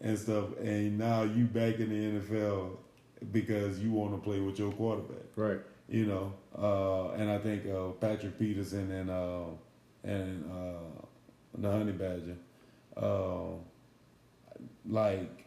and 0.00 0.18
stuff, 0.18 0.44
and 0.60 0.98
now 0.98 1.22
you 1.22 1.44
back 1.44 1.78
in 1.78 1.88
the 1.88 2.20
NFL 2.20 2.76
because 3.32 3.78
you 3.78 3.92
want 3.92 4.12
to 4.12 4.18
play 4.18 4.40
with 4.40 4.58
your 4.58 4.72
quarterback. 4.72 5.26
Right. 5.34 5.58
You 5.88 6.06
know, 6.06 6.32
uh, 6.58 7.12
and 7.12 7.30
I 7.30 7.38
think 7.38 7.64
uh, 7.66 7.90
Patrick 7.92 8.38
Peterson 8.38 8.90
and 8.90 9.10
uh, 9.10 9.44
and 10.02 10.44
uh, 10.50 11.06
the 11.56 11.70
Honey 11.70 11.92
Badger, 11.92 12.36
uh, 12.96 13.56
like, 14.88 15.44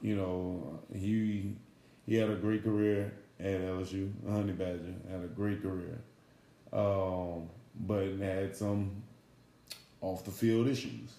you 0.00 0.14
know, 0.16 0.80
he 0.94 1.56
he 2.06 2.14
had 2.14 2.30
a 2.30 2.36
great 2.36 2.62
career 2.62 3.12
at 3.40 3.60
LSU. 3.60 4.12
The 4.24 4.30
Honey 4.30 4.52
Badger 4.52 4.94
had 5.10 5.24
a 5.24 5.28
great 5.28 5.62
career, 5.62 5.98
um, 6.72 7.48
but 7.80 8.08
had 8.18 8.54
some 8.54 9.02
off 10.00 10.24
the 10.24 10.30
field 10.30 10.68
issues 10.68 11.14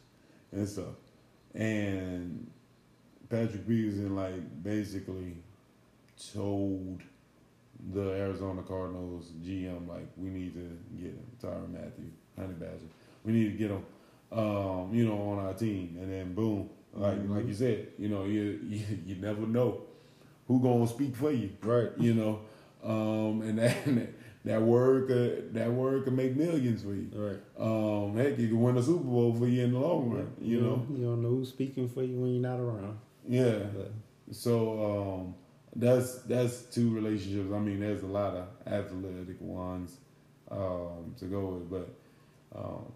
and 0.51 0.67
stuff. 0.67 0.95
And 1.53 2.49
Patrick 3.29 3.67
Peterson, 3.67 4.15
like, 4.15 4.63
basically 4.63 5.35
told 6.33 7.01
the 7.93 8.11
Arizona 8.11 8.61
Cardinals 8.61 9.31
GM, 9.43 9.87
like, 9.87 10.07
we 10.17 10.29
need 10.29 10.53
to 10.53 10.77
get 10.97 11.11
him, 11.11 11.25
Tyrann 11.41 11.71
Mathieu, 11.71 12.05
Honey 12.37 12.53
Badger. 12.53 12.87
We 13.25 13.33
need 13.33 13.51
to 13.51 13.57
get 13.57 13.71
him, 13.71 13.83
um, 14.31 14.89
you 14.93 15.05
know, 15.05 15.17
on 15.31 15.39
our 15.45 15.53
team. 15.53 15.97
And 15.99 16.11
then 16.11 16.33
boom, 16.33 16.69
like 16.93 17.17
Mhm. 17.17 17.29
like 17.35 17.47
you 17.47 17.53
said, 17.53 17.87
you 17.97 18.09
know, 18.09 18.25
you, 18.25 18.59
you 18.67 18.81
you 19.05 19.15
never 19.15 19.45
know 19.47 19.81
who 20.47 20.59
gonna 20.59 20.87
speak 20.87 21.15
for 21.15 21.31
you, 21.31 21.49
Right. 21.61 21.89
you 21.97 22.13
know, 22.13 22.39
um, 22.83 23.41
and 23.41 23.57
that 23.59 23.75
that 24.45 24.61
word 24.61 25.07
could 25.07 25.53
that 25.53 25.71
word 25.71 26.03
could 26.03 26.13
make 26.13 26.35
millions 26.35 26.83
for 26.83 26.93
you. 26.93 27.09
Right. 27.13 27.39
Um, 27.57 28.15
heck, 28.17 28.37
you 28.37 28.47
can 28.49 28.61
win 28.61 28.77
a 28.77 28.83
Super 28.83 29.03
Bowl 29.03 29.33
for 29.33 29.47
you 29.47 29.63
in 29.63 29.71
the 29.73 29.79
long 29.79 30.09
run, 30.09 30.31
you 30.41 30.59
know. 30.61 30.85
you 30.93 31.05
don't 31.05 31.21
know 31.21 31.29
who's 31.29 31.49
speaking 31.49 31.87
for 31.89 32.03
you 32.03 32.17
when 32.19 32.31
you're 32.33 32.41
not 32.41 32.59
around. 32.59 32.97
Yeah. 33.27 33.63
But, 33.75 33.91
So 34.31 35.23
um, 35.23 35.35
that's 35.75 36.21
that's 36.23 36.61
two 36.63 36.93
relationships. 36.93 37.51
I 37.53 37.59
mean, 37.59 37.79
there's 37.79 38.03
a 38.03 38.07
lot 38.07 38.35
of 38.35 38.47
athletic 38.67 39.41
ones 39.41 39.97
um, 40.51 41.15
to 41.19 41.25
go 41.25 41.45
with, 41.45 41.69
but 41.69 41.89
um, 42.55 42.91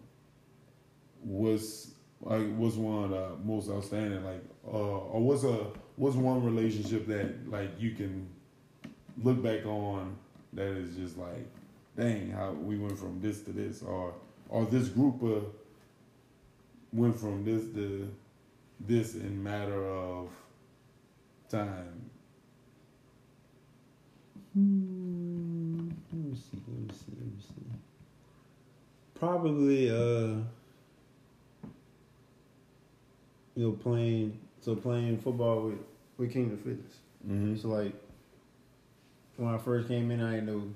what's 1.21 1.91
like 2.21 2.47
what's 2.55 2.75
one 2.75 3.13
uh, 3.13 3.31
most 3.43 3.69
outstanding? 3.69 4.23
Like, 4.23 4.43
uh, 4.65 4.77
or 4.77 5.21
what's 5.21 5.43
a 5.43 5.65
what's 5.95 6.15
one 6.15 6.43
relationship 6.43 7.07
that 7.07 7.49
like 7.49 7.69
you 7.79 7.91
can 7.91 8.27
look 9.23 9.41
back 9.41 9.65
on 9.65 10.15
that 10.53 10.67
is 10.77 10.95
just 10.95 11.17
like, 11.17 11.47
dang, 11.95 12.31
how 12.31 12.51
we 12.51 12.77
went 12.77 12.97
from 12.97 13.19
this 13.21 13.41
to 13.41 13.51
this, 13.51 13.81
or 13.81 14.13
or 14.49 14.65
this 14.65 14.87
group 14.89 15.21
of 15.23 15.45
went 16.93 17.19
from 17.19 17.43
this 17.43 17.63
to 17.73 18.11
this 18.79 19.15
in 19.15 19.43
matter 19.43 19.87
of 19.87 20.29
time. 21.49 22.09
Hmm, 24.57 25.89
let 26.11 26.23
me 26.23 26.35
see. 26.35 26.59
Let 26.67 26.79
me 26.79 26.89
see. 26.91 27.11
Let 27.15 27.27
me 27.27 27.41
see. 27.47 27.77
Probably, 29.13 29.91
uh, 29.91 30.41
you 33.55 33.67
know, 33.67 33.71
playing. 33.73 34.39
So 34.61 34.75
playing 34.75 35.19
football 35.19 35.61
with 35.61 35.77
with 36.17 36.33
Kingdom 36.33 36.57
Fitness. 36.57 36.95
Mm-hmm. 37.23 37.57
So 37.57 37.67
like, 37.67 37.93
when 39.35 39.53
I 39.53 39.59
first 39.59 39.87
came 39.87 40.09
in, 40.09 40.23
I 40.23 40.35
didn't 40.35 40.47
know 40.47 40.73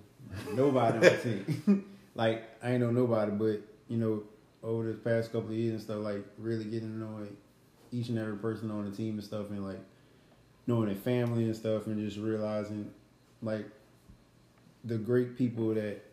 nobody 0.53 0.97
on 0.97 1.01
the 1.01 1.09
team. 1.65 1.85
like 2.15 2.43
I 2.61 2.73
ain't 2.73 2.81
know 2.81 2.91
nobody, 2.91 3.31
but 3.31 3.61
you 3.87 3.97
know, 3.97 4.21
over 4.61 4.91
the 4.91 4.93
past 4.93 5.31
couple 5.31 5.49
of 5.49 5.55
years 5.55 5.73
and 5.73 5.81
stuff, 5.81 6.03
like 6.03 6.23
really 6.37 6.65
getting 6.65 6.91
to 6.91 6.97
know 6.99 7.17
like, 7.19 7.33
each 7.91 8.09
and 8.09 8.19
every 8.19 8.37
person 8.37 8.69
on 8.69 8.87
the 8.87 8.95
team 8.95 9.15
and 9.15 9.23
stuff, 9.23 9.49
and 9.49 9.65
like 9.65 9.79
knowing 10.67 10.85
their 10.85 10.95
family 10.95 11.45
and 11.45 11.55
stuff, 11.55 11.87
and 11.87 11.97
just 11.97 12.19
realizing 12.23 12.91
like 13.41 13.65
the 14.85 14.97
great 14.97 15.37
people 15.37 15.73
that 15.73 16.03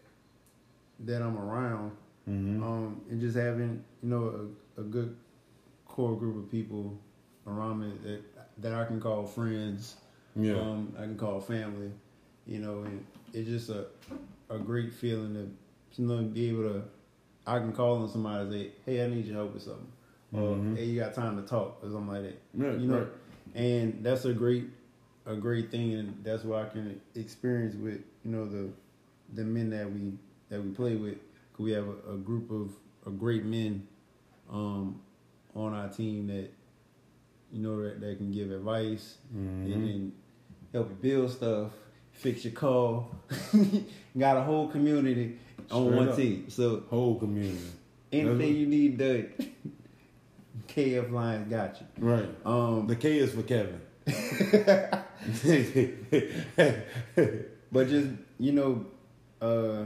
that 1.01 1.23
I'm 1.23 1.39
around, 1.39 1.93
Mm-hmm. 2.29 2.63
um, 2.63 3.01
and 3.09 3.19
just 3.21 3.37
having 3.39 3.83
you 4.03 4.09
know 4.11 4.51
a, 4.77 4.81
a 4.81 4.85
good 4.85 5.17
core 5.87 6.15
group 6.15 6.37
of 6.37 6.51
people 6.51 6.99
around 7.47 7.81
me 7.81 7.93
that 8.05 8.21
that 8.61 8.73
I 8.75 8.85
can 8.85 9.01
call 9.01 9.25
friends 9.25 9.97
yeah. 10.37 10.55
um, 10.61 10.93
I 10.99 11.03
can 11.03 11.17
call 11.17 11.41
family, 11.41 11.91
you 12.47 12.59
know, 12.59 12.83
and 12.83 13.05
it's 13.33 13.49
just 13.49 13.71
a 13.71 13.87
a 14.51 14.59
great 14.59 14.93
feeling 14.93 15.33
to 15.35 16.01
you 16.03 16.07
know 16.09 16.23
be 16.23 16.51
able 16.51 16.65
to. 16.65 16.83
I 17.47 17.59
can 17.61 17.73
call 17.73 18.03
on 18.03 18.09
somebody 18.11 18.43
and 18.43 18.53
say, 18.53 18.71
"Hey, 18.85 19.05
I 19.05 19.09
need 19.09 19.25
your 19.25 19.37
help 19.37 19.55
with 19.55 19.63
something," 19.63 19.87
or 20.35 20.57
Mhm. 20.57 20.77
"Hey, 20.77 20.85
you 20.85 21.01
got 21.01 21.15
time 21.15 21.41
to 21.41 21.49
talk," 21.49 21.79
or 21.83 21.91
something 21.91 22.09
like 22.09 22.23
that. 22.25 22.79
you 22.79 22.87
know, 22.87 22.99
right. 22.99 23.09
and 23.55 24.05
that's 24.05 24.27
a 24.27 24.35
great 24.35 24.65
a 25.29 25.37
great 25.37 25.71
thing, 25.71 25.95
and 25.95 26.15
that's 26.25 26.43
what 26.45 26.65
I 26.65 26.69
can 26.69 27.01
experience 27.15 27.75
with 27.77 28.01
you 28.25 28.31
know 28.33 28.47
the 28.47 28.69
the 29.35 29.45
men 29.45 29.71
that 29.71 29.91
we 29.93 30.13
that 30.49 30.63
we 30.63 30.71
play 30.71 30.97
with. 30.97 31.19
we 31.59 31.73
have 31.73 31.87
a, 31.87 32.15
a 32.15 32.17
group 32.17 32.51
of, 32.51 32.71
of 33.07 33.19
great 33.19 33.45
men 33.45 33.87
um, 34.51 35.01
on 35.55 35.75
our 35.75 35.89
team 35.89 36.27
that 36.29 36.49
you 37.53 37.61
know 37.61 37.83
that, 37.83 38.01
that 38.01 38.17
can 38.19 38.31
give 38.33 38.51
advice 38.51 39.17
Mhm. 39.37 39.73
and 39.75 40.13
help 40.73 40.89
you 40.91 40.97
build 41.01 41.31
stuff, 41.33 41.73
fix 42.13 42.45
your 42.45 42.55
car. 42.55 43.05
Got 44.19 44.37
a 44.39 44.43
whole 44.43 44.69
community 44.69 45.39
on 45.71 45.87
Straight 45.87 45.99
one 45.99 46.09
up. 46.11 46.17
team. 46.17 46.49
So 46.49 46.83
Whole 46.89 47.17
community. 47.19 47.59
anything 48.13 48.39
That's- 48.39 48.55
you 48.55 48.67
need 48.67 48.99
done, 48.99 49.33
KF 50.69 51.11
Lions 51.11 51.51
got 51.51 51.81
you. 51.81 51.87
Right. 51.99 52.29
Um, 52.47 52.87
The 52.87 52.97
K 52.97 53.19
is 53.19 53.35
for 53.35 53.43
Kevin. 53.43 53.81
but 57.73 57.89
just 57.89 58.09
you 58.39 58.53
know, 58.53 58.87
uh, 59.41 59.85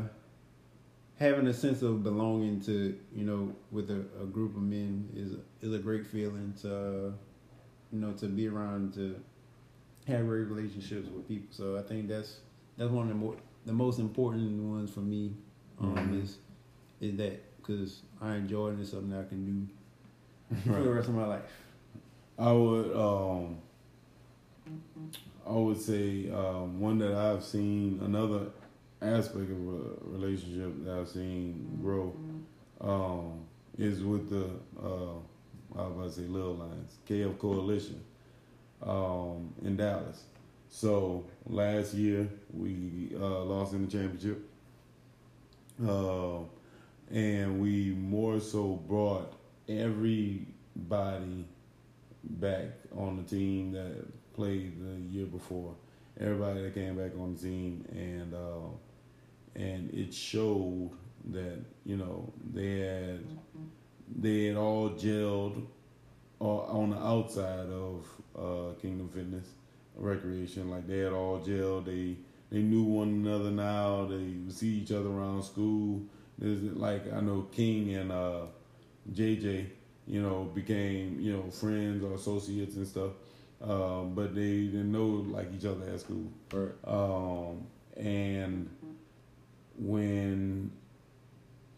having 1.18 1.46
a 1.46 1.54
sense 1.54 1.82
of 1.82 2.02
belonging 2.02 2.60
to 2.62 2.98
you 3.14 3.24
know 3.24 3.54
with 3.70 3.90
a, 3.90 4.04
a 4.22 4.26
group 4.26 4.56
of 4.56 4.62
men 4.62 5.08
is 5.14 5.36
is 5.60 5.74
a 5.74 5.78
great 5.78 6.06
feeling 6.06 6.54
to 6.62 6.74
uh, 6.74 7.10
you 7.92 8.00
know 8.00 8.12
to 8.12 8.26
be 8.26 8.48
around 8.48 8.94
to 8.94 9.20
have 10.06 10.26
great 10.26 10.46
relationships 10.48 11.08
with 11.08 11.26
people. 11.28 11.46
So 11.50 11.78
I 11.78 11.82
think 11.82 12.08
that's 12.08 12.38
that's 12.76 12.90
one 12.90 13.04
of 13.04 13.08
the 13.08 13.14
more 13.14 13.36
the 13.66 13.72
most 13.72 13.98
important 13.98 14.62
ones 14.62 14.90
for 14.90 15.00
me 15.00 15.34
um, 15.80 15.94
Mhm. 15.96 16.22
is 16.22 16.38
is 17.00 17.16
that 17.16 17.40
because 17.56 18.02
I 18.20 18.34
enjoy 18.36 18.68
it 18.68 18.72
and 18.72 18.80
it's 18.80 18.90
something 18.90 19.16
I 19.16 19.24
can 19.24 19.44
do 19.44 19.68
for 20.72 20.82
the 20.82 20.90
rest 20.90 21.08
of 21.08 21.14
my 21.14 21.26
life. 21.26 21.42
I 22.38 22.52
would 22.52 22.96
um 22.96 23.58
I 25.46 25.52
would 25.52 25.80
say 25.80 26.30
um, 26.30 26.80
one 26.80 26.98
that 26.98 27.14
I've 27.14 27.44
seen 27.44 28.00
another 28.04 28.46
aspect 29.00 29.50
of 29.50 29.50
a 29.50 29.82
relationship 30.02 30.84
that 30.84 30.98
I've 30.98 31.08
seen 31.08 31.78
grow 31.82 32.14
um, 32.80 33.40
is 33.78 34.02
with 34.02 34.30
the 34.30 34.46
uh, 34.80 35.14
I 35.74 35.86
was 35.86 35.92
about 35.92 36.04
to 36.04 36.10
say 36.12 36.22
Little 36.22 36.54
Lions 36.54 36.96
KF 37.08 37.38
Coalition 37.38 38.00
um, 38.82 39.52
in 39.64 39.76
Dallas. 39.76 40.24
So 40.68 41.24
last 41.46 41.94
year 41.94 42.28
we 42.52 43.12
uh, 43.14 43.44
lost 43.44 43.72
in 43.72 43.86
the 43.86 43.90
championship, 43.90 44.48
uh, 45.86 46.38
and 47.10 47.60
we 47.60 47.90
more 47.90 48.40
so 48.40 48.80
brought 48.86 49.32
everybody 49.68 50.46
back 52.24 52.68
on 52.96 53.16
the 53.16 53.22
team 53.22 53.72
that 53.72 54.06
played 54.34 54.72
the 54.80 55.00
year 55.10 55.26
before. 55.26 55.74
Everybody 56.20 56.62
that 56.62 56.74
came 56.74 56.96
back 56.96 57.12
on 57.18 57.34
the 57.34 57.40
team, 57.40 57.84
and 57.92 58.34
uh, 58.34 58.68
and 59.54 59.92
it 59.92 60.12
showed 60.12 60.90
that 61.32 61.58
you 61.84 61.96
know 61.96 62.32
they 62.52 62.80
had 62.80 63.20
they 64.14 64.46
had 64.46 64.56
all 64.56 64.90
gelled 64.90 65.64
uh, 66.40 66.44
on 66.44 66.90
the 66.90 66.98
outside 66.98 67.68
of 67.70 68.06
uh, 68.36 68.74
Kingdom 68.80 69.08
Fitness 69.08 69.46
Recreation. 69.96 70.70
Like 70.70 70.86
they 70.86 70.98
had 70.98 71.12
all 71.12 71.40
gelled. 71.40 71.86
They 71.86 72.16
they 72.50 72.62
knew 72.62 72.82
one 72.82 73.08
another 73.08 73.50
now. 73.50 74.06
They 74.06 74.52
see 74.52 74.80
each 74.80 74.92
other 74.92 75.08
around 75.08 75.42
school. 75.44 76.02
There's 76.38 76.62
like 76.62 77.10
I 77.12 77.20
know 77.20 77.48
King 77.52 77.94
and 77.94 78.12
uh, 78.12 78.42
JJ 79.10 79.66
you 80.06 80.20
know, 80.20 80.50
became, 80.54 81.18
you 81.20 81.32
know, 81.32 81.50
friends 81.50 82.02
or 82.02 82.14
associates 82.14 82.76
and 82.76 82.86
stuff. 82.86 83.12
Um, 83.62 84.14
but 84.14 84.34
they 84.34 84.64
didn't 84.66 84.90
know 84.90 85.06
like 85.06 85.52
each 85.54 85.64
other 85.64 85.88
at 85.88 86.00
school. 86.00 86.26
Right. 86.52 86.72
Um, 86.84 87.66
and 87.96 88.68
when, 89.78 90.72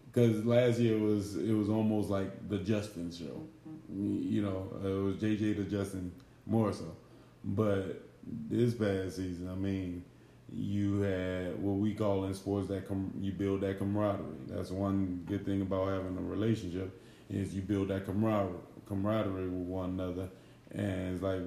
because 0.06 0.44
last 0.44 0.78
year 0.78 0.98
was 0.98 1.36
it 1.36 1.52
was 1.52 1.68
almost 1.68 2.08
like 2.08 2.48
the 2.48 2.58
Justin 2.58 3.12
show, 3.12 3.42
you 3.90 4.42
know, 4.42 4.68
it 4.82 5.02
was 5.02 5.16
JJ 5.16 5.56
to 5.56 5.64
Justin 5.64 6.10
more 6.46 6.72
so. 6.72 6.96
But 7.44 8.02
this 8.26 8.74
past 8.74 9.16
season, 9.16 9.48
I 9.50 9.54
mean, 9.54 10.04
you 10.52 11.00
had 11.00 11.60
what 11.62 11.74
we 11.74 11.94
call 11.94 12.24
in 12.24 12.34
sports 12.34 12.68
that 12.68 12.88
com- 12.88 13.12
you 13.20 13.32
build 13.32 13.60
that 13.62 13.78
camaraderie. 13.78 14.24
That's 14.48 14.70
one 14.70 15.24
good 15.26 15.44
thing 15.44 15.62
about 15.62 15.88
having 15.88 16.16
a 16.16 16.20
relationship 16.20 17.00
is 17.28 17.54
you 17.54 17.62
build 17.62 17.88
that 17.88 18.06
camaraderie, 18.06 18.58
camaraderie 18.86 19.48
with 19.48 19.66
one 19.68 19.90
another. 19.90 20.28
And 20.74 21.14
it's 21.14 21.22
like 21.22 21.40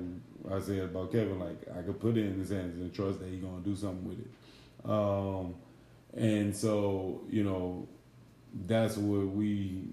I 0.52 0.62
said 0.62 0.80
about 0.80 1.12
Kevin, 1.12 1.40
like 1.40 1.62
I 1.78 1.82
could 1.82 2.00
put 2.00 2.18
it 2.18 2.26
in 2.26 2.40
his 2.40 2.50
hands 2.50 2.80
and 2.80 2.94
trust 2.94 3.20
that 3.20 3.30
he's 3.30 3.42
gonna 3.42 3.62
do 3.62 3.76
something 3.76 4.08
with 4.08 4.20
it. 4.20 4.90
Um, 4.90 5.56
and 6.14 6.56
so 6.56 7.22
you 7.30 7.44
know, 7.44 7.88
that's 8.66 8.98
what 8.98 9.28
we 9.28 9.84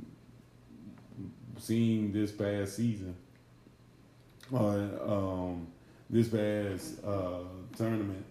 seen 1.58 2.12
this 2.12 2.32
past 2.32 2.76
season. 2.76 3.16
Uh, 4.52 4.88
um, 5.06 5.66
this 6.10 6.28
past 6.28 7.02
uh, 7.04 7.40
tournament 7.76 8.24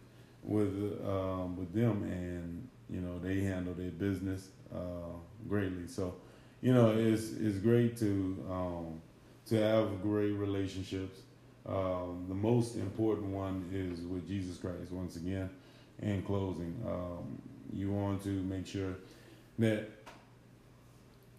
with 0.43 1.01
um, 1.05 1.57
with 1.57 1.73
them, 1.73 2.03
and 2.03 2.67
you 2.89 3.01
know 3.01 3.19
they 3.19 3.41
handle 3.41 3.73
their 3.73 3.89
business 3.89 4.49
uh, 4.73 5.17
greatly. 5.47 5.87
So, 5.87 6.15
you 6.61 6.73
know, 6.73 6.91
it's 6.91 7.31
it's 7.33 7.57
great 7.57 7.97
to 7.97 8.45
um, 8.49 9.01
to 9.47 9.55
have 9.55 10.01
great 10.01 10.31
relationships. 10.31 11.19
Um, 11.65 12.25
the 12.27 12.35
most 12.35 12.75
important 12.75 13.27
one 13.27 13.69
is 13.71 14.05
with 14.05 14.27
Jesus 14.27 14.57
Christ. 14.57 14.91
Once 14.91 15.15
again, 15.15 15.49
in 16.01 16.21
closing, 16.23 16.75
um, 16.85 17.41
you 17.71 17.91
want 17.91 18.23
to 18.23 18.29
make 18.29 18.67
sure 18.67 18.95
that 19.59 19.89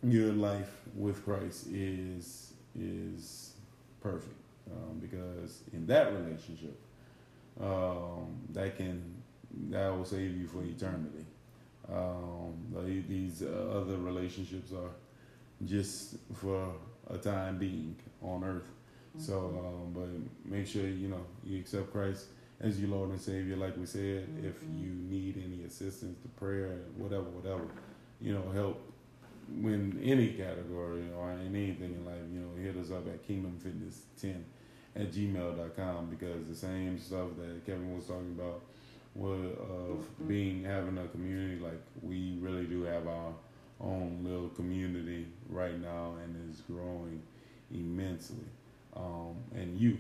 your 0.03 0.33
life 0.33 0.71
with 0.95 1.25
Christ 1.25 1.67
is 1.73 2.53
is 2.79 3.53
perfect 4.01 4.37
um, 4.71 4.99
because 4.99 5.63
in 5.73 5.87
that 5.87 6.13
relationship 6.13 6.79
um, 7.61 8.37
that 8.51 8.77
can 8.77 9.03
that 9.71 9.89
will 9.89 10.05
save 10.05 10.37
you 10.37 10.47
for 10.47 10.63
eternity. 10.63 11.25
Um, 11.93 12.55
these 13.09 13.43
uh, 13.43 13.81
other 13.81 13.97
relationships 13.97 14.73
are 14.73 14.91
just 15.65 16.17
for 16.35 16.73
a 17.11 17.19
time 17.19 17.59
being 17.59 17.97
on 18.23 18.45
earth. 18.45 18.71
Mm-hmm. 19.17 19.21
So, 19.21 19.39
um, 19.39 19.93
but 19.93 20.51
make 20.51 20.67
sure 20.67 20.83
you 20.83 21.09
know 21.09 21.25
you 21.45 21.61
accept 21.61 21.93
Christ 21.93 22.27
as 22.61 22.81
your 22.81 22.91
Lord 22.91 23.11
and 23.11 23.21
Savior. 23.21 23.57
Like 23.57 23.77
we 23.77 23.87
said, 23.87 24.27
mm-hmm. 24.27 24.47
if 24.47 24.57
you 24.79 24.91
need 24.91 25.43
any 25.45 25.65
assistance 25.65 26.19
to 26.23 26.29
prayer, 26.29 26.79
whatever, 26.97 27.25
whatever, 27.25 27.67
you 28.21 28.33
know, 28.33 28.51
help 28.53 28.81
in 29.49 30.01
any 30.03 30.29
category 30.29 31.05
or 31.17 31.31
in 31.33 31.55
anything 31.55 31.95
in 31.95 32.05
life, 32.05 32.17
you 32.33 32.41
know, 32.41 32.51
hit 32.63 32.77
us 32.83 32.91
up 32.91 33.07
at 33.09 33.27
Kingdom 33.27 33.59
Fitness 33.63 34.03
10 34.21 34.45
at 34.97 35.13
gmail.com 35.13 36.07
because 36.09 36.47
the 36.49 36.55
same 36.55 36.99
stuff 36.99 37.29
that 37.39 37.67
Kevin 37.67 37.95
was 37.95 38.07
talking 38.07 38.37
about 38.39 38.63
was 39.15 39.41
of 39.41 39.99
mm-hmm. 39.99 40.29
being 40.29 40.65
having 40.65 40.99
a 40.99 41.07
community 41.09 41.61
like 41.61 41.81
we 42.03 42.37
really 42.41 42.65
do 42.65 42.83
have 42.83 43.07
our 43.07 43.33
own 43.85 44.21
little 44.23 44.49
community 44.49 45.27
right 45.49 45.79
now 45.81 46.15
and 46.23 46.53
is 46.53 46.61
growing 46.63 47.23
immensely. 47.73 48.45
Um, 48.97 49.37
and 49.55 49.79
you 49.79 49.99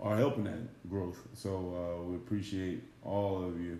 are 0.00 0.16
helping 0.16 0.44
that 0.44 0.88
growth. 0.88 1.18
So 1.34 1.50
uh, 1.50 2.02
we 2.02 2.16
appreciate 2.16 2.82
all 3.04 3.44
of 3.44 3.60
you. 3.60 3.78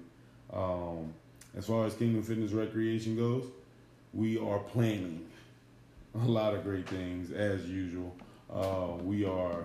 Um, 0.52 1.14
as 1.57 1.66
far 1.66 1.86
as 1.86 1.94
kingdom 1.94 2.22
fitness 2.22 2.52
recreation 2.52 3.16
goes 3.16 3.44
we 4.14 4.38
are 4.38 4.61
planning 4.61 5.26
a 6.14 6.26
lot 6.26 6.55
of 6.55 6.62
great 6.62 6.88
things 6.88 7.32
as 7.32 7.68
usual. 7.68 8.14
Uh, 8.52 9.02
we 9.02 9.24
are 9.24 9.64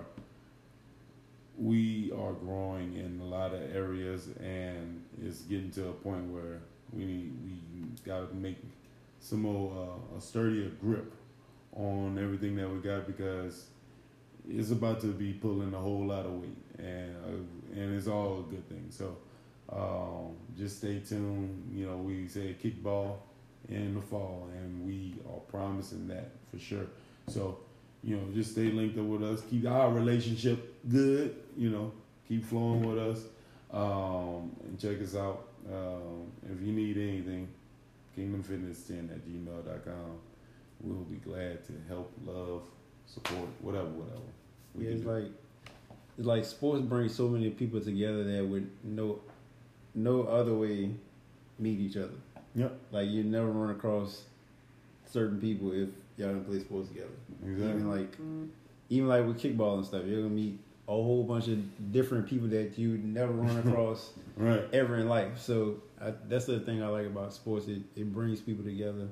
we 1.56 2.10
are 2.12 2.32
growing 2.32 2.96
in 2.96 3.20
a 3.20 3.24
lot 3.24 3.54
of 3.54 3.60
areas, 3.74 4.28
and 4.40 5.04
it's 5.22 5.42
getting 5.42 5.70
to 5.72 5.88
a 5.88 5.92
point 5.92 6.24
where 6.32 6.58
we 6.92 7.04
need, 7.04 7.32
we 7.44 8.10
got 8.10 8.28
to 8.28 8.34
make 8.34 8.56
some 9.20 9.42
more 9.42 9.72
uh, 10.12 10.16
a 10.16 10.20
sturdier 10.20 10.70
grip 10.80 11.14
on 11.72 12.18
everything 12.20 12.56
that 12.56 12.68
we 12.68 12.78
got 12.80 13.06
because 13.06 13.66
it's 14.48 14.70
about 14.70 15.00
to 15.00 15.08
be 15.08 15.32
pulling 15.32 15.72
a 15.74 15.78
whole 15.78 16.06
lot 16.06 16.26
of 16.26 16.32
weight, 16.32 16.56
and 16.78 17.14
uh, 17.24 17.78
and 17.80 17.94
it's 17.96 18.08
all 18.08 18.40
a 18.40 18.50
good 18.50 18.68
thing. 18.68 18.86
So 18.90 19.16
um, 19.70 20.36
just 20.56 20.78
stay 20.78 21.00
tuned. 21.00 21.70
You 21.72 21.86
know, 21.86 21.96
we 21.98 22.26
say 22.26 22.56
kickball 22.62 23.16
in 23.68 23.94
the 23.94 24.00
fall, 24.00 24.48
and 24.52 24.84
we 24.86 25.14
are 25.28 25.40
promising 25.40 26.08
that 26.08 26.30
for 26.50 26.58
sure. 26.58 26.86
So 27.28 27.58
you 28.02 28.16
know, 28.16 28.22
just 28.34 28.52
stay 28.52 28.70
linked 28.70 28.98
up 28.98 29.04
with 29.04 29.22
us. 29.22 29.42
Keep 29.50 29.66
our 29.66 29.92
relationship 29.92 30.82
good. 30.88 31.36
You 31.56 31.70
know, 31.70 31.92
keep 32.26 32.44
flowing 32.44 32.82
with 32.82 32.98
us. 32.98 33.24
Um, 33.72 34.50
and 34.64 34.78
check 34.80 35.00
us 35.00 35.14
out. 35.14 35.48
Um, 35.70 36.32
if 36.50 36.60
you 36.66 36.72
need 36.72 36.96
anything, 36.96 37.48
kingdomfitness10 38.20 39.10
at 39.10 39.26
gmail.com. 39.26 40.18
We'll 40.82 41.04
be 41.04 41.16
glad 41.16 41.64
to 41.66 41.72
help, 41.88 42.12
love, 42.24 42.62
support, 43.06 43.48
whatever, 43.60 43.88
whatever. 43.88 44.20
We 44.74 44.84
yeah, 44.84 44.90
it's 44.92 45.02
do. 45.02 45.10
like 45.10 45.30
it's 46.16 46.26
like 46.26 46.44
sports 46.44 46.82
brings 46.82 47.14
so 47.14 47.28
many 47.28 47.50
people 47.50 47.80
together 47.80 48.24
that 48.24 48.46
would 48.46 48.70
no 48.84 49.20
no 49.94 50.22
other 50.24 50.54
way 50.54 50.90
meet 51.58 51.80
each 51.80 51.96
other. 51.96 52.14
Yep. 52.54 52.78
Like 52.92 53.08
you 53.08 53.24
never 53.24 53.50
run 53.50 53.70
across 53.74 54.22
certain 55.06 55.40
people 55.40 55.72
if 55.72 55.88
y'all 56.16 56.28
gonna 56.28 56.40
play 56.40 56.60
sports 56.60 56.88
together. 56.88 57.08
Exactly. 57.44 57.68
Even 57.68 57.90
like 57.90 58.18
mm. 58.18 58.48
even 58.88 59.08
like 59.08 59.26
with 59.26 59.40
kickball 59.40 59.76
and 59.76 59.86
stuff, 59.86 60.04
you're 60.06 60.22
gonna 60.22 60.34
meet 60.34 60.58
a 60.88 60.92
whole 60.92 61.22
bunch 61.24 61.48
of 61.48 61.92
different 61.92 62.26
people 62.26 62.48
that 62.48 62.78
you 62.78 62.98
never 62.98 63.32
run 63.32 63.58
across 63.68 64.10
right. 64.36 64.64
ever 64.72 64.96
in 64.96 65.08
life. 65.08 65.38
So 65.38 65.76
I, 66.02 66.12
that's 66.28 66.46
the 66.46 66.60
thing 66.60 66.82
I 66.82 66.88
like 66.88 67.06
about 67.06 67.32
sports. 67.32 67.68
It 67.68 67.82
it 67.96 68.12
brings 68.12 68.40
people 68.40 68.64
together, 68.64 69.08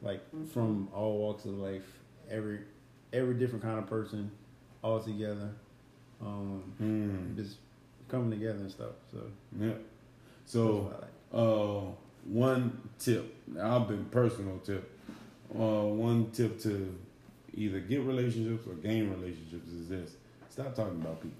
like 0.00 0.20
mm-hmm. 0.28 0.46
from 0.46 0.88
all 0.94 1.18
walks 1.18 1.44
of 1.44 1.54
life, 1.54 1.84
every 2.30 2.60
every 3.12 3.34
different 3.34 3.62
kind 3.62 3.78
of 3.78 3.86
person, 3.86 4.30
all 4.82 5.00
together, 5.00 5.50
um, 6.20 6.62
mm. 6.80 7.36
just 7.36 7.58
coming 8.08 8.30
together 8.30 8.58
and 8.58 8.70
stuff. 8.70 8.94
So 9.10 9.18
yeah. 9.60 9.72
So 10.46 10.94
like. 11.00 11.40
uh, 11.40 11.92
one 12.24 12.88
tip. 12.98 13.34
I've 13.60 13.88
been 13.88 14.06
personal 14.06 14.58
tip 14.58 14.92
uh, 15.54 15.82
one 15.82 16.30
tip 16.30 16.60
to 16.60 16.98
either 17.54 17.80
get 17.80 18.02
relationships 18.02 18.66
or 18.66 18.74
gain 18.74 19.10
relationships 19.10 19.68
is 19.70 19.88
this: 19.88 20.12
stop 20.48 20.74
talking 20.74 21.00
about 21.00 21.20
people. 21.20 21.36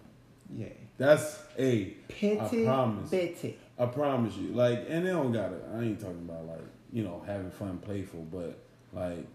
Yeah, 0.55 0.67
that's 0.99 1.39
a. 1.59 1.85
Pity, 2.09 2.39
I 2.39 2.65
promise. 2.65 3.11
Pity. 3.11 3.59
I 3.79 3.87
promise 3.87 4.37
you. 4.37 4.49
Like, 4.49 4.87
and 4.89 5.07
they 5.07 5.11
don't 5.11 5.33
got 5.33 5.53
it. 5.53 5.65
I 5.75 5.81
ain't 5.81 6.01
talking 6.01 6.27
about 6.29 6.47
like 6.47 6.61
you 6.93 7.03
know 7.03 7.23
having 7.27 7.51
fun, 7.51 7.79
playful, 7.79 8.27
but 8.31 8.59
like 8.93 9.27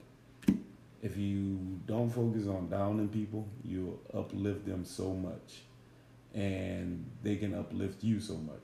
if 1.02 1.18
you 1.18 1.80
don't 1.86 2.10
focus 2.10 2.48
on 2.48 2.70
downing 2.70 3.10
people, 3.10 3.48
you'll 3.64 4.00
uplift 4.14 4.66
them 4.66 4.84
so 4.86 5.14
much, 5.14 5.62
and 6.34 7.06
they 7.24 7.36
can 7.36 7.54
uplift 7.54 8.04
you 8.04 8.20
so 8.20 8.36
much, 8.36 8.64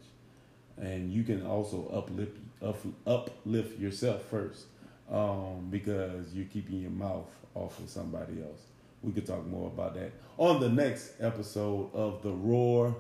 and 0.78 1.12
you 1.12 1.24
can 1.24 1.46
also 1.46 1.88
uplift 1.94 2.38
up, 2.62 2.78
uplift 3.06 3.80
yourself 3.80 4.24
first 4.26 4.66
um, 5.12 5.68
because 5.70 6.34
you're 6.34 6.46
keeping 6.46 6.80
your 6.80 6.92
mouth 6.92 7.30
off 7.56 7.80
of 7.80 7.90
somebody 7.90 8.42
else. 8.42 8.62
We 9.02 9.12
could 9.12 9.28
talk 9.28 9.46
more 9.46 9.68
about 9.68 9.96
that 9.96 10.12
on 10.38 10.60
the 10.60 10.70
next 10.70 11.14
episode 11.20 11.94
of 11.94 12.24
The 12.24 12.32
Roar. 12.32 12.96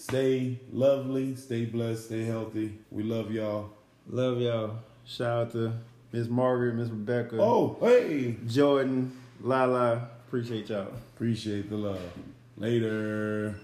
Stay 0.00 0.58
lovely, 0.72 1.36
stay 1.36 1.66
blessed, 1.66 2.06
stay 2.06 2.24
healthy. 2.24 2.72
We 2.90 3.02
love 3.02 3.30
y'all. 3.30 3.68
Love 4.08 4.40
y'all. 4.40 4.78
Shout 5.04 5.28
out 5.28 5.52
to 5.52 5.74
Miss 6.10 6.26
Margaret, 6.26 6.74
Miss 6.74 6.88
Rebecca. 6.88 7.36
Oh, 7.38 7.76
hey. 7.82 8.36
Jordan, 8.46 9.12
Lala. 9.42 10.08
Appreciate 10.26 10.70
y'all. 10.70 10.88
Appreciate 11.14 11.68
the 11.68 11.76
love. 11.76 12.00
Later. 12.56 13.60